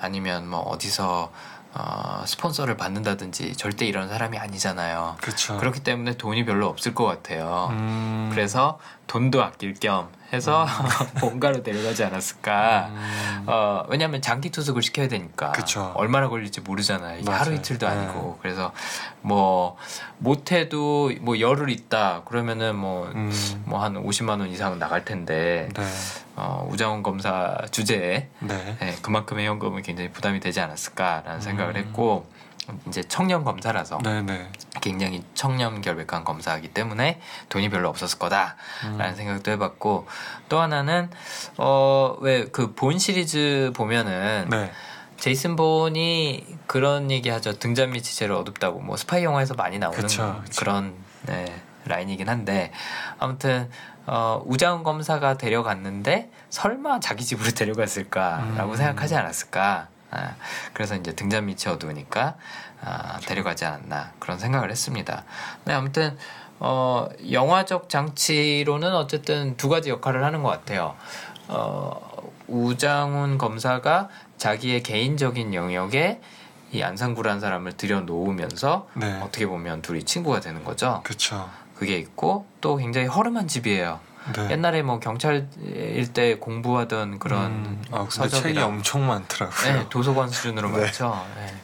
아니면 0.00 0.48
뭐 0.48 0.60
어디서 0.60 1.32
어, 1.74 2.24
스폰서를 2.26 2.76
받는다든지 2.76 3.54
절대 3.56 3.86
이런 3.86 4.08
사람이 4.08 4.38
아니잖아요. 4.38 5.16
그쵸. 5.20 5.58
그렇기 5.58 5.80
때문에 5.80 6.16
돈이 6.16 6.44
별로 6.44 6.66
없을 6.66 6.94
것 6.94 7.04
같아요. 7.04 7.68
음... 7.70 8.30
그래서 8.32 8.78
돈도 9.08 9.42
아낄 9.42 9.74
겸 9.74 10.08
해서 10.32 10.64
음. 10.64 10.68
본가로 11.20 11.62
데려가지 11.62 12.04
않았을까. 12.04 12.88
음. 12.90 13.44
어, 13.46 13.84
왜냐하면 13.88 14.20
장기 14.20 14.50
투숙을 14.50 14.82
시켜야 14.82 15.08
되니까 15.08 15.52
그쵸. 15.52 15.92
얼마나 15.96 16.28
걸릴지 16.28 16.60
모르잖아요. 16.60 17.18
이게 17.18 17.30
하루 17.30 17.54
이틀도 17.54 17.88
네. 17.88 17.92
아니고 17.92 18.32
네. 18.34 18.38
그래서 18.42 18.72
뭐 19.22 19.76
못해도 20.18 21.12
뭐 21.22 21.40
열흘 21.40 21.70
있다 21.70 22.22
그러면은 22.26 22.76
뭐 22.76 23.10
뭐한 23.64 23.96
음. 23.96 24.06
50만 24.06 24.36
뭐원 24.36 24.48
이상 24.48 24.78
나갈 24.78 25.04
텐데 25.04 25.68
네. 25.74 25.82
어, 26.36 26.68
우장훈 26.70 27.02
검사 27.02 27.56
주제에 27.70 28.28
네. 28.40 28.76
네, 28.80 28.96
그만큼의 29.02 29.46
현금은 29.46 29.82
굉장히 29.82 30.10
부담이 30.10 30.40
되지 30.40 30.60
않았을까라는 30.60 31.40
생각을 31.40 31.76
음. 31.76 31.84
했고. 31.84 32.37
이제 32.86 33.02
청년 33.04 33.44
검사라서 33.44 33.98
네네. 33.98 34.50
굉장히 34.80 35.22
청년 35.34 35.80
결백한 35.80 36.24
검사이기 36.24 36.68
때문에 36.68 37.20
돈이 37.48 37.68
별로 37.70 37.88
없었을 37.88 38.18
거다라는 38.18 38.54
음. 38.84 39.14
생각도 39.16 39.50
해봤고 39.52 40.06
또 40.48 40.60
하나는 40.60 41.10
어 41.56 42.16
왜 42.20 42.44
그 42.52 42.74
본 42.74 42.98
시리즈 42.98 43.72
보면은 43.74 44.48
네. 44.50 44.70
제이슨 45.16 45.56
본이 45.56 46.46
그런 46.66 47.10
얘기하죠 47.10 47.58
등잔 47.58 47.90
밑이 47.90 48.04
제일 48.04 48.32
어둡다고 48.32 48.80
뭐 48.80 48.96
스파이 48.96 49.24
영화에서 49.24 49.54
많이 49.54 49.78
나오는 49.78 49.98
그쵸, 50.00 50.40
그쵸. 50.44 50.60
그런 50.60 50.94
네, 51.26 51.44
라인이긴 51.86 52.28
한데 52.28 52.70
아무튼 53.18 53.68
어, 54.06 54.42
우자훈 54.46 54.84
검사가 54.84 55.36
데려갔는데 55.36 56.30
설마 56.50 57.00
자기 57.00 57.24
집으로 57.24 57.50
데려갔을까라고 57.50 58.70
음. 58.72 58.76
생각하지 58.76 59.16
않았을까 59.16 59.88
아, 60.10 60.34
그래서 60.72 60.96
이제 60.96 61.12
등잔 61.12 61.46
밑이 61.46 61.66
어두우니까 61.66 62.36
아, 62.82 63.18
데려가지 63.20 63.64
않았나 63.64 64.12
그런 64.18 64.38
생각을 64.38 64.70
했습니다. 64.70 65.24
네, 65.64 65.74
아무튼 65.74 66.16
어, 66.60 67.08
영화적 67.30 67.88
장치로는 67.88 68.94
어쨌든 68.94 69.56
두 69.56 69.68
가지 69.68 69.90
역할을 69.90 70.24
하는 70.24 70.42
것 70.42 70.50
같아요. 70.50 70.96
어, 71.48 72.32
우장훈 72.46 73.38
검사가 73.38 74.08
자기의 74.38 74.82
개인적인 74.82 75.54
영역에 75.54 76.20
이 76.72 76.82
안상구라는 76.82 77.40
사람을 77.40 77.72
들여놓으면서 77.72 78.88
네. 78.94 79.20
어떻게 79.22 79.46
보면 79.46 79.82
둘이 79.82 80.04
친구가 80.04 80.40
되는 80.40 80.64
거죠. 80.64 81.00
그렇죠. 81.04 81.48
그게 81.76 81.96
있고 81.98 82.46
또 82.60 82.76
굉장히 82.76 83.06
허름한 83.06 83.48
집이에요. 83.48 84.00
네. 84.34 84.50
옛날에 84.50 84.82
뭐 84.82 85.00
경찰일 85.00 86.12
때 86.12 86.36
공부하던 86.36 87.18
그런 87.18 87.46
음, 87.46 87.84
아, 87.90 88.06
책이 88.08 88.58
엄청 88.58 89.06
많더라고요. 89.06 89.72
네, 89.72 89.86
도서관 89.88 90.28
수준으로 90.28 90.70
네. 90.70 90.80
많죠. 90.82 91.26
네. 91.36 91.54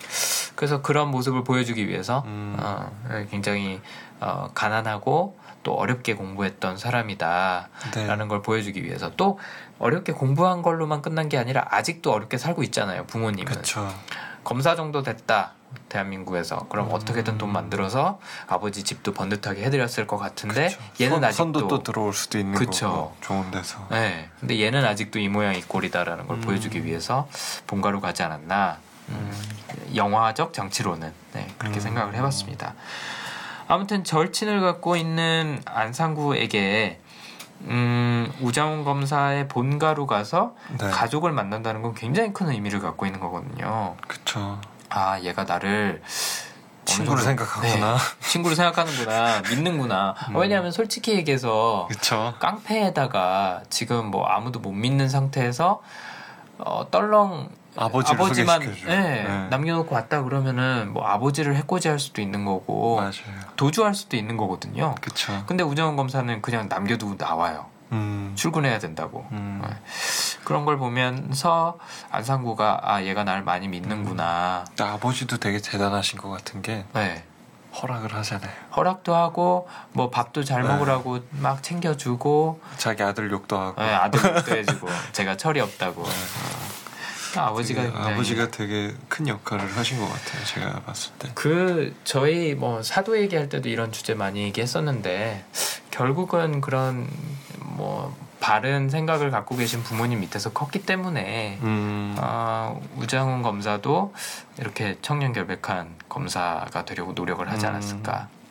그래서 0.54 0.82
그런 0.82 1.08
모습을 1.10 1.44
보여주기 1.44 1.88
위해서 1.88 2.22
음. 2.26 2.56
어, 2.58 2.90
굉장히 3.30 3.80
어, 4.20 4.50
가난하고 4.54 5.36
또 5.64 5.74
어렵게 5.74 6.14
공부했던 6.14 6.76
사람이다라는 6.76 7.68
네. 7.92 8.26
걸 8.28 8.42
보여주기 8.42 8.84
위해서 8.84 9.10
또 9.16 9.38
어렵게 9.78 10.12
공부한 10.12 10.62
걸로만 10.62 11.02
끝난 11.02 11.28
게 11.28 11.38
아니라 11.38 11.66
아직도 11.70 12.12
어렵게 12.12 12.38
살고 12.38 12.62
있잖아요 12.64 13.04
부모님은 13.06 13.44
그쵸. 13.52 13.92
검사 14.44 14.76
정도 14.76 15.02
됐다 15.02 15.52
대한민국에서 15.88 16.66
그럼 16.68 16.88
음. 16.88 16.92
어떻게든 16.92 17.38
돈 17.38 17.52
만들어서 17.52 18.18
아버지 18.46 18.82
집도 18.82 19.12
번듯하게 19.12 19.64
해드렸을 19.64 20.06
것 20.06 20.18
같은데 20.18 20.68
그쵸. 20.68 20.80
얘는 21.00 21.16
선, 21.16 21.24
아직도 21.24 21.42
선도 21.42 21.68
또 21.68 21.82
들어올 21.82 22.12
수도 22.12 22.38
있는 22.38 22.54
그쵸. 22.54 22.90
거고 22.90 23.16
좋은 23.20 23.50
데서 23.50 23.86
네 23.90 24.28
근데 24.40 24.60
얘는 24.60 24.84
아직도 24.84 25.18
이 25.18 25.28
모양 25.28 25.54
이 25.54 25.62
꼴이다라는 25.62 26.26
걸 26.26 26.36
음. 26.36 26.40
보여주기 26.40 26.84
위해서 26.84 27.28
본가로 27.66 28.00
가지 28.00 28.22
않았나 28.22 28.78
음. 29.08 29.30
영화적 29.94 30.52
장치로는 30.52 31.12
네, 31.32 31.48
그렇게 31.58 31.78
음. 31.78 31.80
생각을 31.80 32.14
해봤습니다. 32.14 32.74
아무튼 33.66 34.04
절친을 34.04 34.60
갖고 34.60 34.96
있는 34.96 35.60
안상구에게 35.64 37.00
음, 37.62 38.30
우장훈 38.40 38.84
검사의 38.84 39.48
본가로 39.48 40.06
가서 40.06 40.54
네. 40.78 40.90
가족을 40.90 41.32
만난다는 41.32 41.82
건 41.82 41.94
굉장히 41.94 42.32
큰 42.32 42.50
의미를 42.50 42.80
갖고 42.80 43.06
있는 43.06 43.20
거거든요. 43.20 43.96
그렇죠. 44.06 44.60
아, 44.94 45.20
얘가 45.20 45.42
나를 45.44 46.00
친구를 46.84 47.22
생각하구나. 47.22 47.96
네, 47.96 48.28
친구를 48.28 48.56
생각하는구나. 48.56 49.42
믿는구나. 49.50 50.14
음. 50.28 50.36
왜냐하면 50.36 50.70
솔직히 50.70 51.14
얘기해서 51.14 51.88
그쵸. 51.90 52.34
깡패에다가 52.38 53.62
지금 53.70 54.06
뭐 54.06 54.26
아무도 54.26 54.60
못 54.60 54.70
믿는 54.72 55.08
상태에서 55.08 55.82
어, 56.58 56.86
떨렁 56.90 57.48
아버지만 57.76 58.60
네, 58.60 58.84
네. 58.86 59.46
남겨놓고 59.50 59.92
왔다 59.92 60.22
그러면은 60.22 60.92
뭐 60.92 61.04
아버지를 61.04 61.56
해코지할 61.56 61.98
수도 61.98 62.22
있는 62.22 62.44
거고 62.44 62.96
맞아요. 62.96 63.12
도주할 63.56 63.94
수도 63.94 64.16
있는 64.16 64.36
거거든요. 64.36 64.94
그쵸. 65.00 65.42
근데 65.46 65.64
우정원 65.64 65.96
검사는 65.96 66.40
그냥 66.40 66.68
남겨두고 66.68 67.16
나와요. 67.18 67.66
음. 67.92 68.32
출근해야 68.34 68.78
된다고. 68.78 69.26
음. 69.32 69.62
네. 69.64 69.76
그런 70.44 70.64
걸 70.64 70.76
보면서 70.78 71.78
안상구가 72.10 72.80
아 72.82 73.02
얘가 73.04 73.24
날 73.24 73.42
많이 73.42 73.68
믿는구나. 73.68 74.64
음. 74.68 74.84
아버지도 74.84 75.38
되게 75.38 75.58
대단하신 75.60 76.18
것 76.18 76.28
같은 76.30 76.62
게 76.62 76.84
네. 76.92 77.24
허락을 77.80 78.14
하잖아요. 78.14 78.52
허락도 78.76 79.14
하고 79.14 79.68
뭐 79.92 80.10
밥도 80.10 80.44
잘 80.44 80.62
네. 80.62 80.68
먹으라고 80.68 81.20
막 81.30 81.62
챙겨주고 81.62 82.60
자기 82.76 83.02
아들 83.02 83.30
욕도 83.30 83.58
하고 83.58 83.82
네, 83.82 83.92
아들 83.92 84.20
욕도 84.22 84.54
해주고 84.56 84.88
제가 85.12 85.36
철이 85.36 85.60
없다고. 85.60 86.04
네. 86.04 86.10
어. 87.36 87.46
아버지가 87.46 87.82
되게, 87.82 87.96
아버지가 87.96 88.50
되게 88.50 88.94
큰 89.08 89.28
역할을 89.28 89.76
하신 89.76 89.98
것 89.98 90.06
같아요. 90.06 90.44
제가 90.44 90.80
봤을 90.80 91.12
때. 91.18 91.30
그 91.34 91.94
저희 92.04 92.54
뭐 92.54 92.82
사도 92.82 93.18
얘기할 93.18 93.48
때도 93.48 93.68
이런 93.68 93.92
주제 93.92 94.14
많이 94.14 94.42
얘기했었는데 94.42 95.44
결국은 95.90 96.60
그런 96.60 97.08
뭐 97.60 98.16
바른 98.40 98.90
생각을 98.90 99.30
갖고 99.30 99.56
계신 99.56 99.82
부모님 99.82 100.20
밑에서 100.20 100.52
컸기 100.52 100.82
때문에 100.84 101.58
음. 101.62 102.14
어, 102.18 102.78
우장훈 102.96 103.40
검사도 103.42 104.12
이렇게 104.58 104.98
청년 105.00 105.32
결백한 105.32 105.94
검사가 106.08 106.84
되려고 106.84 107.12
노력을 107.12 107.50
하지 107.50 107.64
음. 107.64 107.70
않았을까. 107.70 108.28
음. 108.30 108.43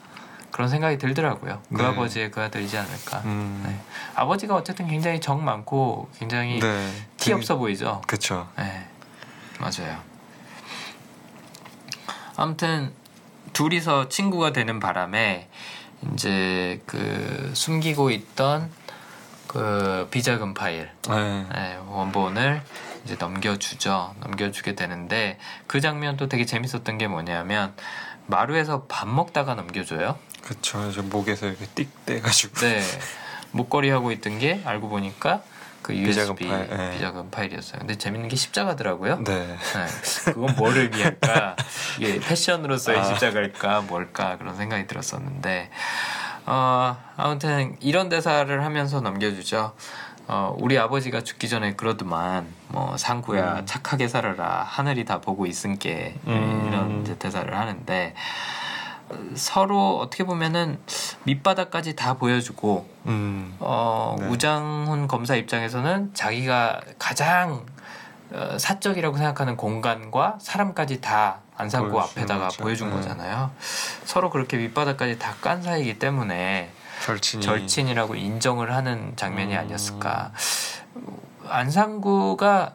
그런 0.54 0.70
생각이 0.70 1.00
들더라고요. 1.00 1.62
그 1.68 1.82
네. 1.82 1.84
아버지의 1.84 2.30
그 2.30 2.40
아들이지 2.40 2.78
않을까. 2.78 3.18
음. 3.26 3.64
네. 3.66 3.76
아버지가 4.14 4.56
어쨌든 4.56 4.88
굉장히 4.88 5.20
정 5.20 5.44
많고 5.44 6.10
굉장히 6.20 6.60
네. 6.60 6.92
티 7.18 7.34
없어 7.34 7.58
보이죠. 7.58 8.02
그렇죠. 8.06 8.48
네, 8.56 8.88
맞아요. 9.60 10.00
아무튼 12.38 12.94
둘이서 13.54 14.10
친구가 14.10 14.54
되는 14.54 14.80
바람에 14.80 15.50
이제 16.14 16.82
그 16.86 17.52
숨기고 17.56 18.12
있던 18.12 18.70
그 19.48 20.08
비자금 20.12 20.54
파일 20.54 20.92
네. 21.10 21.48
네, 21.52 21.80
원본을 21.88 22.62
이제 23.06 23.16
넘겨주죠. 23.20 24.14
넘겨주게 24.20 24.76
되는데 24.76 25.40
그 25.66 25.82
장면도 25.82 26.30
되게 26.30 26.46
재밌었던 26.46 27.00
게 27.00 27.08
뭐냐면 27.08 27.74
마루에서 28.28 28.84
밥 28.84 29.08
먹다가 29.08 29.56
넘겨줘요. 29.56 30.16
그쵸. 30.46 30.92
저 30.92 31.02
목에서 31.02 31.48
이렇게 31.48 31.66
띡 31.66 31.88
떼가지고. 32.06 32.60
네. 32.62 32.82
목걸이 33.52 33.90
하고 33.90 34.12
있던 34.12 34.40
게 34.40 34.62
알고 34.66 34.90
보니까 34.90 35.42
그 35.84 35.94
USB 35.96 36.10
비자금, 36.10 36.36
파일, 36.36 36.70
네. 36.70 36.92
비자금 36.92 37.30
파일이었어요. 37.30 37.80
근데 37.80 37.98
재밌는 37.98 38.30
게 38.30 38.36
십자가더라고요. 38.36 39.24
네. 39.24 39.48
네. 39.48 40.32
그건 40.32 40.56
뭐를 40.56 40.96
위할까? 40.96 41.56
이게 42.00 42.20
패션으로서의 42.20 43.00
아. 43.00 43.04
십자가일까 43.04 43.82
뭘까 43.82 44.38
그런 44.38 44.56
생각이 44.56 44.88
들었었는데 44.88 45.70
어, 46.46 46.98
아무튼 47.16 47.76
이런 47.80 48.10
대사를 48.10 48.64
하면서 48.64 49.02
넘겨주죠. 49.02 49.74
어, 50.28 50.56
우리 50.58 50.78
아버지가 50.80 51.22
죽기 51.22 51.50
전에 51.50 51.74
그러더만 51.76 52.48
뭐 52.70 52.96
상구야 52.96 53.60
음. 53.60 53.66
착하게 53.66 54.08
살아라 54.08 54.64
하늘이 54.64 55.04
다 55.04 55.20
보고 55.20 55.46
있은게 55.46 56.16
음. 56.28 56.66
이런 56.68 57.02
이제 57.02 57.18
대사를 57.18 57.54
하는데 57.54 58.16
서로 59.36 60.00
어떻게 60.00 60.24
보면은 60.24 60.80
밑바닥까지 61.24 61.96
다 61.96 62.16
보여주고 62.16 62.88
음. 63.08 63.56
어, 63.60 64.16
네. 64.20 64.28
우장훈 64.28 65.08
검사 65.08 65.36
입장에서는 65.36 66.14
자기가 66.14 66.82
가장 67.00 67.66
어, 68.32 68.58
사적이라고 68.58 69.18
생각하는 69.18 69.58
공간과 69.58 70.38
사람까지 70.42 71.02
다 71.02 71.40
안산구 71.56 72.00
앞에다가 72.00 72.46
거죠. 72.48 72.64
보여준 72.64 72.90
네. 72.90 72.96
거잖아요. 72.96 73.52
서로 74.06 74.30
그렇게 74.30 74.58
밑바닥까지 74.58 75.20
다 75.20 75.36
깐 75.42 75.62
사이기 75.62 76.00
때문에 76.00 76.72
절친이. 77.06 77.44
절친이라고 77.44 78.16
인정을 78.16 78.74
하는 78.74 79.14
장면이 79.16 79.54
음. 79.54 79.60
아니었을까. 79.60 80.32
안상구가 81.48 82.74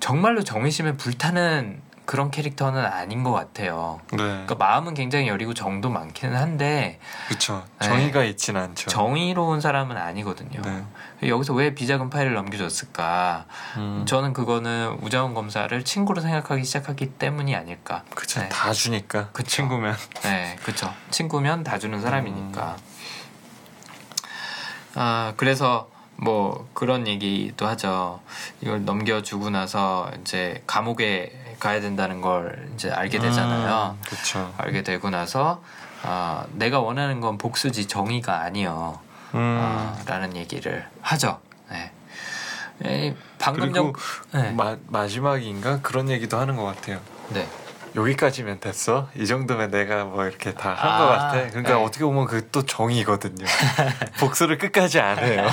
정말로 0.00 0.44
정의심에 0.44 0.92
불타는 0.96 1.82
그런 2.06 2.30
캐릭터는 2.30 2.84
아닌 2.84 3.24
것 3.24 3.32
같아요. 3.32 4.00
네. 4.12 4.16
그러니까 4.18 4.54
마음은 4.54 4.94
굉장히 4.94 5.28
여리고 5.28 5.52
정도 5.54 5.90
많기는 5.90 6.36
한데, 6.36 7.00
그렇죠. 7.26 7.64
정의가 7.82 8.20
네. 8.20 8.28
있진 8.28 8.56
않죠. 8.56 8.88
정의로운 8.88 9.60
사람은 9.60 9.96
아니거든요. 9.96 10.62
네. 10.62 11.28
여기서 11.28 11.52
왜 11.52 11.74
비자금 11.74 12.08
파일을 12.08 12.34
넘겨줬을까? 12.34 13.46
음. 13.76 14.04
저는 14.06 14.32
그거는 14.32 14.98
우자원 15.02 15.34
검사를 15.34 15.84
친구로 15.84 16.20
생각하기 16.20 16.64
시작하기 16.64 17.14
때문이 17.14 17.54
아닐까. 17.56 18.04
그렇죠. 18.14 18.40
네. 18.40 18.48
다 18.48 18.72
주니까. 18.72 19.30
그 19.32 19.42
친구면. 19.42 19.96
네, 20.22 20.56
그렇죠. 20.62 20.94
친구면 21.10 21.64
다 21.64 21.78
주는 21.78 22.00
사람이니까. 22.00 22.76
음. 22.78 22.96
아 24.94 25.34
그래서 25.36 25.90
뭐 26.16 26.68
그런 26.72 27.06
얘기도 27.06 27.66
하죠. 27.66 28.20
이걸 28.60 28.84
넘겨주고 28.84 29.50
나서 29.50 30.10
이제 30.20 30.62
감옥에 30.66 31.45
가야 31.58 31.80
된다는 31.80 32.20
걸 32.20 32.68
이제 32.74 32.90
알게 32.90 33.18
되잖아요. 33.18 33.96
음, 33.98 34.02
그렇죠. 34.06 34.54
알게 34.58 34.82
되고 34.82 35.10
나서 35.10 35.62
아, 36.02 36.44
내가 36.52 36.80
원하는 36.80 37.20
건 37.20 37.38
복수지 37.38 37.86
정의가 37.86 38.40
아니요. 38.40 39.00
음. 39.34 39.58
아, 39.60 39.96
라는 40.06 40.36
얘기를 40.36 40.86
하죠. 41.00 41.40
네. 41.70 41.92
에, 42.84 43.14
방금 43.38 43.72
전 43.72 43.92
네. 44.32 44.50
마, 44.52 44.76
마지막인가 44.88 45.80
그런 45.80 46.10
얘기도 46.10 46.38
하는 46.38 46.56
것 46.56 46.64
같아요. 46.64 47.00
네. 47.30 47.46
여기까지면 47.96 48.60
됐어. 48.60 49.08
이 49.16 49.26
정도면 49.26 49.70
내가 49.70 50.04
뭐 50.04 50.26
이렇게 50.26 50.52
다 50.52 50.70
한것 50.74 50.84
아, 50.84 51.16
같아. 51.18 51.32
그러니까 51.48 51.74
네. 51.74 51.82
어떻게 51.82 52.04
보면 52.04 52.26
그 52.26 52.46
또 52.52 52.64
정이거든요. 52.64 53.44
복수를 54.20 54.56
끝까지 54.58 55.00
안 55.00 55.18
해요. 55.18 55.48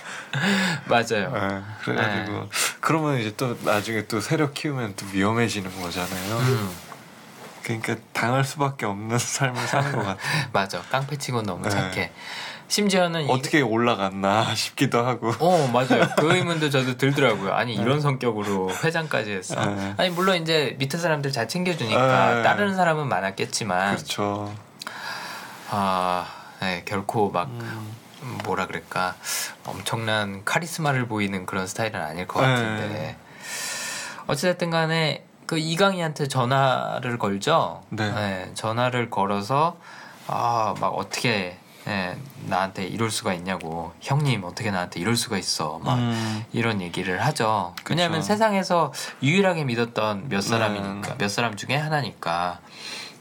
맞아요. 0.86 1.32
네, 1.32 1.62
그래가지고 1.82 2.38
네. 2.40 2.48
그러면 2.80 3.18
이제 3.18 3.34
또 3.36 3.56
나중에 3.64 4.06
또 4.06 4.20
세력 4.20 4.54
키우면 4.54 4.94
또 4.96 5.06
위험해지는 5.12 5.80
거잖아요. 5.80 6.36
음. 6.38 6.70
그러니까 7.62 7.96
당할 8.12 8.44
수밖에 8.44 8.86
없는 8.86 9.18
삶을 9.18 9.66
사는 9.66 9.92
것 9.92 9.98
같아. 10.04 10.20
맞아. 10.52 10.80
깡패치고 10.82 11.42
너무 11.42 11.68
착해. 11.68 12.12
심지어는 12.68 13.30
어떻게 13.30 13.58
이... 13.60 13.62
올라갔나 13.62 14.54
싶기도 14.56 15.04
하고. 15.04 15.32
어 15.38 15.68
맞아요. 15.68 16.08
그 16.16 16.34
의문도 16.34 16.70
저도 16.70 16.96
들더라고요. 16.96 17.52
아니 17.52 17.76
네. 17.76 17.82
이런 17.82 18.00
성격으로 18.00 18.70
회장까지 18.82 19.32
했어. 19.32 19.64
네. 19.64 19.94
아니 19.96 20.10
물론 20.10 20.40
이제 20.42 20.76
밑에 20.78 20.98
사람들 20.98 21.32
잘 21.32 21.48
챙겨주니까 21.48 22.34
네. 22.34 22.42
따르는 22.42 22.74
사람은 22.74 23.08
많았겠지만. 23.08 23.96
그렇죠. 23.96 24.54
아 25.70 26.26
네, 26.60 26.82
결코 26.84 27.30
막 27.30 27.48
음. 27.48 27.94
뭐라 28.44 28.66
그럴까 28.66 29.14
엄청난 29.64 30.44
카리스마를 30.44 31.06
보이는 31.06 31.46
그런 31.46 31.66
스타일은 31.66 32.00
아닐 32.00 32.26
것 32.26 32.40
같은데. 32.40 32.88
네. 32.88 33.16
어찌됐든 34.26 34.70
간에 34.70 35.24
그 35.46 35.58
이강희한테 35.58 36.26
전화를 36.26 37.18
걸죠. 37.18 37.84
네. 37.90 38.10
네 38.10 38.50
전화를 38.54 39.10
걸어서 39.10 39.76
아 40.26 40.74
막 40.80 40.88
어떻게 40.88 41.56
네, 41.86 42.18
나한테 42.46 42.84
이럴 42.84 43.12
수가 43.12 43.32
있냐고 43.34 43.92
형님 44.00 44.42
어떻게 44.42 44.72
나한테 44.72 44.98
이럴 44.98 45.14
수가 45.16 45.38
있어 45.38 45.78
막 45.84 45.98
음. 45.98 46.44
이런 46.52 46.80
얘기를 46.80 47.24
하죠. 47.24 47.74
그쵸. 47.78 47.90
왜냐하면 47.90 48.22
세상에서 48.22 48.92
유일하게 49.22 49.64
믿었던 49.64 50.28
몇 50.28 50.40
사람이니까 50.40 51.12
음. 51.12 51.18
몇 51.18 51.28
사람 51.28 51.54
중에 51.54 51.76
하나니까. 51.76 52.58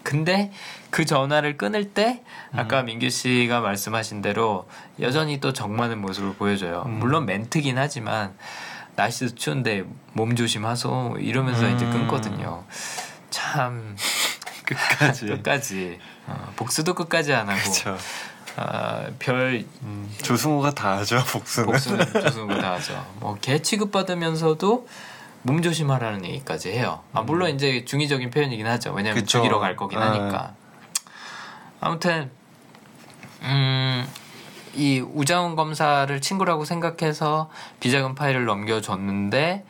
근데 0.02 0.52
그 0.90 1.06
전화를 1.06 1.58
끊을 1.58 1.94
때 1.94 2.24
아까 2.54 2.80
음. 2.80 2.86
민규 2.86 3.10
씨가 3.10 3.62
말씀하신 3.62 4.24
대로 4.24 4.68
여전히 5.00 5.40
또 5.40 5.54
정많은 5.54 6.00
모습을 6.02 6.34
보여줘요. 6.34 6.84
음. 6.88 7.00
물론 7.00 7.28
멘트긴 7.28 7.78
하지만 7.78 8.36
날씨도 8.96 9.36
추운데 9.36 9.84
몸 10.14 10.36
조심하소 10.36 11.18
이러면서 11.20 11.70
이제 11.70 11.86
음. 11.86 11.92
끊거든요. 11.92 12.66
참 13.30 13.96
끝까지 14.66 15.28
끝까지 15.28 16.00
어, 16.26 16.54
복수도 16.56 16.96
끝까지 16.96 17.34
안 17.34 17.48
하고 17.48 17.62
그쵸. 17.62 17.98
아, 18.58 19.08
별 19.20 19.66
음, 19.84 20.10
조승우가 20.22 20.72
다 20.72 20.98
하죠 20.98 21.18
복수는. 21.26 21.68
복수는 21.68 22.14
조승우가 22.14 22.60
다 22.62 22.74
하죠. 22.74 23.06
뭐 23.20 23.38
개 23.42 23.62
취급 23.62 23.92
받으면서도 23.92 24.88
몸 25.42 25.62
조심하라는 25.62 26.26
얘기까지 26.26 26.72
해요. 26.72 27.02
아 27.14 27.20
음. 27.22 27.26
물론 27.26 27.54
이제 27.54 27.84
중의적인 27.86 28.32
표현이긴 28.32 28.66
하죠. 28.68 28.94
왜냐면 28.94 29.22
하 29.24 29.26
죽이러 29.26 29.60
갈 29.60 29.76
거긴 29.76 30.00
아. 30.00 30.10
하니까. 30.12 30.54
아무튼 31.82 32.32
음. 33.42 34.08
이 34.74 35.00
우자훈 35.00 35.56
검사를 35.56 36.20
친구라고 36.20 36.66
생각해서 36.66 37.50
비자금 37.80 38.14
파일을 38.16 38.46
넘겨줬는데 38.46 39.64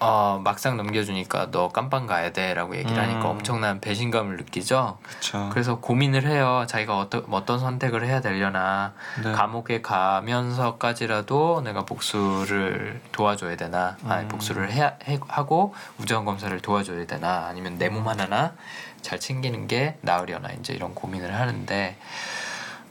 어, 0.00 0.40
막상 0.42 0.76
넘겨주니까 0.76 1.50
너 1.50 1.68
깜빵 1.68 2.06
가야 2.06 2.32
돼라고 2.32 2.76
얘기를 2.76 2.96
음. 2.96 3.02
하니까 3.02 3.28
엄청난 3.28 3.80
배신감을 3.80 4.36
느끼죠. 4.36 4.98
그쵸. 5.02 5.48
그래서 5.52 5.78
고민을 5.80 6.26
해요. 6.26 6.64
자기가 6.68 6.98
어떤 6.98 7.24
어떤 7.30 7.58
선택을 7.58 8.04
해야 8.06 8.20
되려나 8.20 8.92
네. 9.22 9.32
감옥에 9.32 9.80
가면서까지라도 9.82 11.62
내가 11.62 11.84
복수를 11.84 13.00
도와줘야 13.12 13.56
되나, 13.56 13.96
음. 14.04 14.10
아니 14.10 14.28
복수를 14.28 14.70
해야 14.72 14.96
해, 15.08 15.18
하고 15.28 15.74
우정 15.98 16.24
검사를 16.24 16.58
도와줘야 16.60 17.06
되나, 17.06 17.46
아니면 17.46 17.78
내 17.78 17.88
몸 17.88 18.08
하나나 18.08 18.52
잘 19.02 19.20
챙기는 19.20 19.66
게 19.68 19.96
나으려나 20.00 20.50
이제 20.52 20.72
이런 20.72 20.94
고민을 20.94 21.34
하는데 21.34 21.96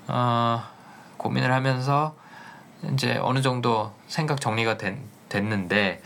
어, 0.08 0.64
고민을 1.18 1.52
하면서 1.52 2.16
이제 2.94 3.18
어느 3.22 3.42
정도 3.42 3.92
생각 4.08 4.40
정리가 4.42 4.78
된, 4.78 5.00
됐는데 5.30 6.02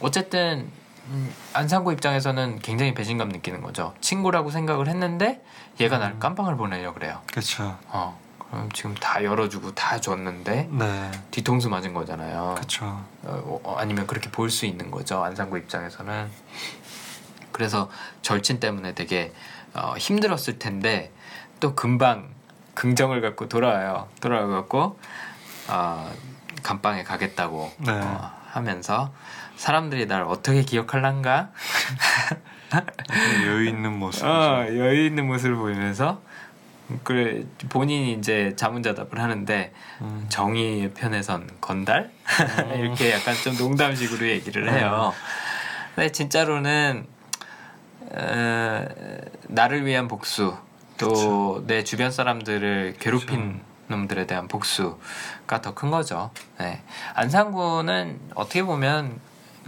어쨌든 0.00 0.70
음, 1.08 1.32
안상구 1.52 1.92
입장에서는 1.92 2.58
굉장히 2.60 2.94
배신감 2.94 3.28
느끼는 3.28 3.62
거죠. 3.62 3.94
친구라고 4.00 4.50
생각을 4.50 4.88
했는데 4.88 5.42
얘가 5.80 5.96
음. 5.96 6.00
날 6.00 6.18
깜빵을 6.18 6.56
보내려 6.56 6.92
그래요. 6.92 7.20
그렇죠. 7.30 7.76
어. 7.88 8.18
그럼 8.50 8.70
지금 8.72 8.94
다 8.94 9.22
열어주고 9.24 9.74
다 9.74 10.00
줬는데 10.00 10.68
네. 10.70 11.10
뒤통수 11.32 11.68
맞은 11.68 11.94
거잖아요. 11.94 12.54
그렇죠. 12.56 12.84
어, 13.24 13.60
어, 13.64 13.76
아니면 13.78 14.06
그렇게 14.06 14.30
볼 14.30 14.50
수 14.50 14.66
있는 14.66 14.90
거죠. 14.90 15.22
안상구 15.24 15.58
입장에서는. 15.58 16.30
그래서 17.52 17.90
절친 18.22 18.60
때문에 18.60 18.94
되게 18.94 19.32
어, 19.74 19.94
힘들었을 19.98 20.58
텐데 20.58 21.12
또 21.58 21.74
금방 21.74 22.28
긍정을 22.74 23.20
갖고 23.20 23.48
돌아와요. 23.48 24.08
돌아와갖고 24.20 24.98
어, 25.68 26.12
감방에 26.62 27.02
가겠다고 27.02 27.72
네. 27.78 27.92
어, 27.92 28.30
하면서 28.50 29.12
사람들이 29.56 30.06
날 30.06 30.22
어떻게 30.22 30.62
기억할란가? 30.62 31.50
여유 33.46 33.68
있는 33.68 33.98
모습. 33.98 34.24
어, 34.26 34.66
여유 34.68 35.06
있는 35.06 35.26
모습을 35.26 35.56
보이면서 35.56 36.20
그래 37.02 37.42
본인이 37.68 38.12
이제 38.12 38.54
자문자답을 38.56 39.20
하는데 39.20 39.72
음. 40.02 40.26
정의의 40.28 40.92
편에선 40.94 41.48
건달 41.60 42.10
어. 42.64 42.74
이렇게 42.78 43.12
약간 43.12 43.34
좀 43.34 43.56
농담식으로 43.56 44.26
얘기를 44.28 44.70
해요. 44.72 45.12
근데 45.94 46.12
진짜로는 46.12 47.06
어, 48.12 48.84
나를 49.48 49.84
위한 49.86 50.06
복수 50.08 50.56
또 50.98 51.62
내 51.66 51.82
주변 51.84 52.10
사람들을 52.10 52.96
괴롭힌 53.00 53.52
그쵸. 53.54 53.64
놈들에 53.88 54.26
대한 54.26 54.46
복수가 54.48 55.60
더 55.62 55.74
큰 55.74 55.90
거죠. 55.90 56.30
네. 56.58 56.82
안상구는 57.14 58.20
어떻게 58.34 58.62
보면 58.62 59.18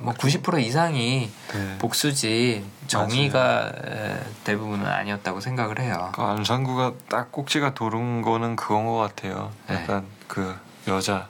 뭐 0.00 0.14
90% 0.14 0.60
이상이 0.62 1.30
네. 1.52 1.78
복수지 1.78 2.64
정의가 2.86 3.72
맞아요. 3.74 4.20
대부분은 4.44 4.86
아니었다고 4.86 5.40
생각을 5.40 5.80
해요. 5.80 6.10
그 6.14 6.22
안상구가 6.22 6.94
딱 7.08 7.32
꼭지가 7.32 7.74
도른 7.74 8.22
거는 8.22 8.56
그건 8.56 8.86
것 8.86 8.96
같아요. 8.96 9.52
네. 9.68 9.74
약간 9.74 10.06
그 10.26 10.56
여자 10.86 11.28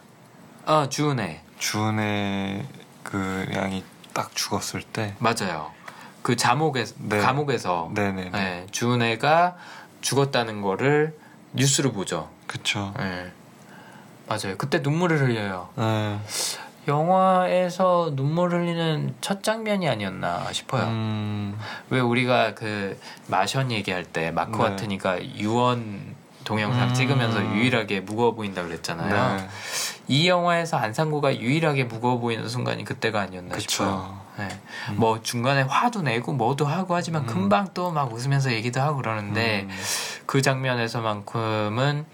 아 0.67 0.87
주은혜 0.89 1.43
주은혜 1.59 2.67
그 3.03 3.47
양이 3.55 3.85
딱 4.13 4.35
죽었을 4.35 4.83
때 4.83 5.15
맞아요. 5.19 5.73
그 6.23 6.37
자목에 6.37 6.85
네. 6.99 7.19
감옥에서 7.19 7.91
네네 7.95 8.31
네, 8.31 8.67
주은혜가 8.71 9.57
죽었다는 10.01 10.61
거를 10.61 11.17
뉴스로 11.55 11.93
보죠. 11.93 12.29
그쵸. 12.47 12.93
네. 12.99 13.33
맞아요. 14.29 14.57
그때 14.59 14.81
눈물을 14.81 15.21
흘려요. 15.21 15.71
네. 15.77 16.21
영화에서 16.89 18.13
눈물 18.15 18.53
흘리는 18.53 19.15
첫 19.21 19.43
장면이 19.43 19.89
아니었나 19.89 20.53
싶어요. 20.53 20.85
음... 20.85 21.59
왜 21.91 22.01
우리가 22.01 22.55
그 22.55 22.99
마션 23.29 23.71
얘기할 23.71 24.05
때 24.05 24.31
마크 24.31 24.57
네. 24.57 24.65
와트니까 24.65 25.23
유언 25.37 26.17
동영상 26.45 26.89
음... 26.89 26.95
찍으면서 26.95 27.45
유일하게 27.55 28.01
무거워 28.01 28.35
보인다 28.35 28.65
그랬잖아요. 28.65 29.37
네. 29.37 29.49
이 30.09 30.27
영화에서 30.29 30.79
안상구가 30.79 31.37
유일하게 31.39 31.85
무거워 31.85 32.19
보이는 32.19 32.49
순간이 32.49 32.85
그때가 32.85 33.21
아니었나 33.21 33.55
그쵸. 33.55 33.71
싶어요. 33.71 34.21
네. 34.39 34.49
음. 34.91 34.97
뭐 34.97 35.21
중간에 35.21 35.63
화도 35.63 36.03
내고 36.03 36.33
뭐도 36.33 36.65
하고 36.65 36.95
하지만 36.95 37.23
음. 37.23 37.27
금방 37.27 37.75
또 37.75 37.91
막 37.91 38.13
웃으면서 38.13 38.53
얘기도 38.53 38.81
하고 38.81 38.97
그러는데 38.97 39.67
음. 39.69 39.77
그 40.25 40.41
장면에서만큼은 40.41 42.07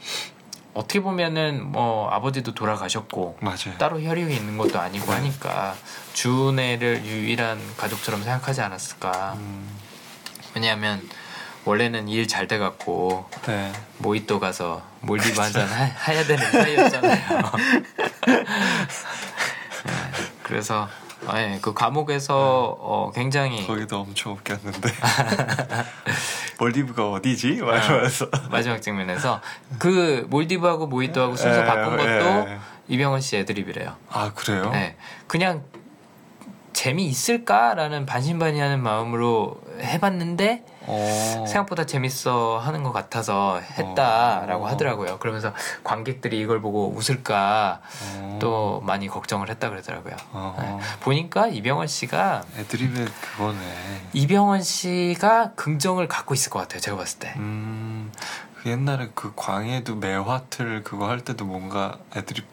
어떻게 0.75 1.01
보면은 1.01 1.71
뭐 1.71 2.11
아버지도 2.11 2.53
돌아가셨고 2.55 3.39
맞아요. 3.41 3.79
따로 3.79 4.01
혈육이 4.01 4.35
있는 4.35 4.59
것도 4.59 4.81
아니고 4.81 5.07
네. 5.07 5.13
하니까 5.13 5.75
주은혜를 6.15 7.05
유일한 7.05 7.61
가족처럼 7.77 8.23
생각하지 8.23 8.61
않았을까. 8.61 9.35
음. 9.37 9.79
왜냐하면 10.55 11.09
원래는 11.65 12.09
일 12.09 12.27
잘 12.29 12.47
돼갖고 12.49 13.31
네. 13.47 13.73
모히또 13.99 14.41
가서 14.41 14.83
몰디브 15.01 15.41
한잔 15.41 15.69
해야 16.09 16.25
되는 16.25 16.51
사이였잖아요. 16.51 17.25
네. 18.27 19.95
그래서 20.43 20.89
네, 21.33 21.59
그 21.63 21.73
감옥에서 21.73 22.77
어, 22.79 23.11
굉장히 23.15 23.67
거기도 23.67 24.01
엄청 24.01 24.33
웃겼는데 24.33 24.91
몰디브가 26.59 27.11
어디지? 27.11 27.57
말하면서 27.63 28.25
어, 28.27 28.29
마지막 28.51 28.81
장면에서 28.83 29.41
그 29.79 30.27
몰디브하고 30.31 30.87
모히또하고 30.87 31.37
순서 31.37 31.63
에, 31.63 31.65
바꾼 31.65 31.97
것도 31.97 32.49
에. 32.49 32.59
이병헌 32.89 33.21
씨 33.21 33.37
애드립이래요. 33.39 33.97
아 34.11 34.33
그래요? 34.35 34.71
네, 34.71 34.97
그냥 35.27 35.63
재미 36.75 37.07
있을까라는 37.07 38.05
반신반의하는 38.05 38.83
마음으로 38.83 39.59
해봤는데 39.81 40.65
어... 40.87 41.45
생각보다 41.49 41.87
재밌어 41.87 42.59
하는 42.59 42.83
것 42.83 42.93
같아서 42.93 43.59
했다라고 43.61 44.65
어... 44.65 44.69
하더라고요. 44.69 45.19
그러면서 45.19 45.55
관객들이 45.83 46.39
이걸 46.41 46.61
보고 46.61 46.93
웃을까 46.95 47.81
어... 48.17 48.39
또 48.41 48.83
많이 48.85 49.09
걱정을 49.09 49.49
했다 49.49 49.71
그러더라고요. 49.71 50.15
어. 50.33 50.57
네. 50.61 51.01
보니까 51.01 51.47
이병헌 51.47 51.87
씨가 51.87 52.43
애드립의 52.59 53.07
그거네. 53.07 53.59
이병헌 54.13 54.63
씨가 54.63 55.53
긍정을 55.55 56.09
갖고 56.09 56.35
있을 56.35 56.51
것 56.51 56.59
같아요. 56.59 56.81
제가 56.81 56.97
봤을 56.99 57.19
때. 57.21 57.33
음, 57.37 58.13
그 58.57 58.71
옛날에 58.71 59.11
그 59.15 59.33
광해도 59.35 59.97
매화틀 59.97 60.83
그거 60.83 61.09
할 61.09 61.21
때도 61.21 61.47
뭔가 61.47 61.99
애드립 62.15 62.45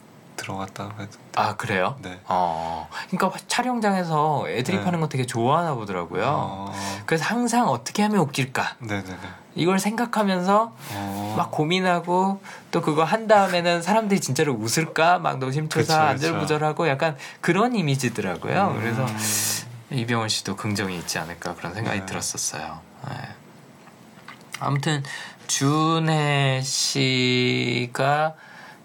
들어갔다고 0.42 1.02
해도 1.02 1.12
아 1.36 1.56
그래요? 1.56 1.96
네. 2.02 2.20
어, 2.26 2.89
그러니까 3.10 3.38
촬영장에서 3.48 4.46
애드립하는 4.50 4.94
네. 4.94 5.00
거 5.00 5.08
되게 5.08 5.26
좋아하나 5.26 5.76
보더라고요. 5.76 6.24
어... 6.26 6.74
그래서 7.06 7.26
항상 7.26 7.70
어떻게 7.70 8.02
하면 8.02 8.20
웃길까? 8.20 8.78
네네네. 8.80 9.18
이걸 9.56 9.80
생각하면서 9.80 10.74
어... 10.96 11.36
막 11.38 11.52
고민하고 11.52 12.42
또 12.72 12.82
그거 12.82 13.04
한 13.04 13.28
다음에는 13.28 13.84
사람들이 13.84 14.20
진짜로 14.20 14.54
웃을까? 14.54 15.20
막 15.20 15.38
노심초사 15.38 16.02
안절부절하고 16.02 16.88
약간 16.88 17.16
그런 17.39 17.76
이미지더라고요. 17.76 18.74
음... 18.76 18.80
그래서 18.80 19.06
이병헌 19.92 20.30
씨도 20.30 20.56
긍정이 20.56 20.98
있지 20.98 21.20
않을까 21.20 21.54
그런 21.56 21.74
생각이 21.76 22.00
네. 22.00 22.06
들었었어요. 22.06 22.80
네. 23.10 23.16
아무튼 24.60 25.04
준혜 25.48 26.62
씨가 26.64 28.36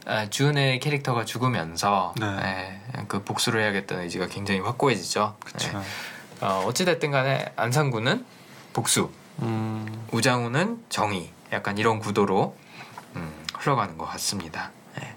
아, 0.09 0.30
주은의 0.30 0.78
캐릭터가 0.78 1.24
죽으면서 1.24 2.14
네. 2.16 2.26
예, 2.96 3.04
그 3.09 3.24
복수를 3.24 3.61
해야겠다는 3.61 4.04
의지가 4.04 4.28
굉장히 4.28 4.61
확고해지죠. 4.61 5.36
그쵸. 5.44 5.68
예. 5.68 6.46
어, 6.46 6.64
어찌됐든 6.66 7.11
간에 7.11 7.52
안상구는 7.57 8.24
복수, 8.72 9.11
음. 9.40 10.07
우장우는 10.12 10.84
정의, 10.88 11.32
약간 11.52 11.76
이런 11.76 11.98
구도로 11.98 12.57
음, 13.16 13.46
흘러가는 13.59 13.98
것 13.98 14.07
같습니다. 14.07 14.70
예. 15.02 15.14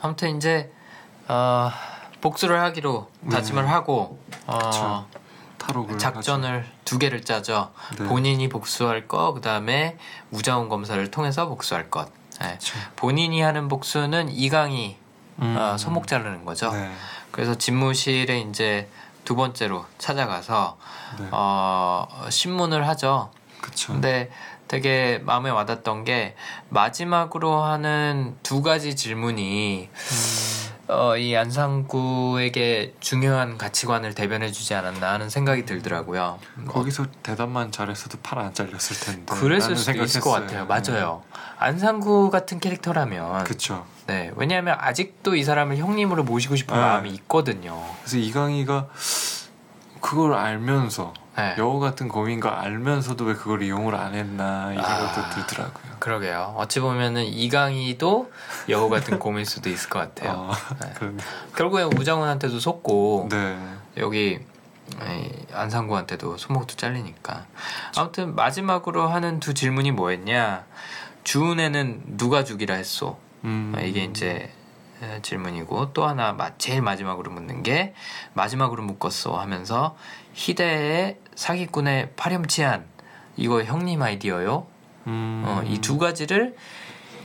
아무튼 0.00 0.38
이제 0.38 0.72
어, 1.28 1.70
복수를 2.22 2.60
하기로 2.60 3.10
다짐을 3.30 3.64
네. 3.64 3.68
하고 3.68 4.18
어, 4.46 5.06
작전을 5.98 6.60
하죠. 6.60 6.68
두 6.86 6.98
개를 6.98 7.24
짜죠. 7.24 7.72
네. 7.98 8.04
본인이 8.06 8.48
복수할 8.48 9.06
거, 9.06 9.34
그 9.34 9.42
다음에 9.42 9.98
우장훈 10.30 10.70
검사를 10.70 11.10
통해서 11.10 11.46
복수할 11.48 11.90
것. 11.90 12.21
네. 12.42 12.58
본인이 12.96 13.40
하는 13.40 13.68
복수는 13.68 14.30
이강이 14.30 14.96
음. 15.40 15.56
어, 15.58 15.76
손목 15.78 16.06
자르는 16.06 16.44
거죠. 16.44 16.70
네. 16.72 16.92
그래서 17.30 17.54
집무실에 17.54 18.40
이제 18.40 18.88
두 19.24 19.36
번째로 19.36 19.86
찾아가서 19.98 20.76
네. 21.18 21.28
어, 21.30 22.06
신문을 22.28 22.86
하죠. 22.88 23.30
그쵸. 23.60 23.92
근데 23.92 24.30
되게 24.68 25.20
마음에 25.24 25.50
와닿던 25.50 26.04
게 26.04 26.34
마지막으로 26.70 27.62
하는 27.62 28.36
두 28.42 28.62
가지 28.62 28.96
질문이 28.96 29.88
음. 29.92 30.71
어, 30.92 31.16
이 31.16 31.34
안상구에게 31.36 32.94
중요한 33.00 33.56
가치관을 33.58 34.14
대변해주지 34.14 34.74
않았나 34.74 35.12
하는 35.12 35.30
생각이 35.30 35.64
들더라고요. 35.64 36.38
거기서 36.68 37.06
대답만 37.22 37.72
잘했어도 37.72 38.18
팔 38.22 38.38
안 38.38 38.52
잘렸을 38.52 38.98
텐데. 39.00 39.34
그랬을 39.34 39.76
수도 39.76 40.02
있을 40.02 40.20
것 40.20 40.30
같아요. 40.30 40.66
맞아요. 40.66 41.22
네. 41.32 41.40
안상구 41.58 42.30
같은 42.30 42.58
캐릭터라면. 42.60 43.44
그렇죠. 43.44 43.86
네, 44.06 44.32
왜냐하면 44.36 44.76
아직도 44.80 45.36
이 45.36 45.44
사람을 45.44 45.76
형님으로 45.76 46.24
모시고 46.24 46.56
싶은 46.56 46.74
네. 46.74 46.80
마음이 46.80 47.10
있거든요. 47.10 47.82
그래서 48.00 48.16
이강희가 48.18 48.88
그걸 50.00 50.34
알면서 50.34 51.14
네. 51.36 51.54
여우 51.58 51.80
같은 51.80 52.08
고민인 52.08 52.40
거 52.40 52.48
알면서도 52.48 53.24
왜 53.24 53.34
그걸 53.34 53.62
이용을 53.62 53.94
안 53.94 54.14
했나 54.14 54.72
이 54.72 54.76
생각도 54.76 55.20
아, 55.20 55.30
들더라고요. 55.30 55.92
그러게요. 55.98 56.54
어찌 56.56 56.80
보면은 56.80 57.24
이강희도 57.24 58.30
여우 58.68 58.90
같은 58.90 59.18
고민일 59.18 59.46
수도 59.46 59.70
있을 59.70 59.88
것 59.88 59.98
같아요. 59.98 60.32
어, 60.32 60.52
네. 60.80 61.10
결국엔 61.56 61.96
우정훈한테도 61.96 62.60
속고 62.60 63.28
네. 63.30 63.58
여기 63.96 64.40
안상구한테도 65.52 66.36
손목도 66.36 66.76
잘리니까. 66.76 67.46
아무튼 67.96 68.34
마지막으로 68.34 69.08
하는 69.08 69.40
두 69.40 69.54
질문이 69.54 69.92
뭐였냐? 69.92 70.64
주은에는 71.24 72.16
누가 72.16 72.44
죽이라 72.44 72.74
했소? 72.74 73.18
음. 73.44 73.74
이게 73.82 74.04
이제 74.04 74.50
질문이고 75.22 75.92
또 75.92 76.06
하나 76.06 76.36
제일 76.58 76.82
마지막으로 76.82 77.30
묻는 77.30 77.62
게 77.62 77.94
마지막으로 78.34 78.82
묶었어 78.82 79.38
하면서 79.38 79.96
희대의 80.34 81.18
사기꾼의 81.34 82.10
파렴치한 82.16 82.84
이거 83.36 83.62
형님 83.62 84.02
아이디어요. 84.02 84.66
음. 85.06 85.42
어, 85.46 85.62
이 85.66 85.78
두 85.80 85.98
가지를 85.98 86.56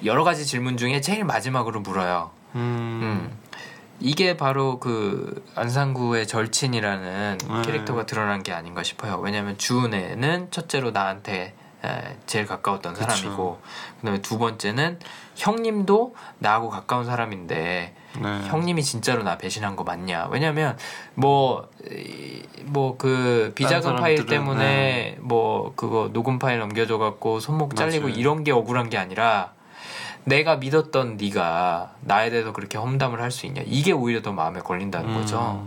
여러 0.06 0.24
가지 0.24 0.46
질문 0.46 0.78
중에 0.78 1.02
제일 1.02 1.24
마지막으로 1.26 1.82
물어요. 1.82 2.32
음. 2.56 2.60
음. 3.04 3.38
이게 4.00 4.38
바로 4.38 4.80
그 4.80 5.44
안상구의 5.56 6.28
절친이라는 6.28 7.38
네. 7.40 7.62
캐릭터가 7.66 8.06
드러난 8.06 8.44
게 8.44 8.54
아닌가 8.54 8.84
싶어요. 8.84 9.18
왜냐하면 9.18 9.58
주은혜는 9.58 10.52
첫째로 10.52 10.92
나한테 10.92 11.56
제일 12.28 12.46
가까웠던 12.46 12.94
그쵸. 12.94 13.10
사람이고 13.10 13.60
그다음에 14.00 14.22
두 14.22 14.38
번째는 14.38 15.00
형님도 15.36 16.16
나하고 16.40 16.70
가까운 16.70 17.06
사람인데 17.06 17.96
네. 18.22 18.48
형님이 18.48 18.84
진짜로 18.84 19.24
나 19.24 19.38
배신한 19.38 19.76
거 19.76 19.84
맞냐? 19.84 20.28
왜냐면 20.32 20.78
뭐 21.16 21.68
뭐 22.66 22.98
그 22.98 23.54
비자금 23.56 23.96
파일 23.96 24.26
때문에 24.26 24.64
네. 24.64 25.18
뭐 25.22 25.74
그거 25.76 26.10
녹음 26.12 26.38
파일 26.40 26.60
넘겨줘 26.60 26.98
갖고 26.98 27.40
손목 27.40 27.76
잘리고 27.76 28.08
맞아요. 28.08 28.20
이런 28.20 28.44
게 28.44 28.52
억울한 28.52 28.90
게 28.90 28.98
아니라 28.98 29.54
내가 30.26 30.58
믿었던 30.58 31.16
네가 31.18 31.94
나에 32.02 32.30
대해서 32.30 32.52
그렇게 32.52 32.78
험담을 32.78 33.22
할 33.22 33.32
수 33.32 33.46
있냐? 33.46 33.62
이게 33.66 33.94
오히려 33.94 34.22
더 34.22 34.34
마음에 34.34 34.60
걸린다는 34.60 35.10
음. 35.10 35.16
거죠. 35.22 35.66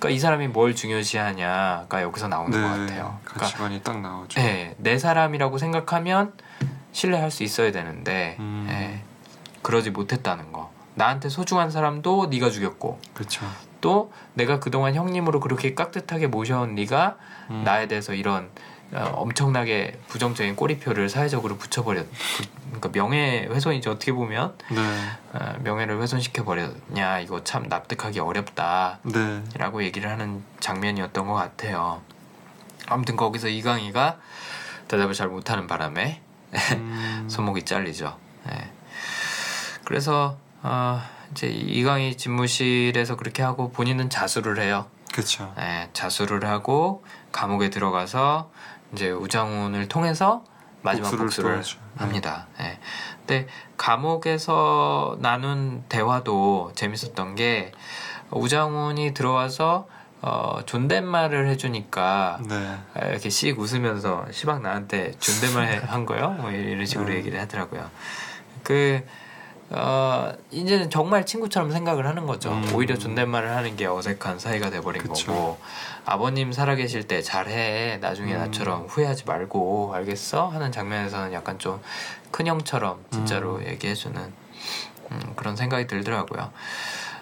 그러니까 0.00 0.10
이 0.10 0.18
사람이 0.18 0.48
뭘 0.48 0.74
중요시하냐가 0.74 2.02
여기서 2.02 2.26
나오는 2.28 2.50
네, 2.50 2.60
것 2.60 2.68
같아요. 2.68 3.18
그러니까 3.24 3.40
가치관이 3.46 3.82
딱 3.82 4.00
나오죠. 4.00 4.40
네, 4.40 4.74
내 4.78 4.98
사람이라고 4.98 5.58
생각하면 5.58 6.32
신뢰할 6.92 7.30
수 7.30 7.44
있어야 7.44 7.70
되는데 7.70 8.36
음. 8.40 8.66
네, 8.68 9.02
그러지 9.62 9.90
못했다는 9.90 10.50
거. 10.52 10.72
나한테 10.94 11.28
소중한 11.28 11.70
사람도 11.70 12.26
네가 12.26 12.50
죽였고. 12.50 13.00
그렇죠. 13.14 13.46
또 13.80 14.12
내가 14.34 14.60
그동안 14.60 14.94
형님으로 14.94 15.40
그렇게 15.40 15.74
깍듯하게 15.74 16.28
모셔온 16.28 16.74
네가 16.74 17.16
음. 17.50 17.62
나에 17.64 17.86
대해서 17.86 18.14
이런 18.14 18.50
어, 18.92 19.10
엄청나게 19.16 19.98
부정적인 20.08 20.56
꼬리표를 20.56 21.08
사회적으로 21.08 21.56
붙여버렸 21.56 22.06
그러니까 22.66 22.90
명예훼손이죠 22.92 23.90
어떻게 23.90 24.12
보면 24.12 24.56
네. 24.70 24.80
어, 25.32 25.54
명예를 25.62 26.00
훼손시켜 26.00 26.44
버렸냐 26.44 27.18
이거 27.20 27.42
참 27.42 27.64
납득하기 27.68 28.20
어렵다라고 28.20 29.80
네. 29.80 29.84
얘기를 29.84 30.08
하는 30.08 30.42
장면이었던 30.60 31.26
것 31.26 31.34
같아요. 31.34 32.02
아무튼 32.86 33.16
거기서 33.16 33.48
이강희가 33.48 34.18
대답을 34.88 35.14
잘 35.14 35.28
못하는 35.28 35.66
바람에 35.66 36.20
음... 36.72 37.26
손목이 37.28 37.64
잘리죠. 37.64 38.16
네. 38.46 38.70
그래서 39.84 40.36
어, 40.64 40.98
이제 41.30 41.46
이강희 41.46 42.16
집무실에서 42.16 43.16
그렇게 43.16 43.42
하고 43.42 43.70
본인은 43.70 44.08
자수를 44.08 44.58
해요. 44.58 44.86
그렇죠. 45.12 45.52
네, 45.56 45.90
자수를 45.92 46.46
하고 46.46 47.04
감옥에 47.32 47.68
들어가서 47.68 48.50
이제 48.92 49.10
우장훈을 49.10 49.88
통해서 49.88 50.42
마지막 50.80 51.10
복수를, 51.10 51.56
복수를 51.56 51.82
합니다. 51.96 52.46
네. 52.58 52.78
근데 53.18 53.46
감옥에서 53.76 55.18
나눈 55.20 55.84
대화도 55.88 56.72
재밌었던 56.74 57.34
게 57.34 57.72
우장훈이 58.30 59.12
들어와서 59.12 59.86
어, 60.22 60.60
존댓말을 60.64 61.46
해주니까 61.48 62.40
네. 62.48 62.78
이렇게 63.10 63.28
씩 63.28 63.58
웃으면서 63.58 64.24
시방 64.30 64.62
나한테 64.62 65.12
존댓말 65.18 65.84
한 65.86 66.06
거요? 66.06 66.30
뭐 66.30 66.50
이런 66.50 66.86
식으로 66.86 67.10
네. 67.10 67.16
얘기를 67.16 67.38
하더라고요. 67.38 67.90
그 68.62 69.04
어, 69.70 70.32
이제는 70.50 70.90
정말 70.90 71.24
친구처럼 71.24 71.72
생각을 71.72 72.06
하는 72.06 72.26
거죠. 72.26 72.52
음. 72.52 72.74
오히려 72.74 72.98
존댓말을 72.98 73.56
하는 73.56 73.76
게 73.76 73.86
어색한 73.86 74.38
사이가 74.38 74.70
돼버린 74.70 75.02
그쵸. 75.02 75.32
거고 75.32 75.58
아버님 76.04 76.52
살아계실 76.52 77.08
때 77.08 77.22
잘해 77.22 77.98
나중에 78.00 78.34
음. 78.34 78.38
나처럼 78.38 78.86
후회하지 78.86 79.24
말고 79.24 79.94
알겠어 79.94 80.48
하는 80.48 80.70
장면에서는 80.70 81.32
약간 81.32 81.58
좀 81.58 81.80
큰형처럼 82.30 83.04
진짜로 83.10 83.56
음. 83.56 83.66
얘기해주는 83.66 84.20
음, 85.10 85.32
그런 85.36 85.56
생각이 85.56 85.86
들더라고요. 85.86 86.50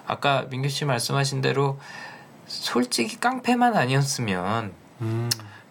아까 0.06 0.46
민규 0.50 0.68
씨 0.68 0.84
말씀하신 0.84 1.42
대로 1.42 1.78
솔직히 2.46 3.18
깡패만 3.20 3.76
아니었으면 3.76 4.72
음. 5.00 5.30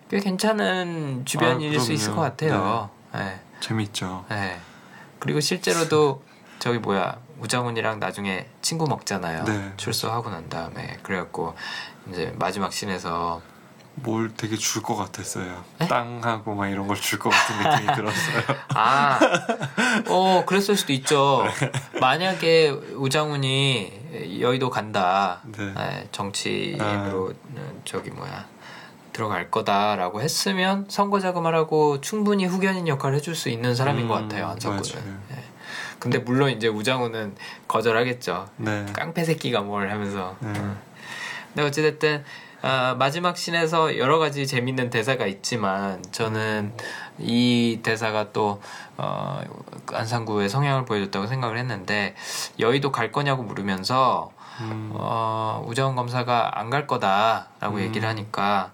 꽤 0.10 0.20
괜찮은 0.20 1.26
주변 1.26 1.62
아, 1.64 1.80
수 1.80 1.92
있을 1.94 2.16
것 2.16 2.22
같아요. 2.22 2.90
네. 3.14 3.20
네. 3.20 3.40
재밌죠. 3.60 4.26
네. 4.30 4.60
그리고 5.20 5.40
실제로도 5.40 6.24
저기 6.62 6.78
뭐야 6.78 7.18
우장훈이랑 7.40 8.00
나중에 8.00 8.46
친구 8.62 8.86
먹잖아요. 8.88 9.46
네. 9.46 9.74
출소하고 9.78 10.30
난 10.30 10.48
다음에 10.48 11.00
그래갖고 11.02 11.56
이제 12.08 12.32
마지막 12.38 12.72
씬에서 12.72 13.42
뭘 13.96 14.32
되게 14.38 14.56
줄 14.56 14.84
것 14.84 14.96
같았어요. 14.96 15.64
에? 15.82 15.88
땅하고 15.88 16.54
막 16.54 16.68
이런 16.68 16.86
걸 16.88 16.98
줄 16.98 17.18
것 17.18 17.32
같은 17.32 17.58
느낌이 17.58 17.94
들었어요. 17.98 18.44
아, 18.76 19.20
어, 20.08 20.44
그랬을 20.46 20.78
수도 20.78 20.94
있죠. 20.94 21.46
네. 21.60 22.00
만약에 22.00 22.70
우장훈이 22.70 24.38
여의도 24.40 24.70
간다, 24.70 25.42
네. 25.58 25.74
네, 25.74 26.08
정치인으로 26.12 27.34
아. 27.58 27.60
저기 27.86 28.12
뭐야 28.12 28.46
들어갈 29.14 29.50
거다라고 29.50 30.22
했으면 30.22 30.86
선거 30.90 31.20
자금을 31.20 31.56
하고 31.56 32.00
충분히 32.02 32.46
후견인 32.46 32.88
역할을 32.88 33.18
해줄 33.18 33.34
수 33.36 33.50
있는 33.50 33.74
사람인 33.76 34.04
음, 34.04 34.08
것 34.08 34.14
같아요 34.14 34.48
안상구는. 34.50 35.20
네. 35.30 35.44
근데 36.02 36.18
물론 36.18 36.50
이제 36.50 36.68
우장훈은 36.68 37.36
거절하겠죠. 37.68 38.50
네. 38.58 38.86
깡패 38.92 39.24
새끼가 39.24 39.62
뭘 39.62 39.92
하면서. 39.92 40.36
네. 40.40 40.50
어. 40.50 40.76
근데 41.54 41.68
어찌됐든 41.68 42.24
어, 42.64 42.96
마지막 42.98 43.38
씬에서 43.38 43.98
여러 44.00 44.18
가지 44.18 44.48
재밌는 44.48 44.90
대사가 44.90 45.28
있지만 45.28 46.04
저는 46.12 46.74
이 47.20 47.80
대사가 47.84 48.32
또 48.34 48.62
어, 48.98 49.42
안상구의 49.94 50.50
성향을 50.50 50.86
보여줬다고 50.86 51.28
생각을 51.28 51.58
했는데 51.60 52.16
여의도 52.60 52.92
갈 52.92 53.12
거냐고 53.12 53.44
물으면서 53.44 54.32
음. 54.60 54.90
어, 54.94 55.64
우정훈 55.68 55.96
검사가 55.96 56.60
안 56.60 56.72
갈 56.72 56.88
거다라고 56.88 57.78
음. 57.78 57.82
얘기를 57.82 58.08
하니까 58.10 58.72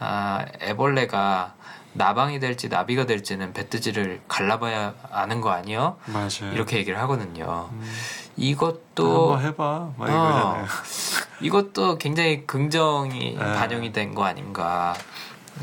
아, 0.00 0.44
애벌레가 0.62 1.54
나방이 1.94 2.40
될지 2.40 2.68
나비가 2.68 3.04
될지는 3.06 3.52
배뜨지를 3.52 4.22
갈라봐야 4.28 4.94
아는 5.10 5.40
거 5.40 5.50
아니요? 5.50 5.96
맞아요. 6.06 6.52
이렇게 6.54 6.78
얘기를 6.78 6.98
하거든요. 7.00 7.68
음. 7.72 7.92
이것도 8.36 9.32
한번 9.34 9.46
해봐. 9.46 9.90
막 9.98 10.08
어, 10.10 10.64
이것도 11.40 11.98
굉장히 11.98 12.46
긍정이 12.46 13.36
네. 13.38 13.38
반영이 13.38 13.92
된 13.92 14.14
거 14.14 14.24
아닌가. 14.24 14.94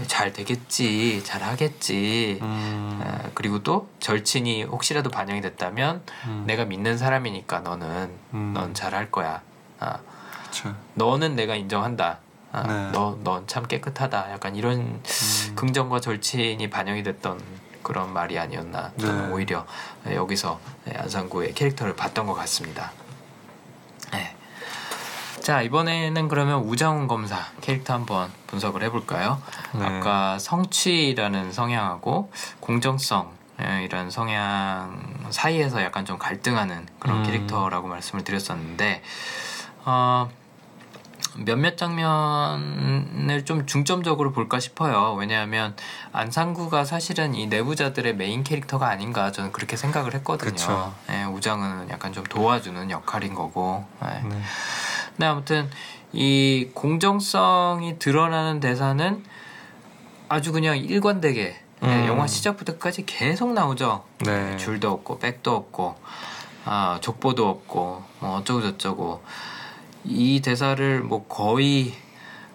잘 0.06 0.32
되겠지, 0.34 1.24
잘 1.24 1.42
하겠지. 1.42 2.38
음. 2.44 3.02
어, 3.04 3.30
그리고 3.34 3.64
또 3.64 3.90
절친이 4.00 4.64
혹시라도 4.66 5.10
반영이 5.10 5.42
됐다면 5.42 6.04
음. 6.26 6.44
내가 6.46 6.64
믿는 6.66 6.98
사람이니까 6.98 7.62
너는 7.62 8.12
음. 8.36 8.54
넌잘 8.56 8.94
할 8.94 9.10
거야. 9.12 9.42
어. 9.80 9.94
너는 10.94 11.36
내가 11.36 11.56
인정한다. 11.56 12.20
아, 12.52 12.64
네. 12.64 12.92
너넌 12.92 13.48
참 13.48 13.68
깨끗하다. 13.68 14.32
약간 14.32 14.56
이런 14.56 14.80
음. 14.80 15.02
긍정과 15.56 16.00
절친이 16.00 16.70
반영이 16.70 17.04
됐던 17.04 17.40
그런 17.84 18.12
말이 18.14 18.38
아니었나. 18.38 18.92
네. 18.96 19.30
오히려 19.32 19.66
여기서 20.12 20.60
안상구의 20.94 21.54
캐릭터를 21.54 21.96
봤던 21.96 22.26
것 22.26 22.34
같습니다. 22.34 22.92
네. 24.12 24.36
자 25.42 25.62
이번에는 25.62 26.28
그러면 26.28 26.60
우정훈 26.62 27.08
검사 27.08 27.38
캐릭터 27.62 27.94
한번 27.94 28.32
분석을 28.48 28.84
해볼까요? 28.84 29.42
네. 29.74 29.86
아까 29.86 30.38
성취라는 30.38 31.52
성향하고 31.52 32.32
공정성 32.60 33.32
이런 33.84 34.10
성향 34.12 35.02
사이에서 35.32 35.82
약간 35.82 36.06
좀 36.06 36.18
갈등하는 36.18 36.88
그런 37.00 37.20
음. 37.20 37.24
캐릭터라고 37.24 37.88
말씀을 37.88 38.24
드렸었는데 38.24 39.02
어, 39.86 40.30
몇몇 41.46 41.78
장면을 41.78 43.46
좀 43.46 43.66
중점적으로 43.66 44.32
볼까 44.32 44.60
싶어요. 44.60 45.16
왜냐하면 45.18 45.76
안상구가 46.12 46.86
사실은 46.86 47.36
이 47.36 47.48
내부자들의 47.48 48.16
메인 48.16 48.44
캐릭터가 48.44 48.88
아닌가 48.88 49.32
저는 49.32 49.52
그렇게 49.52 49.78
생각을 49.78 50.14
했거든요. 50.16 50.94
네, 51.08 51.26
우장은 51.26 51.90
약간 51.90 52.14
좀 52.14 52.24
도와주는 52.24 52.90
역할인 52.92 53.34
거고. 53.34 53.86
네. 54.02 54.22
네. 54.24 54.42
근데 55.16 55.26
아무튼 55.26 55.70
이 56.12 56.70
공정성이 56.74 58.00
드러나는 58.00 58.60
대사는 58.60 59.24
아주 60.28 60.52
그냥 60.52 60.78
일관되게 60.78 61.60
네, 61.82 62.02
음. 62.04 62.08
영화 62.08 62.28
시작부터까지 62.28 63.06
계속 63.06 63.54
나오죠. 63.54 64.04
네. 64.20 64.58
줄도 64.58 64.92
없고 64.92 65.20
백도 65.20 65.56
없고 65.56 65.96
아, 66.66 67.00
족보도 67.02 67.48
없고 67.48 68.04
뭐 68.20 68.38
어쩌고 68.38 68.62
저쩌고 68.62 69.24
이 70.04 70.42
대사를 70.42 71.02
뭐 71.02 71.26
거의 71.28 71.94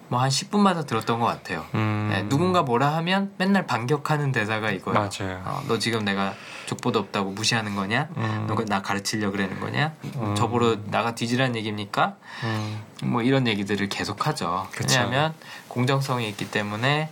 뭐 0.07 0.19
한 0.19 0.29
10분마다 0.29 0.85
들었던 0.85 1.19
것 1.19 1.25
같아요. 1.25 1.65
음... 1.73 2.09
네, 2.11 2.23
누군가 2.29 2.61
뭐라 2.61 2.95
하면 2.97 3.33
맨날 3.37 3.65
반격하는 3.65 4.31
대사가 4.31 4.69
이거예요. 4.71 4.99
맞아요. 4.99 5.41
어, 5.45 5.63
너 5.67 5.79
지금 5.79 6.05
내가 6.05 6.33
족보도 6.67 6.99
없다고 6.99 7.31
무시하는 7.31 7.75
거냐? 7.75 8.09
음... 8.17 8.45
너가 8.47 8.63
나 8.65 8.81
가르치려 8.81 9.31
그러는 9.31 9.59
거냐? 9.59 9.93
음... 10.17 10.35
저보러 10.35 10.77
나가 10.85 11.15
뒤지라는 11.15 11.55
얘기입니까? 11.55 12.15
음. 12.43 12.81
뭐 13.03 13.23
이런 13.23 13.47
얘기들을 13.47 13.89
계속하죠. 13.89 14.67
왜냐하면 14.79 15.33
공정성이 15.67 16.29
있기 16.29 16.51
때문에 16.51 17.09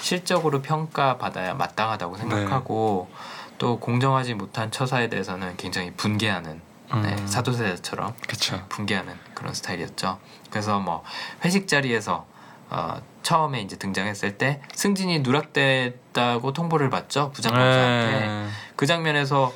실적으로 0.00 0.60
평가받아야 0.60 1.54
마땅하다고 1.54 2.16
생각하고 2.18 3.08
네. 3.10 3.16
또 3.58 3.78
공정하지 3.78 4.34
못한 4.34 4.70
처사에 4.70 5.08
대해서는 5.08 5.56
굉장히 5.56 5.92
분개하는 5.92 6.60
네, 7.02 7.14
음. 7.14 7.26
사도세자처럼 7.26 8.14
그쵸. 8.26 8.64
붕괴하는 8.68 9.14
그런 9.34 9.54
스타일이었죠. 9.54 10.18
그래서 10.50 10.78
뭐 10.78 11.02
회식 11.44 11.68
자리에서 11.68 12.26
어, 12.70 13.00
처음에 13.22 13.60
이제 13.60 13.76
등장했을 13.76 14.38
때 14.38 14.60
승진이 14.74 15.20
누락됐다고 15.20 16.52
통보를 16.52 16.90
받죠 16.90 17.30
부장검사한테 17.32 18.26
네. 18.26 18.48
그 18.76 18.86
장면에서 18.86 19.52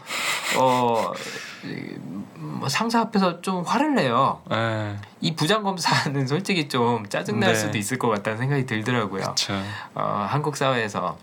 어뭐 0.57 1.15
상사 2.69 3.01
앞에서 3.01 3.41
좀 3.41 3.63
화를 3.65 3.95
내요. 3.95 4.41
네. 4.51 4.97
이 5.21 5.35
부장검사는 5.35 6.27
솔직히 6.27 6.69
좀 6.69 7.09
짜증날 7.09 7.53
네. 7.53 7.59
수도 7.59 7.79
있을 7.79 7.99
것 7.99 8.09
같다는 8.09 8.39
생각이 8.39 8.67
들더라고요. 8.67 9.35
어, 9.95 10.27
한국 10.29 10.57
사회에서 10.57 11.19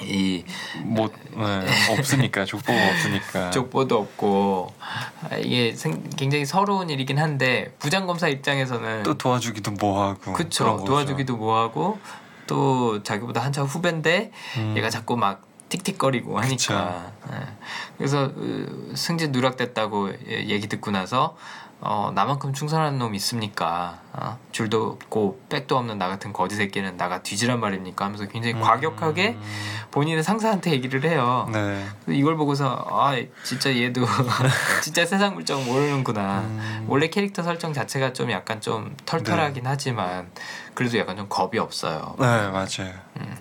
이뭐 0.00 1.10
네, 1.36 1.92
없으니까 1.92 2.44
족보가 2.46 2.88
없으니까. 2.90 3.50
족보도 3.50 3.98
없고. 3.98 4.72
이게 5.40 5.74
굉장히 6.16 6.44
서러운 6.44 6.90
일이긴 6.90 7.18
한데 7.18 7.74
부장 7.78 8.06
검사 8.06 8.28
입장에서는 8.28 9.02
또 9.02 9.16
도와주기도 9.16 9.72
뭐하고 9.72 10.32
그쵸 10.32 10.82
도와주기도 10.86 11.36
뭐하고 11.36 11.98
또 12.46 13.02
자기보다 13.02 13.42
한참 13.42 13.66
후배인데 13.66 14.32
음. 14.58 14.74
얘가 14.76 14.90
자꾸 14.90 15.16
막 15.16 15.42
틱틱거리고 15.68 16.38
하니까. 16.38 17.12
네. 17.30 17.36
그래서 17.96 18.30
어, 18.34 18.66
승진 18.94 19.32
누락됐다고 19.32 20.12
얘기 20.28 20.68
듣고 20.68 20.90
나서 20.90 21.36
어, 21.84 22.12
나만큼 22.14 22.52
충성하는 22.52 22.96
놈 23.00 23.12
있습니까? 23.16 23.98
어? 24.12 24.38
줄도 24.52 24.98
없고 25.02 25.40
백도 25.48 25.76
없는 25.76 25.98
나 25.98 26.06
같은 26.06 26.32
거지 26.32 26.54
새끼는 26.54 26.96
나가 26.96 27.22
뒤지란 27.24 27.58
말입니까? 27.58 28.04
하면서 28.04 28.24
굉장히 28.26 28.54
음. 28.54 28.60
과격하게 28.60 29.36
본인의 29.90 30.22
상사한테 30.22 30.70
얘기를 30.70 31.02
해요. 31.04 31.48
네. 31.52 31.84
이걸 32.06 32.36
보고서 32.36 32.86
아 32.88 33.16
진짜 33.42 33.76
얘도 33.76 34.06
진짜 34.80 35.04
세상 35.04 35.34
물정 35.34 35.64
모르는구나. 35.64 36.42
음. 36.42 36.86
원래 36.86 37.08
캐릭터 37.08 37.42
설정 37.42 37.72
자체가 37.72 38.12
좀 38.12 38.30
약간 38.30 38.60
좀 38.60 38.94
털털하긴 39.04 39.64
네. 39.64 39.68
하지만 39.68 40.30
그래도 40.74 40.98
약간 40.98 41.16
좀 41.16 41.26
겁이 41.28 41.58
없어요. 41.58 42.14
네 42.20 42.26
맞아요. 42.26 42.94
음. 43.16 43.36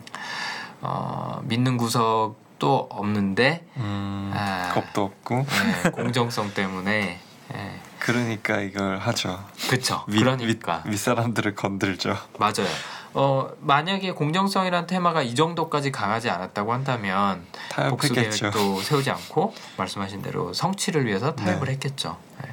어, 0.82 1.42
믿는 1.44 1.78
구석도 1.78 2.88
없는데 2.89 3.68
음, 3.78 4.32
아, 4.34 4.72
겁도 4.74 5.04
없고 5.04 5.46
네, 5.84 5.92
공정성 5.92 6.56
때문에. 6.56 7.20
네. 7.50 7.82
그러니까 8.02 8.60
이걸 8.62 8.97
하죠. 8.97 9.43
그렇죠. 9.70 10.04
그러니까 10.08 10.84
윗, 10.86 10.97
사람들을 10.97 11.56
건들죠. 11.56 12.18
맞아요. 12.39 12.68
어 13.14 13.52
만약에 13.60 14.12
공정성이란 14.14 14.88
테마가 14.88 15.22
이 15.22 15.36
정도까지 15.36 15.91
강하지 15.91 16.30
않았다고 16.30 16.74
한다면 16.74 17.45
복수 17.89 18.14
계획도 18.14 18.82
세우지 18.82 19.12
않고 19.12 19.54
말씀하신 19.78 20.22
대로 20.22 20.54
성취를 20.54 21.06
위해서 21.06 21.36
타협을 21.36 21.68
네. 21.68 21.74
했겠죠. 21.74 22.18
네. 22.41 22.49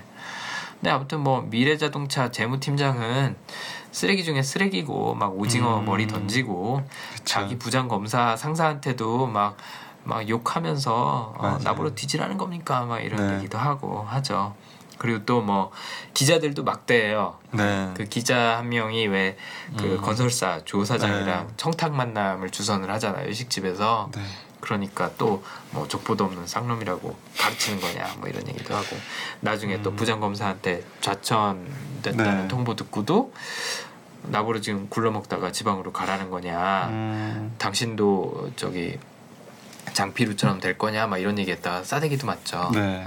근데 0.75 0.91
아무튼 0.91 1.21
뭐 1.21 1.41
미래자동차 1.43 2.31
재무팀장은 2.31 3.37
쓰레기 3.91 4.25
중에 4.25 4.43
쓰레기고 4.43 5.15
막 5.15 5.39
오징어 5.39 5.79
음. 5.79 5.87
머리 5.87 6.07
던지고 6.07 6.83
그쵸. 7.13 7.25
자기 7.25 7.57
부장 7.57 7.89
검사 7.89 8.37
상사한테도 8.37 9.27
막막 9.27 10.29
욕하면서 10.29 11.35
어, 11.39 11.59
나보러 11.63 11.95
뒤지라는 11.95 12.37
겁니까? 12.37 12.85
막 12.85 13.01
이런 13.01 13.29
네. 13.29 13.37
얘기도 13.39 13.59
하고 13.59 14.03
하죠. 14.03 14.55
그리고 14.99 15.25
또 15.25 15.41
뭐 15.41 15.71
기자들도 16.15 16.65
막대해요. 16.65 17.39
네. 17.53 17.93
그 17.95 18.05
기자 18.05 18.59
한 18.59 18.69
명이 18.69 19.07
왜그 19.07 19.37
음. 19.85 20.01
건설사 20.03 20.61
조 20.65 20.85
사장이랑 20.85 21.47
네. 21.47 21.55
청탁 21.57 21.95
만남을 21.95 22.51
주선을 22.51 22.91
하잖아요. 22.91 23.33
식집에서. 23.33 24.11
네. 24.15 24.23
그러니까 24.61 25.11
또 25.17 25.43
뭐 25.71 25.87
족보도 25.87 26.25
없는 26.25 26.47
쌍놈이라고 26.47 27.17
가르치는 27.39 27.81
거냐 27.81 28.15
뭐 28.19 28.29
이런 28.29 28.47
얘기도 28.49 28.75
하고 28.75 28.97
나중에 29.41 29.77
음. 29.77 29.83
또 29.83 29.95
부장 29.95 30.19
검사한테 30.21 30.83
좌천됐다는 31.03 32.43
네. 32.43 32.49
통보 32.49 32.75
듣고도 32.75 33.33
나보러 34.25 34.61
지금 34.61 34.89
굴러먹다가 34.89 35.53
지방으로 35.53 35.93
가라는 35.93 36.31
거냐 36.31 36.89
음. 36.89 37.55
당신도 37.59 38.53
저기 38.57 38.99
장피루처럼 39.93 40.61
될 40.61 40.79
거냐 40.79 41.07
막 41.07 41.19
이런 41.19 41.39
얘기했다가 41.39 41.85
싸대기도 41.85 42.27
맞죠. 42.27 42.71
네. 42.73 42.81
네. 42.81 43.07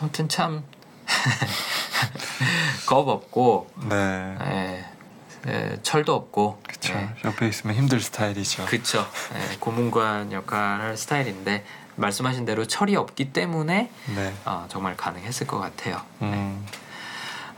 아무튼 0.00 0.28
참 0.28 0.64
겁 2.86 3.08
없고 3.08 3.70
네. 3.88 4.36
예, 4.46 4.84
예, 5.48 5.78
철도 5.82 6.14
없고 6.14 6.60
그쵸 6.66 6.92
예. 6.94 7.08
옆에 7.24 7.48
있으면 7.48 7.76
힘들 7.76 8.00
스타일이죠. 8.00 8.66
그쵸 8.66 9.06
예, 9.34 9.56
고문관 9.58 10.32
역할을 10.32 10.96
스타일인데 10.96 11.64
말씀하신 11.96 12.44
대로 12.44 12.66
철이 12.66 12.96
없기 12.96 13.32
때문에 13.32 13.90
네. 14.14 14.34
어, 14.44 14.66
정말 14.68 14.96
가능했을 14.96 15.46
것 15.46 15.58
같아요. 15.58 16.00
음. 16.22 16.64
네. 16.70 16.78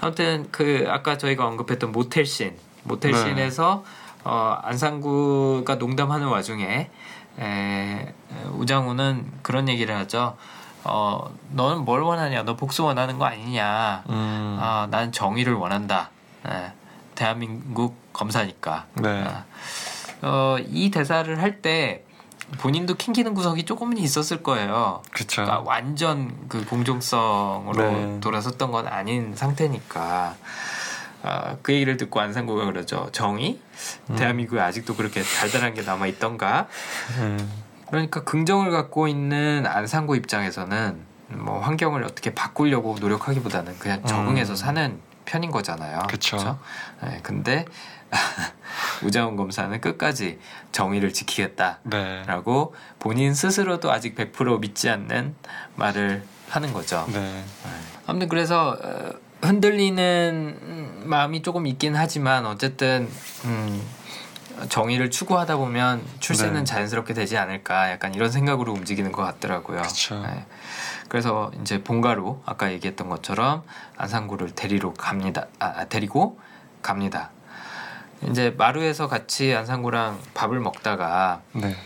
아무튼 0.01 0.49
그 0.51 0.86
아까 0.88 1.16
저희가 1.18 1.47
언급했던 1.47 1.92
모텔 1.92 2.26
씬 2.26 2.57
모텔 2.82 3.12
네. 3.12 3.18
씬에서 3.18 3.84
어, 4.24 4.59
안상구가 4.62 5.76
농담하는 5.76 6.26
와중에 6.28 6.90
에, 7.38 8.14
우장훈은 8.53 9.27
그런 9.42 9.68
얘기를 9.68 9.97
하죠. 9.97 10.36
어, 10.85 11.30
너는 11.53 11.85
뭘 11.85 12.03
원하냐? 12.03 12.43
너 12.45 12.57
복수 12.57 12.85
원하는 12.85 13.18
거 13.18 13.24
아니냐? 13.24 14.05
음. 14.09 14.59
아, 14.61 14.87
난 14.91 15.12
정의를 15.12 15.55
원한다. 15.55 16.11
네. 16.45 16.72
대한민국 17.14 17.97
검사니까. 18.12 18.87
네. 18.95 19.24
아. 19.24 19.45
어, 20.22 20.57
이 20.66 20.91
대사를 20.91 21.41
할 21.41 21.61
때 21.62 22.05
본인도 22.59 22.95
킹기는 22.95 23.32
구석이 23.35 23.64
조금은 23.64 23.97
있었을 23.97 24.43
거예요. 24.43 25.03
그쵸. 25.12 25.43
그러니까 25.43 25.61
완전 25.68 26.47
그 26.49 26.64
공정성으로 26.66 27.72
네. 27.91 28.20
돌아섰던 28.20 28.70
건 28.70 28.87
아닌 28.87 29.35
상태니까. 29.35 30.35
아, 31.22 31.57
그 31.62 31.72
얘기를 31.72 31.97
듣고 31.97 32.20
안상구가 32.20 32.66
그러죠. 32.66 33.09
정의? 33.12 33.59
음. 34.11 34.16
대한민국에 34.16 34.61
아직도 34.61 34.95
그렇게 34.95 35.22
달달한 35.22 35.72
게 35.72 35.80
남아 35.80 36.07
있던가? 36.07 36.68
음. 37.18 37.64
그러니까 37.95 38.24
긍정을 38.24 38.72
갖고 38.72 39.07
있는 39.07 39.66
안상구 39.66 40.16
입장에서는 40.16 40.99
뭐 41.28 41.61
환경을 41.61 42.03
어떻게 42.03 42.34
바꾸려고 42.34 42.97
노력하기보다는 43.01 43.78
그냥 43.78 44.01
음. 44.01 44.07
적응해서 44.07 44.55
음. 44.55 44.57
사는 44.57 45.01
편인 45.24 45.53
거잖아요. 45.53 46.01
그렇죠. 46.09 46.59
네, 47.03 47.20
근데 47.22 47.64
우자훈 49.05 49.36
검사는 49.36 49.80
끝까지 49.80 50.40
정의를 50.72 51.12
지키겠다라고 51.12 52.74
네. 52.74 52.80
본인 52.99 53.32
스스로도 53.32 53.92
아직 53.92 54.16
100% 54.16 54.61
믿지 54.61 54.90
않는 54.90 55.36
말을 55.76 56.24
하는 56.49 56.72
거죠. 56.72 57.05
네. 57.09 57.20
네. 57.20 57.45
아무튼 58.07 58.28
그래서 58.28 58.76
어, 58.82 59.11
흔들리는 59.40 61.03
마음이 61.05 61.42
조금 61.42 61.66
있긴 61.66 61.95
하지만 61.95 62.45
어쨌든 62.45 63.09
음, 63.45 63.82
정의를 64.69 65.11
추구하다 65.11 65.57
보면 65.57 66.05
출세는 66.21 66.61
네. 66.61 66.65
자연스럽게 66.65 67.15
되지 67.15 67.37
않을까 67.37 67.91
약간 67.91 68.15
이런 68.15 68.31
생각으로 68.31 68.73
움직이는 68.73 69.13
것 69.13 69.23
같더라고요. 69.23 69.83
네. 69.83 70.47
그래서 71.09 71.51
이제 71.61 71.83
본가로 71.83 72.43
아까 72.47 72.73
얘기했던 72.73 73.09
것처럼 73.09 73.63
안상구를 73.97 74.51
데리러 74.53 74.95
갑니다. 74.95 75.47
아, 75.59 75.67
아, 75.77 75.85
데리고 75.87 76.39
갑니다. 76.83 77.31
이제 78.29 78.55
마루에서 78.57 79.09
같이 79.09 79.55
안상구랑 79.55 80.19
밥을 80.35 80.61
먹다가 80.61 81.41
네. 81.53 81.77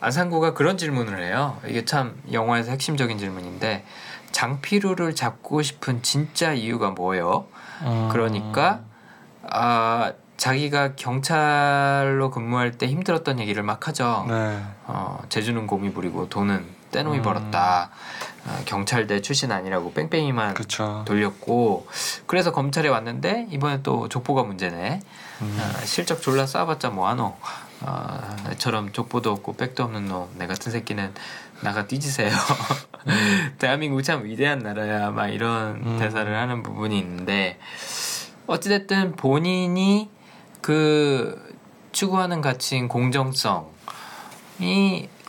안상구가 0.00 0.54
그런 0.54 0.78
질문을 0.78 1.22
해요. 1.22 1.58
이게 1.66 1.84
참 1.84 2.20
영화에서 2.32 2.70
핵심적인 2.70 3.18
질문인데 3.18 3.84
장피루를 4.32 5.14
잡고 5.14 5.62
싶은 5.62 6.02
진짜 6.02 6.52
이유가 6.52 6.90
뭐예요? 6.90 7.46
음... 7.82 8.08
그러니까 8.10 8.80
아 9.48 10.12
자기가 10.36 10.96
경찰로 10.96 12.30
근무할 12.30 12.72
때 12.72 12.86
힘들었던 12.86 13.40
얘기를 13.40 13.62
막 13.62 13.88
하죠. 13.88 14.26
네. 14.28 14.62
어, 14.84 15.22
제주는 15.28 15.66
곰이 15.66 15.92
부리고 15.92 16.28
돈은 16.28 16.66
떼놈이 16.90 17.18
음. 17.18 17.22
벌었다. 17.22 17.90
어, 18.46 18.62
경찰대 18.64 19.22
출신 19.22 19.50
아니라고 19.50 19.92
뺑뺑이만 19.92 20.54
그쵸. 20.54 21.04
돌렸고 21.06 21.88
그래서 22.26 22.52
검찰에 22.52 22.88
왔는데 22.88 23.48
이번에 23.50 23.82
또 23.82 24.08
족보가 24.08 24.44
문제네. 24.44 25.00
음. 25.42 25.58
어, 25.60 25.84
실적 25.84 26.22
졸라 26.22 26.44
쏴봤자 26.44 26.92
뭐하노. 26.92 27.36
어, 27.82 28.36
나처럼 28.44 28.92
족보도 28.92 29.32
없고 29.32 29.56
백도 29.56 29.84
없는 29.84 30.06
놈. 30.06 30.28
내 30.36 30.46
같은 30.46 30.70
새끼는 30.70 31.12
나가 31.60 31.86
뒤지세요. 31.86 32.30
음. 33.06 33.54
대한민국 33.58 34.02
참 34.02 34.24
위대한 34.24 34.60
나라야. 34.60 35.10
막 35.10 35.28
이런 35.28 35.82
음. 35.84 35.98
대사를 35.98 36.34
하는 36.34 36.62
부분이 36.62 36.98
있는데 36.98 37.58
어찌됐든 38.46 39.16
본인이 39.16 40.10
그 40.66 41.54
추구하는 41.92 42.40
가치인 42.40 42.88
공정성이 42.88 43.68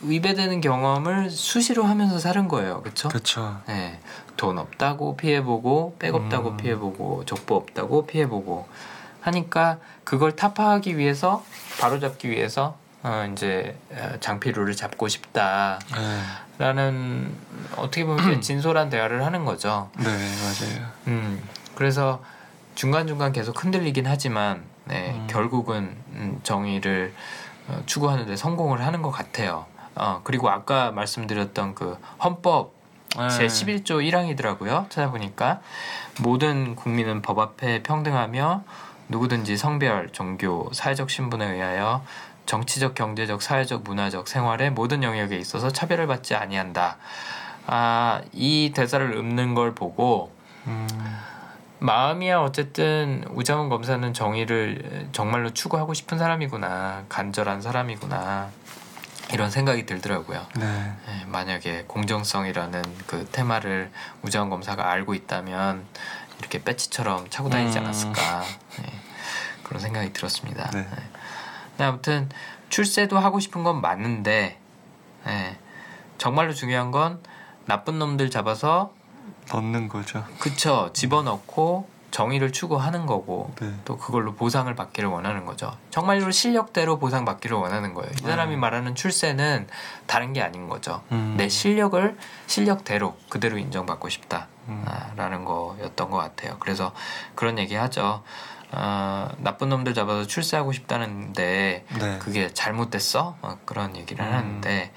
위배되는 0.02 0.60
경험을 0.60 1.30
수시로 1.30 1.84
하면서 1.84 2.18
사는 2.18 2.48
거예요. 2.48 2.82
그렇죠? 2.82 3.08
그렇죠. 3.08 3.60
네. 3.68 4.00
돈 4.36 4.58
없다고 4.58 5.16
피해 5.16 5.44
보고 5.44 5.94
백 6.00 6.16
없다고 6.16 6.48
음. 6.48 6.56
피해 6.56 6.76
보고 6.76 7.24
족보 7.24 7.54
없다고 7.54 8.06
피해 8.06 8.28
보고 8.28 8.66
하니까 9.20 9.78
그걸 10.02 10.34
타파하기 10.34 10.98
위해서 10.98 11.44
바로 11.80 12.00
잡기 12.00 12.30
위해서 12.30 12.76
어 13.04 13.30
이제 13.30 13.78
장피루를 14.18 14.74
잡고 14.74 15.06
싶다라는 15.06 15.78
네. 16.58 17.30
어떻게 17.76 18.04
보면 18.04 18.40
진솔한 18.40 18.90
대화를 18.90 19.24
하는 19.24 19.44
거죠. 19.44 19.88
네, 19.98 20.04
맞아요. 20.04 20.88
음. 21.06 21.40
그래서 21.76 22.24
중간 22.74 23.06
중간 23.06 23.30
계속 23.30 23.62
흔들리긴 23.62 24.04
하지만 24.08 24.67
네, 24.88 25.12
음. 25.14 25.26
결국은 25.28 25.96
음, 26.14 26.40
정의를 26.42 27.14
어, 27.68 27.82
추구하는데 27.86 28.34
성공을 28.34 28.84
하는 28.84 29.02
것 29.02 29.10
같아요. 29.10 29.66
어, 29.94 30.20
그리고 30.24 30.48
아까 30.48 30.90
말씀드렸던 30.92 31.74
그 31.74 31.98
헌법 32.22 32.72
네. 33.16 33.28
제 33.28 33.46
11조 33.46 34.02
1항이더라고요. 34.10 34.90
찾아보니까 34.90 35.60
모든 36.20 36.74
국민은 36.74 37.22
법 37.22 37.38
앞에 37.38 37.82
평등하며 37.82 38.64
누구든지 39.08 39.56
성별, 39.56 40.10
종교, 40.10 40.70
사회적 40.72 41.10
신분에 41.10 41.52
의하여 41.52 42.02
정치적, 42.46 42.94
경제적, 42.94 43.42
사회적, 43.42 43.82
문화적 43.82 44.28
생활의 44.28 44.70
모든 44.70 45.02
영역에 45.02 45.36
있어서 45.36 45.70
차별을 45.70 46.06
받지 46.06 46.34
아니한다. 46.34 46.96
아, 47.66 48.22
이 48.32 48.72
대사를 48.74 49.10
읊는 49.16 49.54
걸 49.54 49.74
보고 49.74 50.32
음. 50.66 50.88
마음이야 51.80 52.40
어쨌든 52.40 53.24
우장훈 53.30 53.68
검사는 53.68 54.12
정의를 54.12 55.08
정말로 55.12 55.52
추구하고 55.54 55.94
싶은 55.94 56.18
사람이구나 56.18 57.04
간절한 57.08 57.62
사람이구나 57.62 58.50
이런 59.32 59.50
생각이 59.50 59.84
들더라고요. 59.86 60.46
네. 60.56 60.66
네, 61.06 61.24
만약에 61.26 61.84
공정성이라는 61.86 62.82
그 63.06 63.28
테마를 63.30 63.90
우장훈 64.22 64.48
검사가 64.50 64.90
알고 64.90 65.14
있다면 65.14 65.84
이렇게 66.38 66.62
배치처럼 66.62 67.28
차고 67.28 67.50
다니지 67.50 67.78
음. 67.78 67.84
않았을까 67.84 68.42
네. 68.80 68.92
그런 69.64 69.80
생각이 69.80 70.12
들었습니다. 70.12 70.70
네. 70.70 70.88
네. 71.76 71.84
아무튼 71.84 72.28
출세도 72.70 73.18
하고 73.18 73.38
싶은 73.38 73.64
건 73.64 73.80
맞는데 73.80 74.58
네. 75.26 75.58
정말로 76.16 76.54
중요한 76.54 76.90
건 76.90 77.22
나쁜 77.66 77.98
놈들 77.98 78.30
잡아서 78.30 78.94
넣는 79.52 79.88
거죠. 79.88 80.24
그쵸 80.38 80.90
집어넣고 80.92 81.88
정의를 82.10 82.52
추구하는 82.52 83.06
거고 83.06 83.52
네. 83.60 83.72
또 83.84 83.98
그걸로 83.98 84.34
보상을 84.34 84.72
받기를 84.74 85.08
원하는 85.08 85.44
거죠. 85.44 85.76
정말로 85.90 86.30
실력대로 86.30 86.98
보상 86.98 87.24
받기를 87.24 87.56
원하는 87.56 87.92
거예요. 87.94 88.10
이 88.14 88.22
사람이 88.22 88.54
음. 88.54 88.60
말하는 88.60 88.94
출세는 88.94 89.68
다른 90.06 90.32
게 90.32 90.42
아닌 90.42 90.68
거죠. 90.68 91.02
음. 91.12 91.34
내 91.36 91.48
실력을 91.48 92.16
실력대로 92.46 93.16
그대로 93.28 93.58
인정받고 93.58 94.08
싶다라는 94.08 94.48
음. 94.68 95.44
거였던 95.44 96.10
것 96.10 96.16
같아요. 96.16 96.56
그래서 96.60 96.92
그런 97.34 97.58
얘기 97.58 97.74
하죠. 97.74 98.22
어, 98.70 99.28
나쁜 99.38 99.70
놈들 99.70 99.94
잡아서 99.94 100.26
출세하고 100.26 100.72
싶다는데 100.72 101.84
네. 101.88 102.18
그게 102.18 102.52
잘못됐어? 102.52 103.36
어, 103.40 103.58
그런 103.64 103.96
얘기를 103.96 104.24
음. 104.24 104.32
하는데 104.32 104.92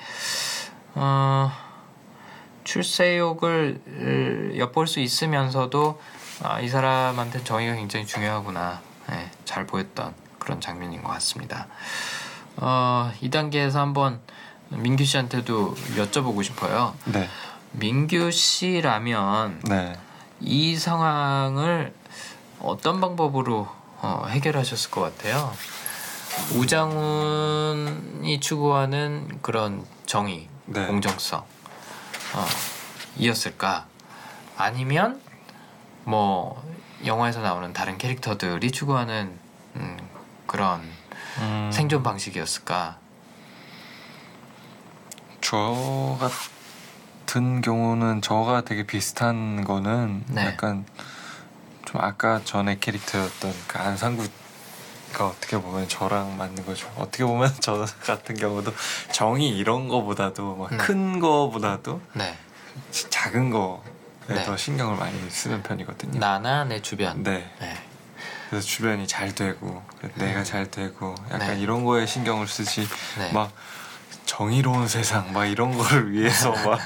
어, 0.95 1.51
출세욕을 2.63 4.53
엿볼 4.57 4.87
수 4.87 4.99
있으면서도 4.99 5.99
아, 6.43 6.59
이 6.59 6.67
사람한테 6.67 7.43
정의가 7.43 7.75
굉장히 7.75 8.05
중요하구나 8.05 8.81
네, 9.09 9.29
잘 9.45 9.67
보였던 9.67 10.13
그런 10.39 10.59
장면인 10.59 11.03
것 11.03 11.09
같습니다. 11.13 11.67
어, 12.57 13.11
이 13.21 13.29
단계에서 13.29 13.79
한번 13.79 14.19
민규 14.69 15.05
씨한테도 15.05 15.75
여쭤보고 15.97 16.43
싶어요. 16.43 16.95
네. 17.05 17.27
민규 17.73 18.31
씨라면 18.31 19.61
네. 19.65 19.97
이 20.39 20.75
상황을 20.77 21.93
어떤 22.59 22.99
방법으로 23.01 23.67
어, 24.01 24.25
해결하셨을 24.27 24.89
것 24.89 25.01
같아요? 25.01 25.53
우장훈이 26.55 28.39
추구하는 28.39 29.39
그런 29.41 29.85
정의, 30.05 30.47
네. 30.65 30.87
공정성 30.87 31.43
어, 32.33 32.45
이었을까? 33.17 33.87
아니면 34.57 35.21
뭐 36.03 36.63
영화에서 37.05 37.41
나오는 37.41 37.73
다른 37.73 37.97
캐릭터들이 37.97 38.71
추구하는 38.71 39.37
음, 39.75 39.97
그런 40.45 40.81
음. 41.39 41.69
생존 41.73 42.03
방식이었을까? 42.03 42.97
저 45.41 46.17
같은 46.19 47.61
경우는 47.61 48.21
저가 48.21 48.61
되게 48.61 48.83
비슷한 48.83 49.63
거는 49.63 50.23
네. 50.27 50.45
약간 50.45 50.85
좀 51.85 51.99
아까 51.99 52.41
전에 52.43 52.77
캐릭터였던 52.79 53.53
그 53.67 53.77
안상구 53.79 54.27
가 55.11 55.27
어떻게 55.27 55.57
보면 55.57 55.87
저랑 55.87 56.37
맞는 56.37 56.65
거죠. 56.65 56.91
어떻게 56.97 57.25
보면 57.25 57.53
저 57.59 57.85
같은 58.03 58.35
경우도 58.35 58.73
정의 59.11 59.49
이런 59.49 59.87
거보다도 59.87 60.55
막큰 60.55 61.13
네. 61.13 61.19
거보다도 61.19 62.01
네. 62.13 62.37
작은 62.91 63.49
거 63.49 63.83
네. 64.27 64.43
더 64.43 64.55
신경을 64.55 64.97
많이 64.97 65.17
쓰는 65.29 65.61
편이거든요. 65.63 66.19
나나 66.19 66.63
내 66.63 66.81
주변. 66.81 67.23
네. 67.23 67.49
네. 67.59 67.77
그래서 68.49 68.65
주변이 68.65 69.07
잘 69.07 69.33
되고 69.33 69.81
내가 70.15 70.39
음. 70.39 70.43
잘 70.43 70.69
되고 70.69 71.15
약간 71.31 71.55
네. 71.55 71.59
이런 71.59 71.85
거에 71.85 72.05
신경을 72.05 72.47
쓰지 72.47 72.87
네. 73.17 73.31
막 73.31 73.51
정의로운 74.31 74.87
세상 74.87 75.33
막 75.33 75.45
이런 75.45 75.77
거를 75.77 76.13
위해서 76.13 76.51
막 76.65 76.79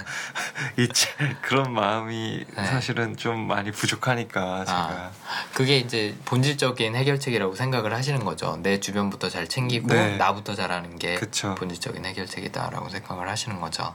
이제 0.77 1.07
그런 1.41 1.73
마음이 1.73 2.43
네. 2.43 2.65
사실은 2.65 3.15
좀 3.15 3.39
많이 3.41 3.69
부족하니까 3.69 4.65
제가 4.65 4.79
아, 4.79 5.11
그게 5.53 5.77
이제 5.77 6.15
본질적인 6.25 6.95
해결책이라고 6.95 7.53
생각을 7.53 7.93
하시는 7.93 8.25
거죠. 8.25 8.57
내 8.63 8.79
주변부터 8.79 9.29
잘 9.29 9.47
챙기고 9.47 9.89
네. 9.89 10.17
나부터 10.17 10.55
잘하는 10.55 10.97
게 10.97 11.13
그쵸. 11.13 11.53
본질적인 11.53 12.03
해결책이다라고 12.03 12.89
생각을 12.89 13.29
하시는 13.29 13.61
거죠. 13.61 13.93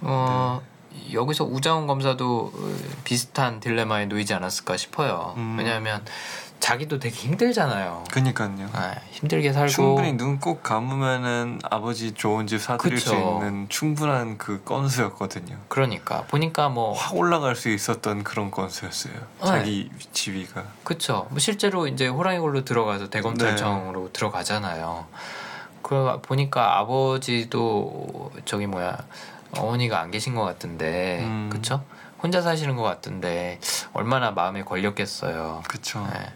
어, 0.00 0.60
네. 0.92 1.14
여기서 1.14 1.44
우자훈 1.44 1.86
검사도 1.86 2.52
비슷한 3.04 3.60
딜레마에 3.60 4.06
놓이지 4.06 4.34
않았을까 4.34 4.76
싶어요. 4.76 5.34
음. 5.36 5.54
왜냐하면 5.56 6.04
자기도 6.60 6.98
되게 6.98 7.14
힘들잖아요. 7.14 8.04
그니까요. 8.12 8.68
아, 8.74 8.94
힘들게 9.10 9.52
살고 9.52 9.70
충분히 9.70 10.12
눈 10.12 10.38
꼭 10.40 10.62
감으면은 10.62 11.58
아버지 11.64 12.12
좋은 12.12 12.46
집 12.46 12.60
사드릴 12.60 12.96
그쵸. 12.98 13.10
수 13.10 13.14
있는 13.16 13.66
충분한 13.68 14.38
그 14.38 14.62
건수였거든요. 14.64 15.56
그러니까 15.68 16.22
보니까 16.28 16.68
뭐 16.68 16.94
확 16.94 17.16
올라갈 17.16 17.56
수 17.56 17.68
있었던 17.70 18.22
그런 18.24 18.50
건수였어요. 18.50 19.14
네. 19.14 19.44
자기 19.46 19.90
지위가. 20.12 20.64
그렇죠. 20.84 21.26
뭐 21.30 21.38
실제로 21.38 21.86
이제 21.88 22.06
호랑이골로 22.08 22.64
들어가서 22.64 23.10
대검찰청으로 23.10 24.04
네. 24.06 24.12
들어가잖아요. 24.12 25.06
그 25.82 26.20
보니까 26.22 26.78
아버지도 26.78 28.30
저기 28.44 28.66
뭐야 28.66 28.96
어머니가 29.56 30.00
안 30.00 30.10
계신 30.10 30.34
것 30.34 30.42
같은데 30.44 31.20
음. 31.22 31.50
그쵸? 31.52 31.82
혼자 32.22 32.42
사시는 32.42 32.76
것 32.76 32.82
같은데 32.82 33.58
얼마나 33.92 34.30
마음에 34.30 34.62
걸렸겠어요. 34.62 35.62
그쵸. 35.68 36.06
네. 36.12 36.32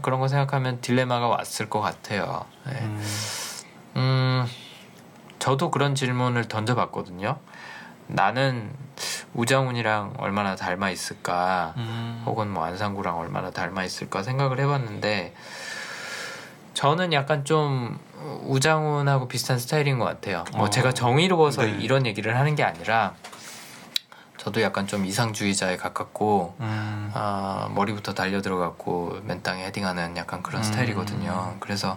그런 0.00 0.20
거 0.20 0.28
생각하면 0.28 0.80
딜레마가 0.80 1.26
왔을 1.28 1.68
것 1.68 1.80
같아요. 1.80 2.46
네. 2.66 2.78
음. 2.80 3.04
음, 3.96 4.46
저도 5.38 5.70
그런 5.70 5.94
질문을 5.94 6.48
던져봤거든요. 6.48 7.38
나는 8.06 8.70
우정훈이랑 9.34 10.14
얼마나 10.18 10.56
닮아 10.56 10.90
있을까, 10.90 11.74
음. 11.76 12.22
혹은 12.26 12.48
뭐 12.50 12.64
안상구랑 12.64 13.18
얼마나 13.18 13.50
닮아 13.50 13.84
있을까 13.84 14.22
생각을 14.22 14.60
해봤는데 14.60 15.34
저는 16.74 17.12
약간 17.12 17.44
좀 17.44 17.98
우장훈하고 18.44 19.28
비슷한 19.28 19.58
스타일인 19.58 19.98
것 19.98 20.04
같아요. 20.04 20.44
뭐 20.54 20.66
어. 20.66 20.70
제가 20.70 20.92
정의로워서 20.92 21.62
네. 21.62 21.78
이런 21.80 22.06
얘기를 22.06 22.38
하는 22.38 22.54
게 22.54 22.62
아니라 22.62 23.14
저도 24.42 24.60
약간 24.60 24.88
좀 24.88 25.06
이상주의자에 25.06 25.76
가깝고 25.76 26.56
음. 26.58 27.12
아, 27.14 27.68
머리부터 27.76 28.12
달려 28.12 28.42
들어갔고 28.42 29.20
맨땅에 29.22 29.66
헤딩하는 29.66 30.16
약간 30.16 30.42
그런 30.42 30.62
음. 30.62 30.64
스타일이거든요. 30.64 31.58
그래서 31.60 31.96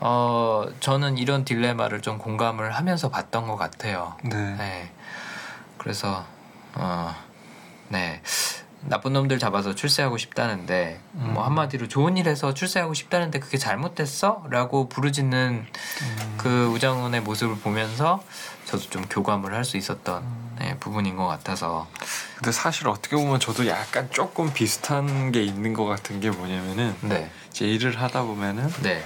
어, 0.00 0.66
저는 0.80 1.16
이런 1.16 1.44
딜레마를 1.44 2.00
좀 2.00 2.18
공감을 2.18 2.72
하면서 2.72 3.08
봤던 3.08 3.46
것 3.46 3.54
같아요. 3.56 4.16
네. 4.24 4.56
네. 4.56 4.90
그래서 5.78 6.24
어, 6.74 7.14
네. 7.88 8.20
나쁜 8.80 9.12
놈들 9.12 9.38
잡아서 9.38 9.72
출세하고 9.74 10.16
싶다는데 10.18 10.98
음. 11.14 11.34
뭐 11.34 11.44
한마디로 11.44 11.86
좋은 11.86 12.16
일해서 12.16 12.52
출세하고 12.52 12.94
싶다는데 12.94 13.38
그게 13.38 13.58
잘못됐어?라고 13.58 14.88
부르짖는 14.88 15.66
음. 16.02 16.34
그 16.36 16.66
우장훈의 16.66 17.20
모습을 17.20 17.58
보면서 17.58 18.24
저도 18.64 18.84
좀 18.90 19.04
교감을 19.08 19.54
할 19.54 19.64
수 19.64 19.76
있었던 19.76 20.22
음. 20.22 20.39
네, 20.60 20.76
부분인 20.78 21.16
것 21.16 21.26
같아서. 21.26 21.88
근데 22.36 22.52
사실 22.52 22.86
어떻게 22.88 23.16
보면 23.16 23.40
저도 23.40 23.66
약간 23.66 24.10
조금 24.10 24.52
비슷한 24.52 25.32
게 25.32 25.42
있는 25.42 25.72
것 25.72 25.86
같은 25.86 26.20
게 26.20 26.30
뭐냐면은 26.30 26.94
네. 27.00 27.30
이제 27.48 27.66
일을 27.66 27.98
하다 28.00 28.24
보면은 28.24 28.68
네. 28.82 29.02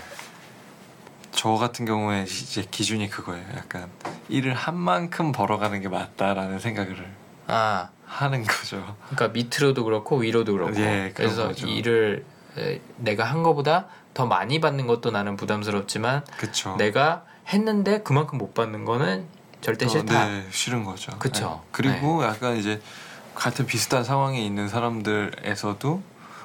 저 1.31 1.51
같은 1.51 1.85
경우에 1.85 2.25
이제 2.25 2.65
기준이 2.69 3.09
그거예요. 3.09 3.47
약간 3.57 3.89
일을 4.29 4.53
한 4.55 4.77
만큼 4.77 5.31
벌어가는 5.31 5.81
게 5.81 5.89
맞다라는 5.89 6.59
생각을. 6.59 7.09
아 7.47 7.91
하는 8.05 8.43
거죠. 8.43 8.97
그러니까 9.11 9.29
밑으로도 9.29 9.85
그렇고 9.85 10.17
위로도 10.17 10.53
그렇고. 10.53 10.81
예, 10.81 11.13
그래서 11.15 11.49
거죠. 11.49 11.69
일을 11.69 12.25
내가 12.97 13.25
한 13.25 13.45
거보다 13.45 13.87
더 14.13 14.27
많이 14.27 14.61
받는 14.61 14.89
것도 14.89 15.13
나는 15.13 15.37
부담스럽지만 15.37 16.25
그쵸. 16.37 16.75
내가 16.77 17.25
했는데 17.49 18.03
그만큼 18.03 18.39
못 18.39 18.55
받는 18.55 18.85
거는 18.85 19.27
절대 19.65 19.89
싫다. 19.89 20.27
네, 20.27 20.47
싫은 20.51 20.85
거죠. 20.85 21.13
그렇죠. 21.19 21.61
네. 21.63 21.69
그리고 21.73 22.21
네. 22.23 22.29
약간 22.29 22.57
이제 22.57 22.81
같은 23.35 23.67
비슷한 23.67 24.05
상황에 24.05 24.41
있는 24.45 24.69
사람들에서도 24.69 26.03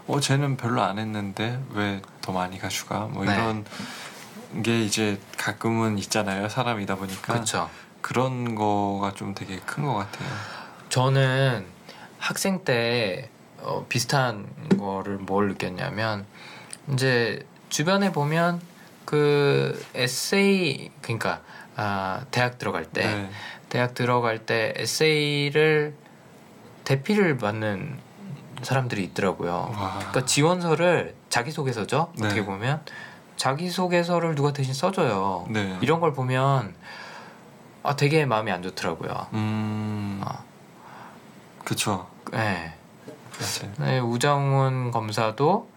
어 0.08 0.20
쟤는 0.20 0.58
별로 0.58 0.82
안 0.82 0.98
했는데 0.98 1.62
왜 1.74 2.02
더 2.22 2.32
많이 2.34 2.60
가져가? 2.60 3.02
뭐 3.08 3.26
네. 3.26 3.34
이런 3.34 3.66
게 4.64 4.82
이제 4.84 5.20
가끔은 5.38 5.98
있잖아요. 5.98 6.48
사람이다 6.48 6.96
보니까. 6.96 7.34
그렇죠. 7.34 7.70
그런 8.02 8.54
거가 8.56 9.14
좀 9.16 9.34
되게 9.34 9.58
큰 9.60 9.84
것 9.84 9.96
같아요. 9.96 10.30
저는 10.90 11.66
학생 12.20 12.64
때 12.64 13.30
어, 13.62 13.86
비슷한 13.90 14.48
거를 14.78 15.18
뭘 15.18 15.48
느꼈냐면 15.50 16.26
이제 16.94 17.46
주변에 17.70 18.12
보면 18.12 18.62
그 19.06 19.84
에세이 19.96 20.92
그러니까 21.02 21.42
아, 21.82 22.26
대학 22.30 22.58
들어갈 22.58 22.84
때 22.84 23.06
네. 23.06 23.30
대학 23.70 23.94
들어갈 23.94 24.46
때 24.46 24.74
에세이를 24.76 25.96
대피를 26.84 27.38
받는 27.38 27.98
사람들이 28.62 29.02
있더라고요. 29.06 29.74
와. 29.74 29.96
그러니까 30.00 30.26
지원서를 30.26 31.16
자기소개서죠. 31.30 32.12
네. 32.18 32.26
어떻게 32.26 32.44
보면 32.44 32.82
자기소개서를 33.38 34.36
누가 34.36 34.52
대신 34.52 34.74
써줘요. 34.74 35.48
네. 35.50 35.78
이런 35.80 36.02
걸 36.02 36.12
보면 36.12 36.76
아 37.84 37.96
되게 37.96 38.26
마음이 38.26 38.52
안 38.52 38.62
좋더라고요. 38.62 39.28
음... 39.34 40.22
아. 40.26 40.40
그쵸. 41.64 42.08
네. 42.34 42.74
네, 43.78 44.00
우정훈 44.00 44.92
검사도 44.92 45.70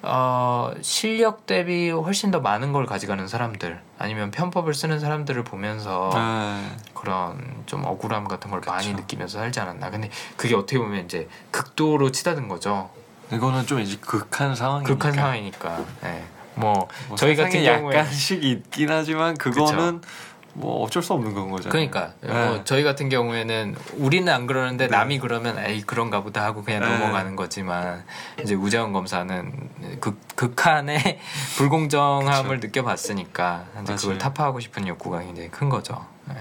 어, 0.00 0.72
실력 0.80 1.44
대비 1.44 1.90
훨씬 1.90 2.30
더 2.30 2.40
많은 2.40 2.72
걸 2.72 2.86
가져가는 2.86 3.28
사람들 3.28 3.82
아니면 3.98 4.30
편법을 4.30 4.74
쓰는 4.74 5.00
사람들을 5.00 5.42
보면서 5.44 6.10
네. 6.14 6.76
그런 6.94 7.62
좀 7.66 7.84
억울함 7.84 8.24
같은 8.28 8.50
걸 8.50 8.60
그쵸. 8.60 8.70
많이 8.70 8.94
느끼면서 8.94 9.38
살지 9.38 9.58
않았나. 9.60 9.90
근데 9.90 10.10
그게 10.36 10.54
어떻게 10.54 10.78
보면 10.78 11.04
이제 11.04 11.28
극도로 11.50 12.12
치닫은 12.12 12.48
거죠. 12.48 12.90
이거는 13.32 13.66
좀 13.66 13.80
이제 13.80 13.98
극한 14.00 14.54
상황이니까. 14.54 14.94
극한 14.94 15.12
상황이니까. 15.12 15.84
네. 16.02 16.24
뭐, 16.54 16.88
뭐 17.08 17.16
저희 17.16 17.36
같은 17.36 17.62
경우에 17.62 17.96
약간씩 17.96 18.42
있긴 18.42 18.90
하지만 18.90 19.36
그거는 19.36 20.00
그쵸. 20.00 20.12
뭐 20.58 20.82
어쩔 20.82 21.02
수 21.02 21.12
없는 21.12 21.34
건 21.34 21.50
거잖아요. 21.50 21.70
그러니까 21.70 22.14
네. 22.20 22.32
뭐 22.32 22.64
저희 22.64 22.82
같은 22.82 23.08
경우에는 23.08 23.76
우리는 23.94 24.32
안 24.32 24.46
그러는데 24.46 24.88
네. 24.88 24.96
남이 24.96 25.20
그러면 25.20 25.58
에이 25.58 25.82
그런가 25.82 26.20
보다 26.22 26.44
하고 26.44 26.64
그냥 26.64 26.80
네. 26.80 26.98
넘어가는 26.98 27.36
거지만 27.36 28.04
이제 28.42 28.54
우재원 28.54 28.92
검사는 28.92 29.52
극, 30.00 30.18
극한의 30.34 31.20
불공정함을 31.56 32.56
그쵸. 32.56 32.66
느껴봤으니까 32.66 33.66
이제 33.82 33.94
그걸 33.94 34.18
타파하고 34.18 34.58
싶은 34.60 34.88
욕구가 34.88 35.20
굉장히 35.20 35.48
큰 35.48 35.68
거죠. 35.68 36.04
네. 36.26 36.34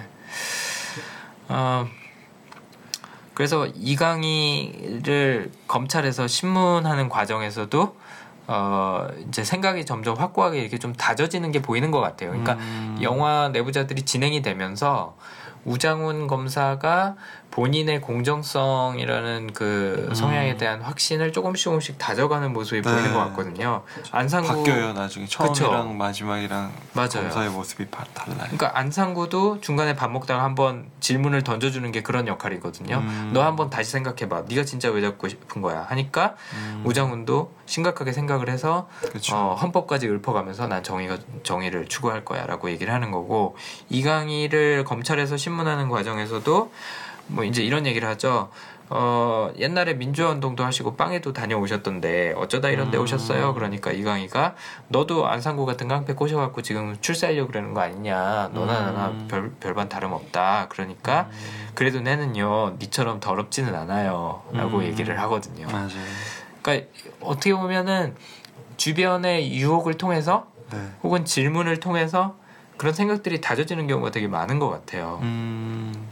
어, 1.50 1.88
그래서 3.36 3.68
이강희를 3.68 5.52
검찰에서 5.68 6.28
신문하는 6.28 7.08
과정에서도 7.08 7.96
어 8.48 9.08
이제 9.28 9.44
생각이 9.44 9.86
점점 9.86 10.16
확고하게 10.16 10.60
이렇게 10.60 10.78
좀 10.78 10.94
다져지는 10.94 11.52
게 11.52 11.62
보이는 11.62 11.92
것 11.92 12.00
같아요. 12.00 12.30
그러니까 12.30 12.54
음. 12.54 13.00
영화 13.02 13.50
내부자들이 13.50 14.04
진행이 14.04 14.42
되면서 14.42 15.16
우장훈 15.66 16.28
검사가 16.28 17.16
본인의 17.52 18.02
공정성이라는 18.02 19.54
그 19.54 20.08
음. 20.10 20.14
성향에 20.14 20.58
대한 20.58 20.82
확신을 20.82 21.32
조금씩 21.34 21.64
조금씩 21.64 21.98
다져가는 21.98 22.52
모습이 22.54 22.82
네. 22.82 22.92
보이는 22.92 23.14
것 23.14 23.20
같거든요. 23.28 23.84
안상구 24.12 24.48
바뀌어요 24.48 24.94
나중에 24.94 25.26
처음이랑 25.26 25.54
그쵸? 25.54 25.94
마지막이랑 25.94 26.72
맞아요. 26.94 27.10
검사의 27.10 27.50
모습이 27.50 27.88
달라요. 27.90 28.38
그러니까 28.44 28.78
안상구도 28.78 29.62
중간에 29.62 29.96
밥 29.96 30.12
먹다가 30.12 30.44
한번 30.44 30.86
질문을 31.00 31.44
던져주는 31.44 31.92
게 31.92 32.04
그런 32.04 32.28
역할이거든요. 32.28 32.98
음. 32.98 33.32
너 33.34 33.44
한번 33.44 33.70
다시 33.70 33.92
생각해봐. 33.92 34.44
네가 34.48 34.64
진짜 34.64 34.90
왜 34.90 35.02
잡고 35.02 35.28
싶은 35.28 35.62
거야? 35.62 35.86
하니까 35.90 36.36
음. 36.54 36.84
우장훈도 36.86 37.52
심각하게 37.66 38.12
생각을 38.12 38.50
해서 38.50 38.88
어, 39.34 39.58
헌법까지 39.62 40.08
읊어가면서 40.08 40.68
난 40.68 40.84
정의가 40.84 41.18
정의를 41.44 41.88
추구할 41.88 42.24
거야라고 42.24 42.70
얘기를 42.70 42.94
하는 42.94 43.12
거고 43.12 43.56
이강희를 43.90 44.84
검찰에서 44.86 45.38
신문하는 45.38 45.90
과정에서도 45.90 46.72
뭐 47.28 47.44
이제 47.44 47.64
이런 47.64 47.86
얘기를 47.86 48.08
하죠. 48.10 48.50
어, 48.90 49.52
옛날에 49.58 49.96
민주화 49.96 50.30
운동도 50.30 50.64
하시고 50.64 50.96
빵에도 50.96 51.34
다녀오셨던데 51.34 52.34
어쩌다 52.38 52.70
이런 52.70 52.90
데 52.90 52.98
음. 52.98 53.04
오셨어요? 53.04 53.54
그러니까 53.54 53.92
이강희가 53.92 54.56
너도 54.88 55.28
안상구 55.28 55.66
같은 55.66 55.90
깡패 55.90 56.14
꼬셔갖고 56.14 56.62
지금 56.62 56.96
출세하려고 57.02 57.50
그러는 57.50 57.74
거 57.74 57.82
아니냐. 57.82 58.52
너나 58.54 58.80
나나 58.80 59.08
음. 59.10 59.28
별, 59.30 59.52
별반 59.60 59.90
다름없다. 59.90 60.68
그러니까 60.70 61.28
음. 61.30 61.70
그래도 61.74 62.00
내는요, 62.00 62.78
니처럼 62.80 63.20
더럽지는 63.20 63.76
않아요. 63.76 64.44
라고 64.54 64.78
음. 64.78 64.84
얘기를 64.84 65.20
하거든요. 65.22 65.68
맞아요. 65.68 65.90
그러니까 66.62 66.88
어떻게 67.22 67.54
보면은 67.54 68.16
주변의 68.78 69.54
유혹을 69.58 69.96
통해서 69.96 70.48
네. 70.72 70.78
혹은 71.04 71.26
질문을 71.26 71.80
통해서 71.80 72.36
그런 72.78 72.94
생각들이 72.94 73.42
다져지는 73.42 73.88
경우가 73.88 74.12
되게 74.12 74.28
많은 74.28 74.60
것 74.60 74.70
같아요. 74.70 75.20
음... 75.22 76.08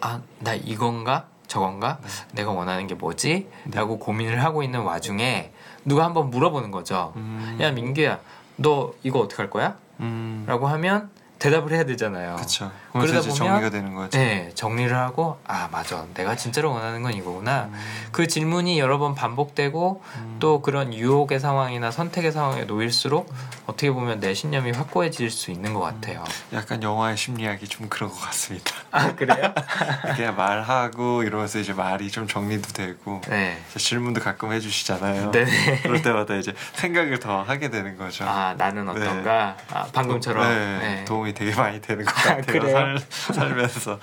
아, 0.00 0.20
나 0.40 0.54
이건가? 0.54 1.26
저건가? 1.46 1.98
네. 2.02 2.08
내가 2.32 2.50
원하는 2.50 2.86
게 2.86 2.94
뭐지? 2.94 3.48
네. 3.64 3.76
라고 3.76 3.98
고민을 3.98 4.42
하고 4.42 4.62
있는 4.62 4.80
와중에 4.80 5.52
누가 5.84 6.04
한번 6.04 6.30
물어보는 6.30 6.70
거죠. 6.70 7.12
음... 7.16 7.58
야, 7.60 7.70
민규야, 7.70 8.20
너 8.56 8.92
이거 9.02 9.20
어떻게 9.20 9.42
할 9.42 9.50
거야? 9.50 9.76
음... 10.00 10.44
라고 10.46 10.66
하면 10.66 11.10
대답을 11.38 11.72
해야 11.72 11.84
되잖아요. 11.84 12.36
그렇죠. 12.36 12.70
그러다 12.92 13.20
보면 13.20 13.34
정리가 13.34 13.70
되는 13.70 13.94
거죠. 13.94 14.18
네, 14.18 14.50
정리를 14.54 14.96
하고 14.96 15.38
아 15.46 15.68
맞아, 15.70 16.06
내가 16.14 16.34
진짜로 16.34 16.72
원하는 16.72 17.02
건 17.02 17.12
이거구나. 17.12 17.64
음. 17.64 17.74
그 18.10 18.26
질문이 18.26 18.78
여러 18.78 18.98
번 18.98 19.14
반복되고 19.14 20.02
음. 20.16 20.36
또 20.40 20.62
그런 20.62 20.94
유혹의 20.94 21.38
상황이나 21.38 21.90
선택의 21.90 22.32
상황에 22.32 22.64
놓일수록 22.64 23.30
어떻게 23.66 23.90
보면 23.90 24.20
내 24.20 24.32
신념이 24.32 24.70
확고해질 24.70 25.30
수 25.30 25.50
있는 25.50 25.74
것 25.74 25.80
같아요. 25.80 26.20
음. 26.20 26.56
약간 26.56 26.82
영화의 26.82 27.16
심리학이 27.16 27.66
좀 27.66 27.88
그런 27.88 28.10
것 28.10 28.20
같습니다. 28.20 28.72
아 28.92 29.14
그래요? 29.14 29.52
그냥 30.14 30.36
말하고 30.36 31.24
이러면서 31.24 31.58
이제 31.58 31.72
말이 31.72 32.10
좀 32.10 32.28
정리도 32.28 32.72
되고 32.72 33.20
네. 33.28 33.60
질문도 33.76 34.20
가끔 34.20 34.52
해주시잖아요. 34.52 35.32
네. 35.32 35.80
그럴 35.82 36.00
때마다 36.00 36.36
이제 36.36 36.54
생각을 36.74 37.18
더 37.18 37.42
하게 37.42 37.68
되는 37.68 37.96
거죠. 37.98 38.24
아 38.24 38.54
나는 38.56 38.88
어떤가? 38.88 39.56
네. 39.58 39.64
아, 39.74 39.82
방금처럼 39.92 40.46
네. 40.48 40.78
네. 40.78 41.04
도움이 41.04 41.34
되게 41.34 41.54
많이 41.54 41.80
되는 41.80 42.04
것 42.04 42.16
아, 42.18 42.36
같아요. 42.36 42.62
아, 42.62 42.70
살, 42.70 43.34
살면서 43.34 43.98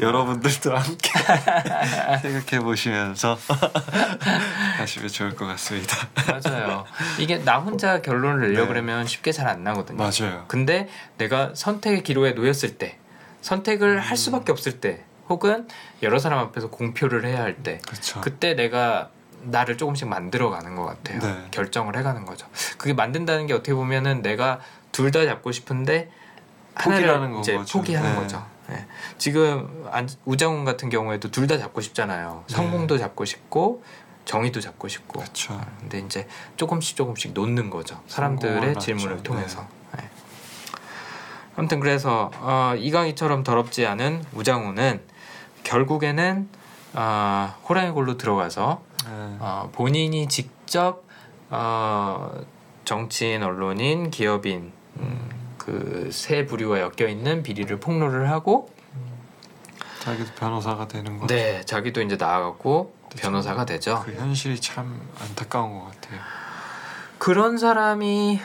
여러분들도 0.00 0.74
함께 0.74 1.10
생각해 2.22 2.64
보시면서 2.64 3.38
하시면 4.78 5.08
좋을 5.10 5.36
것 5.36 5.46
같습니다. 5.46 6.08
맞아요. 6.26 6.84
이게 7.18 7.36
나 7.38 7.58
혼자 7.58 8.00
결론을 8.00 8.48
내려 8.48 8.62
네. 8.62 8.69
그러면 8.70 9.06
쉽게 9.06 9.32
잘 9.32 9.46
안 9.48 9.64
나거든요. 9.64 9.98
맞아요. 9.98 10.44
근데 10.48 10.88
내가 11.18 11.52
선택의 11.54 12.02
기로에 12.02 12.32
놓였을 12.32 12.78
때, 12.78 12.98
선택을 13.42 13.96
음. 13.96 13.98
할 13.98 14.16
수밖에 14.16 14.52
없을 14.52 14.80
때, 14.80 15.02
혹은 15.28 15.66
여러 16.02 16.18
사람 16.18 16.38
앞에서 16.40 16.70
공표를 16.70 17.24
해야 17.24 17.42
할 17.42 17.56
때, 17.62 17.80
그쵸. 17.88 18.20
그때 18.20 18.54
내가 18.54 19.10
나를 19.42 19.76
조금씩 19.78 20.06
만들어가는 20.08 20.74
것 20.76 20.84
같아요. 20.84 21.18
네. 21.20 21.48
결정을 21.50 21.96
해가는 21.96 22.24
거죠. 22.26 22.46
그게 22.78 22.92
만든다는 22.94 23.46
게 23.46 23.54
어떻게 23.54 23.72
보면은 23.74 24.22
내가 24.22 24.60
둘 24.92 25.12
다 25.12 25.24
잡고 25.24 25.52
싶은데 25.52 26.10
포기라는 26.74 27.38
이제 27.40 27.56
거죠. 27.56 27.78
포기하는 27.78 28.10
네. 28.10 28.16
거죠. 28.16 28.44
네. 28.68 28.86
지금 29.18 29.84
우장훈 30.24 30.64
같은 30.64 30.90
경우에도 30.90 31.30
둘 31.30 31.46
다 31.46 31.58
잡고 31.58 31.80
싶잖아요. 31.80 32.44
네. 32.48 32.54
성공도 32.54 32.98
잡고 32.98 33.24
싶고 33.24 33.82
정의도 34.30 34.60
잡고 34.60 34.86
싶고. 34.86 35.20
어, 35.20 35.60
근데 35.80 35.98
이제 35.98 36.28
조금씩 36.54 36.96
조금씩 36.96 37.32
놓는 37.32 37.68
거죠. 37.68 38.00
사람들의 38.06 38.78
질문을 38.78 39.16
맞죠. 39.16 39.22
통해서. 39.24 39.66
네. 39.96 40.02
네. 40.02 40.10
아무튼 41.56 41.80
그래서 41.80 42.30
어, 42.36 42.74
이강희처럼 42.78 43.42
더럽지 43.42 43.86
않은 43.86 44.22
우장훈은 44.32 45.00
결국에는 45.64 46.48
어, 46.92 47.54
호랑이 47.68 47.90
골로 47.90 48.16
들어가서 48.18 48.82
네. 49.04 49.36
어, 49.40 49.68
본인이 49.72 50.28
직접 50.28 51.02
어, 51.48 52.30
정치인, 52.84 53.42
언론인, 53.42 54.12
기업인 54.12 54.70
음, 55.00 55.28
그세 55.58 56.46
부류가 56.46 56.78
엮여 56.78 57.08
있는 57.08 57.42
비리를 57.42 57.80
폭로를 57.80 58.30
하고 58.30 58.70
자기도 59.98 60.30
변호사가 60.34 60.86
되는 60.86 61.18
거죠. 61.18 61.34
네, 61.34 61.64
자기도 61.64 62.00
이제 62.00 62.14
나아가고 62.14 62.99
변호사가 63.16 63.64
되죠. 63.64 64.02
그 64.04 64.12
현실이 64.14 64.60
참 64.60 65.00
안타까운 65.20 65.78
것 65.78 65.86
같아요. 65.86 66.20
그런 67.18 67.58
사람이 67.58 68.40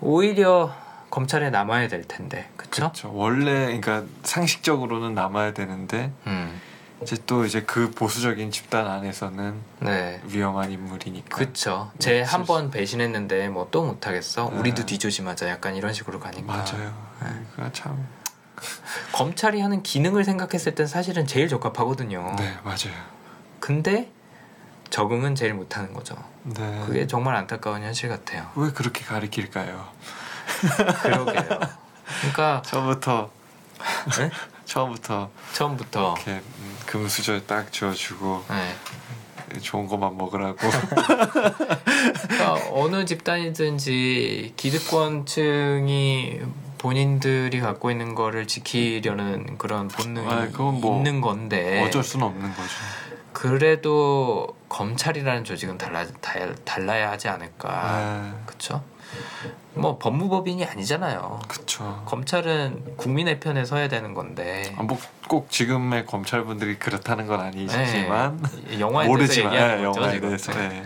오히려 0.00 0.74
검찰에 1.10 1.50
남아야 1.50 1.88
될 1.88 2.04
텐데, 2.06 2.48
그렇죠? 2.56 3.10
원래 3.12 3.66
그러니까 3.80 4.04
상식적으로는 4.22 5.14
남아야 5.14 5.52
되는데 5.52 6.12
음. 6.26 6.60
이제 7.02 7.16
또 7.26 7.44
이제 7.44 7.62
그 7.62 7.90
보수적인 7.90 8.50
집단 8.50 8.86
안에서는 8.86 9.54
네. 9.80 10.20
위험한 10.26 10.70
인물이니까. 10.70 11.34
그렇죠. 11.36 11.90
제한번 11.98 12.70
배신했는데 12.70 13.48
뭐 13.48 13.68
또 13.70 13.84
못하겠어. 13.84 14.50
네. 14.50 14.58
우리도 14.58 14.86
뒤조심하자. 14.86 15.48
약간 15.48 15.74
이런 15.74 15.92
식으로 15.92 16.20
가니까. 16.20 16.46
맞아요. 16.52 16.94
네. 17.22 17.28
그 17.56 17.72
참. 17.72 18.06
검찰이 19.12 19.60
하는 19.60 19.82
기능을 19.82 20.24
생각했을 20.24 20.74
땐 20.74 20.86
사실은 20.86 21.26
제일 21.26 21.48
적합하거든요. 21.48 22.34
네, 22.38 22.54
맞아요. 22.62 22.94
근데 23.60 24.10
적응은 24.90 25.34
제일 25.34 25.54
못하는 25.54 25.92
거죠. 25.92 26.16
네. 26.42 26.82
그게 26.86 27.06
정말 27.06 27.36
안타까운 27.36 27.82
현실 27.82 28.08
같아요. 28.08 28.50
왜 28.56 28.70
그렇게 28.72 29.04
가리킬까요? 29.04 29.88
그러게요. 31.02 31.60
그러니까 32.20 32.62
처음부터 32.62 33.30
네? 34.18 34.30
처음부터 34.64 35.30
처음부터 35.52 36.14
이렇게 36.16 36.32
음, 36.32 36.76
금수저 36.86 37.42
딱 37.46 37.72
지어주고 37.72 38.44
네. 38.48 39.60
좋은 39.60 39.86
것만 39.86 40.16
먹으라고. 40.16 40.58
그러니까 42.28 42.56
어느 42.72 43.04
집단이든지 43.04 44.54
기득권층이 44.56 46.40
본인들이 46.78 47.60
갖고 47.60 47.90
있는 47.90 48.14
거를 48.14 48.46
지키려는 48.46 49.58
그런 49.58 49.88
본능이 49.88 50.26
아, 50.26 50.48
뭐 50.56 50.96
있는 50.96 51.20
건데 51.20 51.84
어쩔 51.84 52.02
수는 52.02 52.26
없는 52.26 52.54
거죠. 52.54 52.70
그래도 53.32 54.56
검찰이라는 54.68 55.44
조직은 55.44 55.78
달라 55.78 56.06
달라야 56.64 57.10
하지 57.10 57.28
않을까. 57.28 58.32
네. 58.32 58.44
그렇죠? 58.46 58.82
뭐 59.74 59.98
법무법인이 59.98 60.64
아니잖아요. 60.64 61.40
그렇죠. 61.48 62.02
검찰은 62.06 62.96
국민의 62.96 63.40
편에 63.40 63.64
서야 63.64 63.88
되는 63.88 64.14
건데. 64.14 64.74
아, 64.76 64.82
뭐꼭 64.82 65.50
지금의 65.50 66.06
검찰 66.06 66.44
분들이 66.44 66.78
그렇다는 66.78 67.26
건 67.26 67.40
아니지만 67.40 68.40
네. 68.68 68.80
영화에 68.80 69.06
모르지만 69.06 69.52
대해서 69.52 69.76
네, 69.76 69.84
영화에 69.84 70.20
대해서 70.20 70.52
네. 70.52 70.84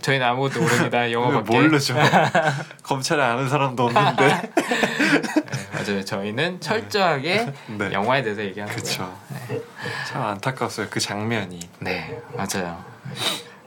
저희는 0.00 0.26
아무것도 0.26 0.60
모릅니다. 0.60 1.10
영화밖에 1.12 1.60
모르죠. 1.60 1.94
검찰에 2.82 3.22
아는 3.22 3.48
사람도 3.48 3.84
없는데. 3.84 4.52
네, 5.84 5.90
맞아요. 5.92 6.04
저희는 6.04 6.60
철저하게 6.60 7.52
네. 7.78 7.92
영화에 7.92 8.22
대해서 8.22 8.42
얘기하는 8.42 8.74
거죠. 8.74 9.12
네. 9.48 9.60
참 10.08 10.22
안타까웠어요. 10.22 10.88
그 10.90 11.00
장면이. 11.00 11.58
네, 11.80 12.20
맞아요. 12.34 12.84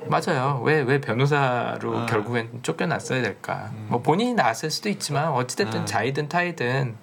맞아요. 0.05 0.61
왜 0.65 0.81
왜 0.81 0.99
변호사로 0.99 1.99
아. 1.99 2.05
결국엔 2.05 2.59
쫓겨났어야 2.61 3.21
될까? 3.21 3.69
음. 3.73 3.85
뭐 3.89 4.01
본인이 4.01 4.33
나왔을 4.33 4.69
수도 4.69 4.89
있지만 4.89 5.29
어찌됐든 5.29 5.81
아. 5.81 5.85
자이든 5.85 6.27
타이든 6.27 6.97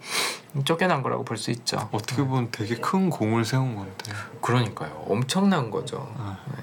쫓겨난 0.65 1.03
거라고 1.03 1.25
볼 1.25 1.39
수 1.39 1.51
있죠. 1.51 1.89
어떻게 1.93 2.23
보면 2.23 2.51
되게 2.51 2.75
큰 2.77 3.09
공을 3.09 3.45
세운 3.47 3.75
건데. 3.77 4.13
그러니까요. 4.43 5.05
엄청난 5.09 5.71
거죠. 5.71 6.13
아. 6.19 6.37
네. 6.57 6.63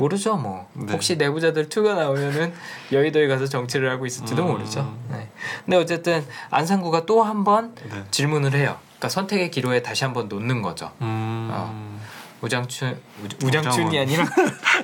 모르죠 0.00 0.36
뭐 0.36 0.66
네. 0.72 0.92
혹시 0.92 1.16
내부자들 1.16 1.68
2가 1.68 1.94
나오면은 1.94 2.52
여의도에 2.90 3.28
가서 3.28 3.46
정치를 3.46 3.90
하고 3.90 4.06
있을지도 4.06 4.42
음. 4.42 4.52
모르죠 4.52 4.96
네. 5.10 5.28
근데 5.64 5.76
어쨌든 5.76 6.26
안상구가 6.50 7.04
또 7.04 7.22
한번 7.22 7.74
네. 7.90 8.02
질문을 8.10 8.54
해요 8.54 8.78
그러니까 8.98 9.08
선택의 9.10 9.50
기로에 9.50 9.82
다시 9.82 10.04
한 10.04 10.14
번 10.14 10.28
놓는 10.28 10.62
거죠 10.62 10.90
음. 11.02 11.48
어. 11.52 12.00
우장춘 12.40 12.98
우, 13.44 13.50
장춘이 13.50 13.98
아니라 13.98 14.24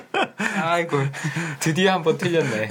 아이고 0.61 0.97
드디어 1.59 1.93
한 1.93 2.03
번 2.03 2.15
틀렸네 2.19 2.69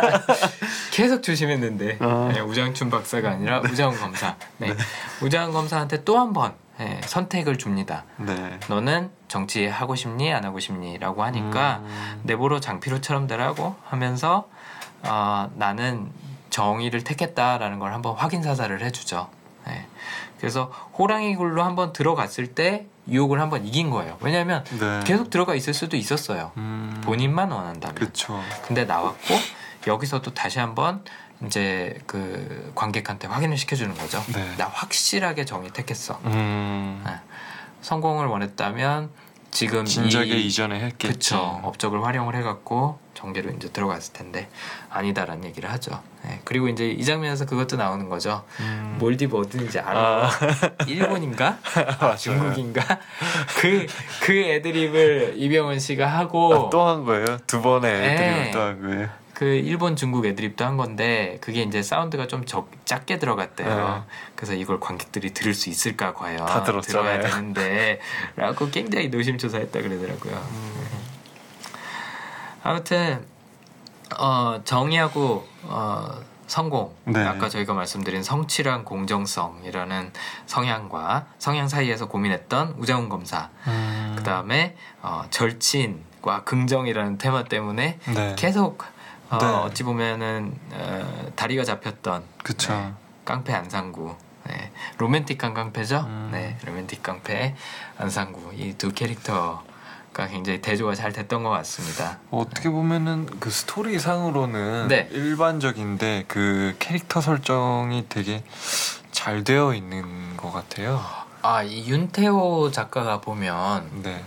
계속 0.90 1.22
조심했는데 1.22 1.98
어. 2.00 2.30
네, 2.32 2.40
우장춘 2.40 2.88
박사가 2.88 3.30
아니라 3.30 3.60
우장훈 3.60 3.98
검사 4.00 4.34
네. 4.56 4.68
네. 4.68 4.76
우장훈 5.20 5.52
검사한테 5.52 6.04
또 6.04 6.16
한 6.16 6.32
번 6.32 6.54
네, 6.78 7.00
선택을 7.04 7.56
줍니다. 7.56 8.04
네. 8.16 8.58
너는 8.68 9.10
정치 9.28 9.66
하고 9.66 9.94
싶니 9.94 10.32
안 10.32 10.44
하고 10.44 10.58
싶니라고 10.58 11.22
하니까 11.22 11.80
음. 11.84 12.20
내보러 12.24 12.60
장피로처럼 12.60 13.26
되라고 13.26 13.76
하면서 13.84 14.48
어, 15.02 15.50
나는 15.54 16.10
정의를 16.50 17.04
택했다라는 17.04 17.78
걸 17.78 17.92
한번 17.92 18.14
확인 18.16 18.42
사살을 18.42 18.82
해주죠. 18.84 19.28
네. 19.66 19.86
그래서 20.38 20.64
호랑이 20.98 21.36
굴로 21.36 21.62
한번 21.62 21.92
들어갔을 21.92 22.54
때 22.54 22.86
유혹을 23.08 23.40
한번 23.40 23.64
이긴 23.66 23.90
거예요. 23.90 24.16
왜냐하면 24.20 24.64
네. 24.78 25.00
계속 25.04 25.30
들어가 25.30 25.54
있을 25.54 25.74
수도 25.74 25.96
있었어요. 25.96 26.52
음. 26.56 27.00
본인만 27.04 27.50
원한다면. 27.50 27.94
그쵸. 27.94 28.40
근데 28.66 28.84
나왔고 28.84 29.34
여기서도 29.86 30.32
다시 30.34 30.58
한번 30.58 31.04
이제 31.46 31.98
그 32.06 32.72
관객한테 32.74 33.28
확인을 33.28 33.56
시켜주는 33.56 33.94
거죠. 33.94 34.22
네. 34.32 34.56
나 34.56 34.66
확실하게 34.66 35.44
정의 35.44 35.70
택했어. 35.70 36.20
음. 36.24 37.02
네. 37.04 37.12
성공을 37.82 38.26
원했다면 38.26 39.10
지금 39.54 39.84
진작에 39.84 40.26
이, 40.26 40.52
전에 40.52 40.80
했겠죠. 40.80 41.12
그쵸. 41.12 41.60
업적을 41.62 42.04
활용을 42.04 42.34
해갖고 42.34 42.98
정계로 43.14 43.50
이제 43.52 43.68
들어갔을 43.68 44.12
텐데 44.12 44.48
아니다라는 44.90 45.44
얘기를 45.44 45.70
하죠. 45.70 46.02
네. 46.24 46.40
그리고 46.44 46.68
이제 46.68 46.88
이 46.88 47.04
장면에서 47.04 47.46
그것도 47.46 47.76
나오는 47.76 48.08
거죠. 48.08 48.44
음. 48.58 48.96
몰디브 48.98 49.38
어딘지 49.38 49.78
알아? 49.78 50.26
아. 50.26 50.30
일본인가? 50.88 51.58
중국인가? 52.18 52.82
그그 53.60 53.86
그 54.22 54.32
애드립을 54.32 55.34
이병헌 55.36 55.78
씨가 55.78 56.06
하고 56.06 56.66
아, 56.66 56.70
또한 56.70 57.04
거예요. 57.04 57.38
두 57.46 57.62
번의 57.62 57.92
애드립을 57.92 58.44
네. 58.44 58.50
또한 58.50 58.82
거예요. 58.82 59.23
그 59.34 59.44
일본 59.44 59.96
중국 59.96 60.24
애드립도 60.24 60.64
한 60.64 60.76
건데 60.76 61.38
그게 61.40 61.62
이제 61.62 61.82
사운드가 61.82 62.28
좀 62.28 62.44
적, 62.44 62.70
작게 62.84 63.18
들어갔대요. 63.18 63.68
네. 63.68 64.02
그래서 64.36 64.54
이걸 64.54 64.78
관객들이 64.78 65.34
들을 65.34 65.52
수 65.54 65.68
있을까 65.68 66.14
과연 66.14 66.46
다 66.46 66.62
들어야 66.62 67.20
되는데 67.20 68.00
라고 68.36 68.70
굉장히 68.70 69.08
노심초사했다 69.08 69.82
그러더라고요. 69.82 70.34
음. 70.34 71.04
아무튼 72.62 73.26
어, 74.18 74.60
정의하고 74.64 75.46
어, 75.64 76.20
성공 76.46 76.94
네. 77.04 77.24
아까 77.24 77.48
저희가 77.48 77.74
말씀드린 77.74 78.22
성취랑 78.22 78.84
공정성이라는 78.84 80.12
성향과 80.46 81.26
성향 81.38 81.68
사이에서 81.68 82.06
고민했던 82.06 82.76
우장훈 82.78 83.08
검사 83.08 83.50
음. 83.66 84.14
그 84.16 84.22
다음에 84.22 84.76
어, 85.02 85.24
절친 85.30 86.14
과 86.24 86.42
긍정이라는 86.42 87.18
테마 87.18 87.44
때문에 87.44 87.98
네. 88.14 88.34
계속 88.38 88.82
어, 89.36 89.38
네. 89.38 89.46
어찌 89.46 89.82
보면은 89.82 90.54
어, 90.72 91.32
다리가 91.36 91.64
잡혔던 91.64 92.24
그쵸. 92.42 92.72
네, 92.72 92.92
깡패 93.24 93.52
안상구 93.54 94.14
네, 94.46 94.70
로맨틱한 94.98 95.54
깡패죠. 95.54 96.00
음. 96.06 96.28
네, 96.32 96.58
로맨틱 96.64 97.02
깡패 97.02 97.54
안상구 97.98 98.52
이 98.54 98.74
두 98.76 98.92
캐릭터가 98.92 100.26
굉장히 100.28 100.60
대조가 100.60 100.94
잘 100.94 101.12
됐던 101.12 101.42
것 101.42 101.50
같습니다. 101.50 102.18
어떻게 102.30 102.68
보면은 102.68 103.26
그 103.40 103.50
스토리 103.50 103.98
상으로는 103.98 104.88
네. 104.88 105.08
일반적인데 105.12 106.24
그 106.28 106.76
캐릭터 106.78 107.20
설정이 107.20 108.06
되게 108.08 108.44
잘 109.12 109.44
되어 109.44 109.74
있는 109.74 110.36
것 110.36 110.52
같아요. 110.52 111.00
아, 111.42 111.62
이 111.62 111.86
윤태호 111.88 112.70
작가가 112.70 113.20
보면 113.20 114.02
네. 114.02 114.22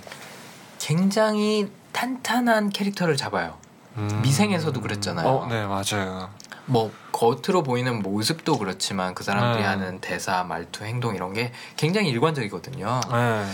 굉장히 0.79 1.71
탄탄한 1.91 2.69
캐릭터를 2.69 3.17
잡아요. 3.17 3.57
음. 3.97 4.21
미생에서도 4.21 4.79
그랬잖아요. 4.79 5.27
어, 5.27 5.47
네 5.47 5.65
맞아요. 5.65 6.29
뭐 6.65 6.91
겉으로 7.11 7.63
보이는 7.63 8.01
모습도 8.01 8.57
그렇지만 8.57 9.15
그 9.15 9.23
사람들이 9.23 9.63
네. 9.63 9.67
하는 9.67 9.99
대사, 9.99 10.43
말투, 10.43 10.83
행동 10.83 11.15
이런 11.15 11.33
게 11.33 11.51
굉장히 11.77 12.09
일관적이거든요. 12.09 12.99
네. 13.11 13.45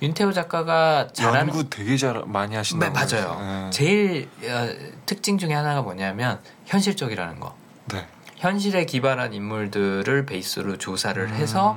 윤태호 0.00 0.32
작가가 0.32 1.08
잘하는 1.12 1.48
연구 1.48 1.68
되게 1.68 1.96
잘 1.96 2.22
많이 2.26 2.54
하신다고 2.54 2.92
네, 2.92 3.16
맞아요. 3.16 3.40
네. 3.40 3.70
제일 3.70 4.28
어, 4.44 4.68
특징 5.06 5.38
중에 5.38 5.52
하나가 5.52 5.82
뭐냐면 5.82 6.38
현실적이라는 6.66 7.40
거. 7.40 7.54
네. 7.86 8.06
현실에 8.36 8.84
기반한 8.84 9.32
인물들을 9.32 10.26
베이스로 10.26 10.76
조사를 10.78 11.20
음... 11.20 11.34
해서 11.34 11.76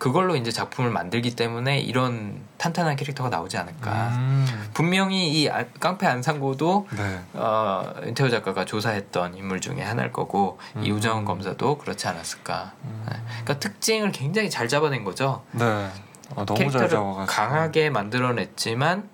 그걸로 0.00 0.34
이제 0.34 0.50
작품을 0.50 0.90
만들기 0.90 1.36
때문에 1.36 1.78
이런 1.78 2.40
탄탄한 2.56 2.96
캐릭터가 2.96 3.28
나오지 3.28 3.58
않을까. 3.58 4.08
음. 4.08 4.70
분명히 4.72 5.30
이 5.30 5.50
아, 5.50 5.66
깡패 5.78 6.06
안상고도 6.06 6.88
네. 6.96 7.20
어, 7.34 7.84
윤태호 8.06 8.30
작가가 8.30 8.64
조사했던 8.64 9.36
인물 9.36 9.60
중에 9.60 9.82
하나일 9.82 10.10
거고 10.10 10.58
음. 10.76 10.84
이 10.84 10.90
우정 10.90 11.26
검사도 11.26 11.76
그렇지 11.76 12.08
않았을까. 12.08 12.72
음. 12.82 13.06
네. 13.10 13.16
그러니까 13.26 13.58
특징을 13.58 14.10
굉장히 14.10 14.48
잘 14.48 14.68
잡아낸 14.68 15.04
거죠. 15.04 15.44
네. 15.52 15.64
아, 15.64 16.46
너무 16.46 16.54
캐릭터를 16.54 17.26
강하게 17.26 17.90
만들어냈지만 17.90 19.06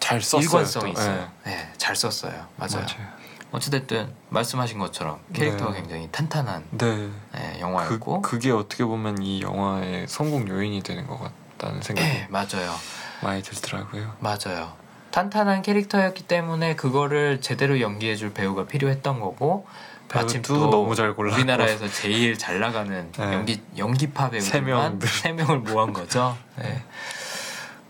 잘 0.00 0.20
썼어요. 0.20 0.42
일관성이 0.42 0.90
있어요. 0.90 1.30
네. 1.44 1.54
네. 1.54 1.72
잘 1.78 1.94
썼어요. 1.94 2.32
맞아요. 2.56 2.84
맞아요. 2.84 3.16
어찌됐든 3.52 4.12
말씀하신 4.28 4.78
것처럼 4.78 5.20
캐릭터가 5.32 5.72
네. 5.72 5.80
굉장히 5.80 6.08
탄탄한 6.10 6.64
네. 6.70 7.10
네, 7.32 7.60
영화였고 7.60 8.22
그, 8.22 8.38
게 8.38 8.50
어떻게 8.50 8.84
보면 8.84 9.22
이 9.22 9.40
영화의 9.40 10.06
성공 10.08 10.48
요인이 10.48 10.82
되는 10.82 11.06
것 11.06 11.18
같다는 11.18 11.80
생각이 11.82 12.08
네, 12.08 12.26
맞아요. 12.28 12.74
많이 13.22 13.42
들더라고요. 13.42 14.14
맞아요. 14.20 14.74
탄탄한 15.10 15.62
캐릭터였기 15.62 16.24
때문에 16.24 16.76
그거를 16.76 17.40
제대로 17.40 17.80
연기해줄 17.80 18.34
배우가 18.34 18.66
필요했던 18.66 19.20
거고 19.20 19.66
마침 20.14 20.42
또 20.42 20.70
너무 20.70 20.94
잘 20.94 21.14
골라 21.14 21.34
우리나라에서 21.34 21.88
제일 21.88 22.36
잘 22.36 22.60
나가는 22.60 23.10
네. 23.16 23.32
연기 23.32 23.62
연기파 23.76 24.30
배우들만 24.30 25.00
세 25.00 25.32
명을 25.32 25.60
모은 25.60 25.92
거죠. 25.92 26.36
네. 26.56 26.82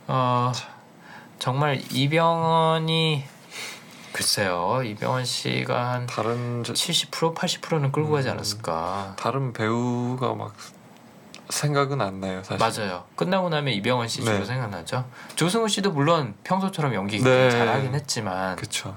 어, 0.06 0.52
정말 1.38 1.82
이병헌이 1.90 3.24
글쎄요 4.16 4.80
이병헌 4.82 5.26
씨가 5.26 5.92
한 5.92 6.06
다른 6.06 6.62
70% 6.62 7.34
80%는 7.34 7.92
끌고 7.92 8.12
가지 8.12 8.28
음, 8.28 8.32
않았을까. 8.32 9.14
다른 9.18 9.52
배우가 9.52 10.34
막 10.34 10.54
생각은 11.50 12.00
안 12.00 12.20
나요 12.20 12.42
사실. 12.42 12.56
맞아요. 12.86 13.04
끝나고 13.14 13.50
나면 13.50 13.74
이병헌 13.74 14.08
씨 14.08 14.22
주로 14.22 14.38
네. 14.38 14.44
생각나죠. 14.46 15.04
조승우 15.34 15.68
씨도 15.68 15.92
물론 15.92 16.34
평소처럼 16.44 16.94
연기 16.94 17.22
네. 17.22 17.50
잘하긴 17.50 17.94
했지만. 17.94 18.56
그쵸. 18.56 18.96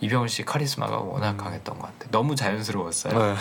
이병헌 0.00 0.28
씨 0.28 0.44
카리스마가 0.44 0.98
워낙 0.98 1.30
음. 1.30 1.36
강했던 1.38 1.76
것 1.80 1.86
같아요. 1.86 2.10
너무 2.12 2.36
자연스러웠어요. 2.36 3.18
네. 3.18 3.34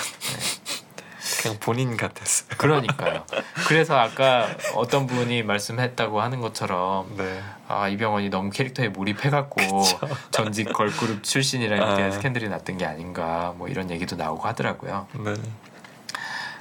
네. 1.46 1.50
그냥 1.50 1.60
본인 1.60 1.98
같았어요. 1.98 2.50
그러니까요. 2.58 3.26
그래서 3.68 3.98
아까 3.98 4.48
어떤 4.76 5.06
분이 5.06 5.44
말씀했다고 5.44 6.22
하는 6.22 6.42
것처럼 6.42 7.16
네. 7.18 7.42
아 7.68 7.88
이병헌이 7.88 8.30
너무 8.30 8.50
캐릭터에 8.50 8.90
몰입해갖고 8.90 9.62
전직 10.32 10.74
걸그룹 10.74 11.24
출신이라는 11.24 11.84
아. 11.84 12.12
스캔들이 12.12 12.50
났던 12.50 12.78
게 12.78 12.86
아닌가 12.86 13.54
뭐 13.58 13.68
이런 13.68 13.90
얘기도 13.92 14.16
나오고 14.16 14.48
하더라고요. 14.48 15.08
네. 15.14 15.34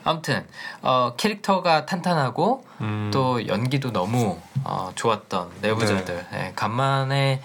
아무튼 0.06 0.47
어, 0.82 1.15
캐릭터가 1.16 1.86
탄탄하고 1.86 2.65
음. 2.82 3.11
또 3.12 3.47
연기도 3.48 3.90
너무 3.90 4.39
어, 4.62 4.93
좋았던 4.94 5.51
내부자들. 5.62 6.27
네. 6.31 6.39
네, 6.39 6.52
간만에 6.55 7.40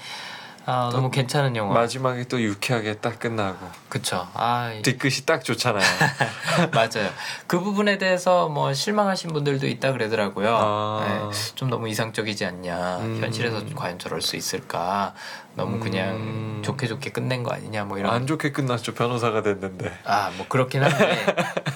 아, 0.70 0.90
너무 0.92 1.10
괜찮은 1.10 1.56
영화. 1.56 1.74
마지막에 1.74 2.26
또 2.26 2.40
유쾌하게 2.40 2.98
딱 2.98 3.20
끝나고. 3.20 3.68
그쵸. 3.90 4.28
아, 4.36 4.72
뒤끝이 4.84 5.26
딱 5.26 5.44
좋잖아요. 5.44 5.84
맞아요. 6.72 7.10
그 7.48 7.60
부분에 7.60 7.98
대해서 7.98 8.48
뭐 8.50 8.72
실망하신 8.74 9.34
분들도 9.34 9.66
있다 9.68 9.92
그러더라고요. 9.94 10.56
아... 10.56 11.30
네, 11.32 11.54
좀 11.56 11.70
너무 11.70 11.90
이상적이지 11.90 12.46
않냐. 12.46 12.98
음... 13.00 13.18
현실에서 13.20 13.64
과연 13.76 13.98
저럴 13.98 14.22
수 14.22 14.36
있을까. 14.36 15.14
너무 15.60 15.78
그냥 15.80 16.16
음... 16.16 16.62
좋게 16.64 16.88
좋게 16.88 17.12
끝낸 17.12 17.44
거 17.44 17.52
아니냐. 17.52 17.84
뭐 17.84 17.98
이런. 17.98 18.14
안 18.14 18.26
좋게 18.26 18.54
끝났죠. 18.54 18.94
변호사가 18.94 19.44
됐는데. 19.44 19.92
아, 20.06 20.32
뭐 20.38 20.46
그렇긴 20.48 20.84
한데. 20.84 21.26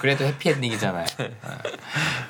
그래도 0.00 0.24
해피엔딩이잖아요. 0.24 1.04
아, 1.44 1.58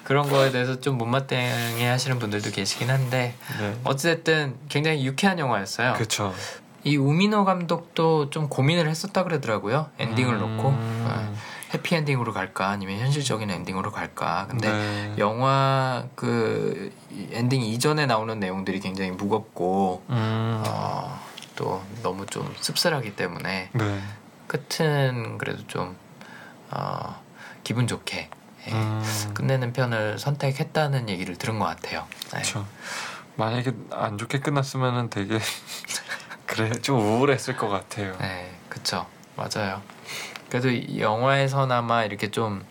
그런 0.02 0.28
거에 0.28 0.51
대해서 0.51 0.81
좀 0.81 0.98
못마땅해 0.98 1.86
하시는 1.86 2.18
분들도 2.18 2.51
계시긴 2.51 2.90
한데. 2.90 3.35
네. 3.60 3.76
어찌됐든 3.85 4.56
굉장히 4.68 5.06
유쾌한 5.06 5.39
영화였어요. 5.39 5.94
그렇죠. 5.94 6.35
이 6.82 6.97
우미노 6.97 7.44
감독도 7.44 8.31
좀 8.31 8.48
고민을 8.48 8.89
했었다 8.89 9.22
그러더라고요. 9.22 9.90
엔딩을 9.98 10.35
음... 10.35 10.56
놓고 10.56 10.70
네. 10.72 11.35
해피 11.74 11.94
엔딩으로 11.94 12.32
갈까 12.32 12.68
아니면 12.68 12.98
현실적인 12.98 13.51
엔딩으로 13.51 13.90
갈까. 13.90 14.47
근데 14.48 14.70
네. 14.70 15.14
영화 15.18 16.05
그 16.14 16.93
엔딩 17.32 17.62
이전에 17.62 18.06
나오는 18.06 18.39
내용들이 18.39 18.81
굉장히 18.81 19.12
무겁고 19.12 20.02
음... 20.10 20.62
어, 20.66 21.24
또 21.56 21.82
너무 22.02 22.26
좀 22.26 22.55
씁쓸하기 22.60 23.16
때문에 23.16 23.70
네. 23.72 24.02
끝은 24.47 25.39
그래도 25.39 25.66
좀 25.66 25.97
어, 26.70 27.22
기분 27.62 27.86
좋게 27.86 28.31
예, 28.66 28.72
음... 28.72 29.02
끝내는 29.35 29.72
편을 29.72 30.18
선택했다는 30.18 31.09
얘기를 31.09 31.36
들은 31.36 31.59
것 31.59 31.66
같아요. 31.66 32.06
그렇죠. 32.31 32.66
만약에 33.36 33.72
안 33.90 34.16
좋게 34.16 34.40
끝났으면은 34.40 35.10
되게 35.10 35.39
그래 36.47 36.70
좀 36.72 36.98
우울했을 37.01 37.56
것 37.56 37.68
같아요. 37.68 38.16
네, 38.18 38.55
그쵸 38.68 39.06
맞아요. 39.36 39.82
그래도 40.48 40.98
영화에서나마 40.98 42.05
이렇게 42.05 42.31
좀 42.31 42.64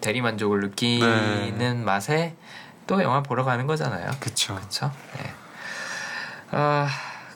대리 0.00 0.20
만족을 0.20 0.60
느끼는 0.60 1.58
네. 1.58 1.74
맛에 1.74 2.36
또 2.86 3.02
영화 3.02 3.22
보러 3.22 3.44
가는 3.44 3.66
거잖아요. 3.66 4.10
그쵸. 4.20 4.56
그쵸. 4.56 4.90
네. 5.16 5.32
아 6.50 6.88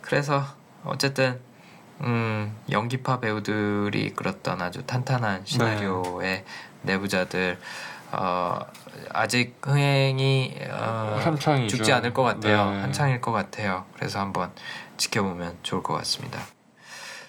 그래서 0.02 0.44
어쨌든 0.84 1.40
음, 2.00 2.56
연기파 2.70 3.20
배우들이 3.20 4.02
이끌었던 4.06 4.60
아주 4.60 4.82
탄탄한 4.84 5.42
시나리오의 5.44 6.28
네. 6.28 6.44
내부자들 6.82 7.58
어, 8.12 8.60
아직 9.12 9.56
흥행이 9.62 10.56
어, 10.70 11.18
한창이죠. 11.22 11.76
죽지 11.76 11.92
않을 11.92 12.12
것 12.12 12.22
같아요. 12.22 12.70
네. 12.70 12.80
한창일 12.80 13.20
것 13.20 13.32
같아요. 13.32 13.86
그래서 13.96 14.20
한번 14.20 14.52
지켜보면 14.96 15.58
좋을 15.62 15.82
것 15.82 15.94
같습니다. 15.94 16.40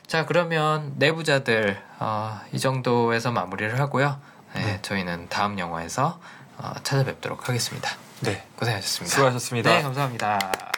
자 0.05 0.25
그러면 0.25 0.93
내부자들 0.97 1.81
어, 1.99 2.39
이 2.51 2.59
정도에서 2.59 3.31
마무리를 3.31 3.79
하고요. 3.79 4.19
네, 4.53 4.63
네. 4.63 4.79
저희는 4.81 5.27
다음 5.29 5.57
영화에서 5.57 6.19
어, 6.57 6.73
찾아뵙도록 6.83 7.49
하겠습니다. 7.49 7.89
네, 8.21 8.45
고생하셨습니다. 8.55 9.15
수고하셨습니다. 9.15 9.69
네, 9.71 9.81
감사합니다. 9.81 10.74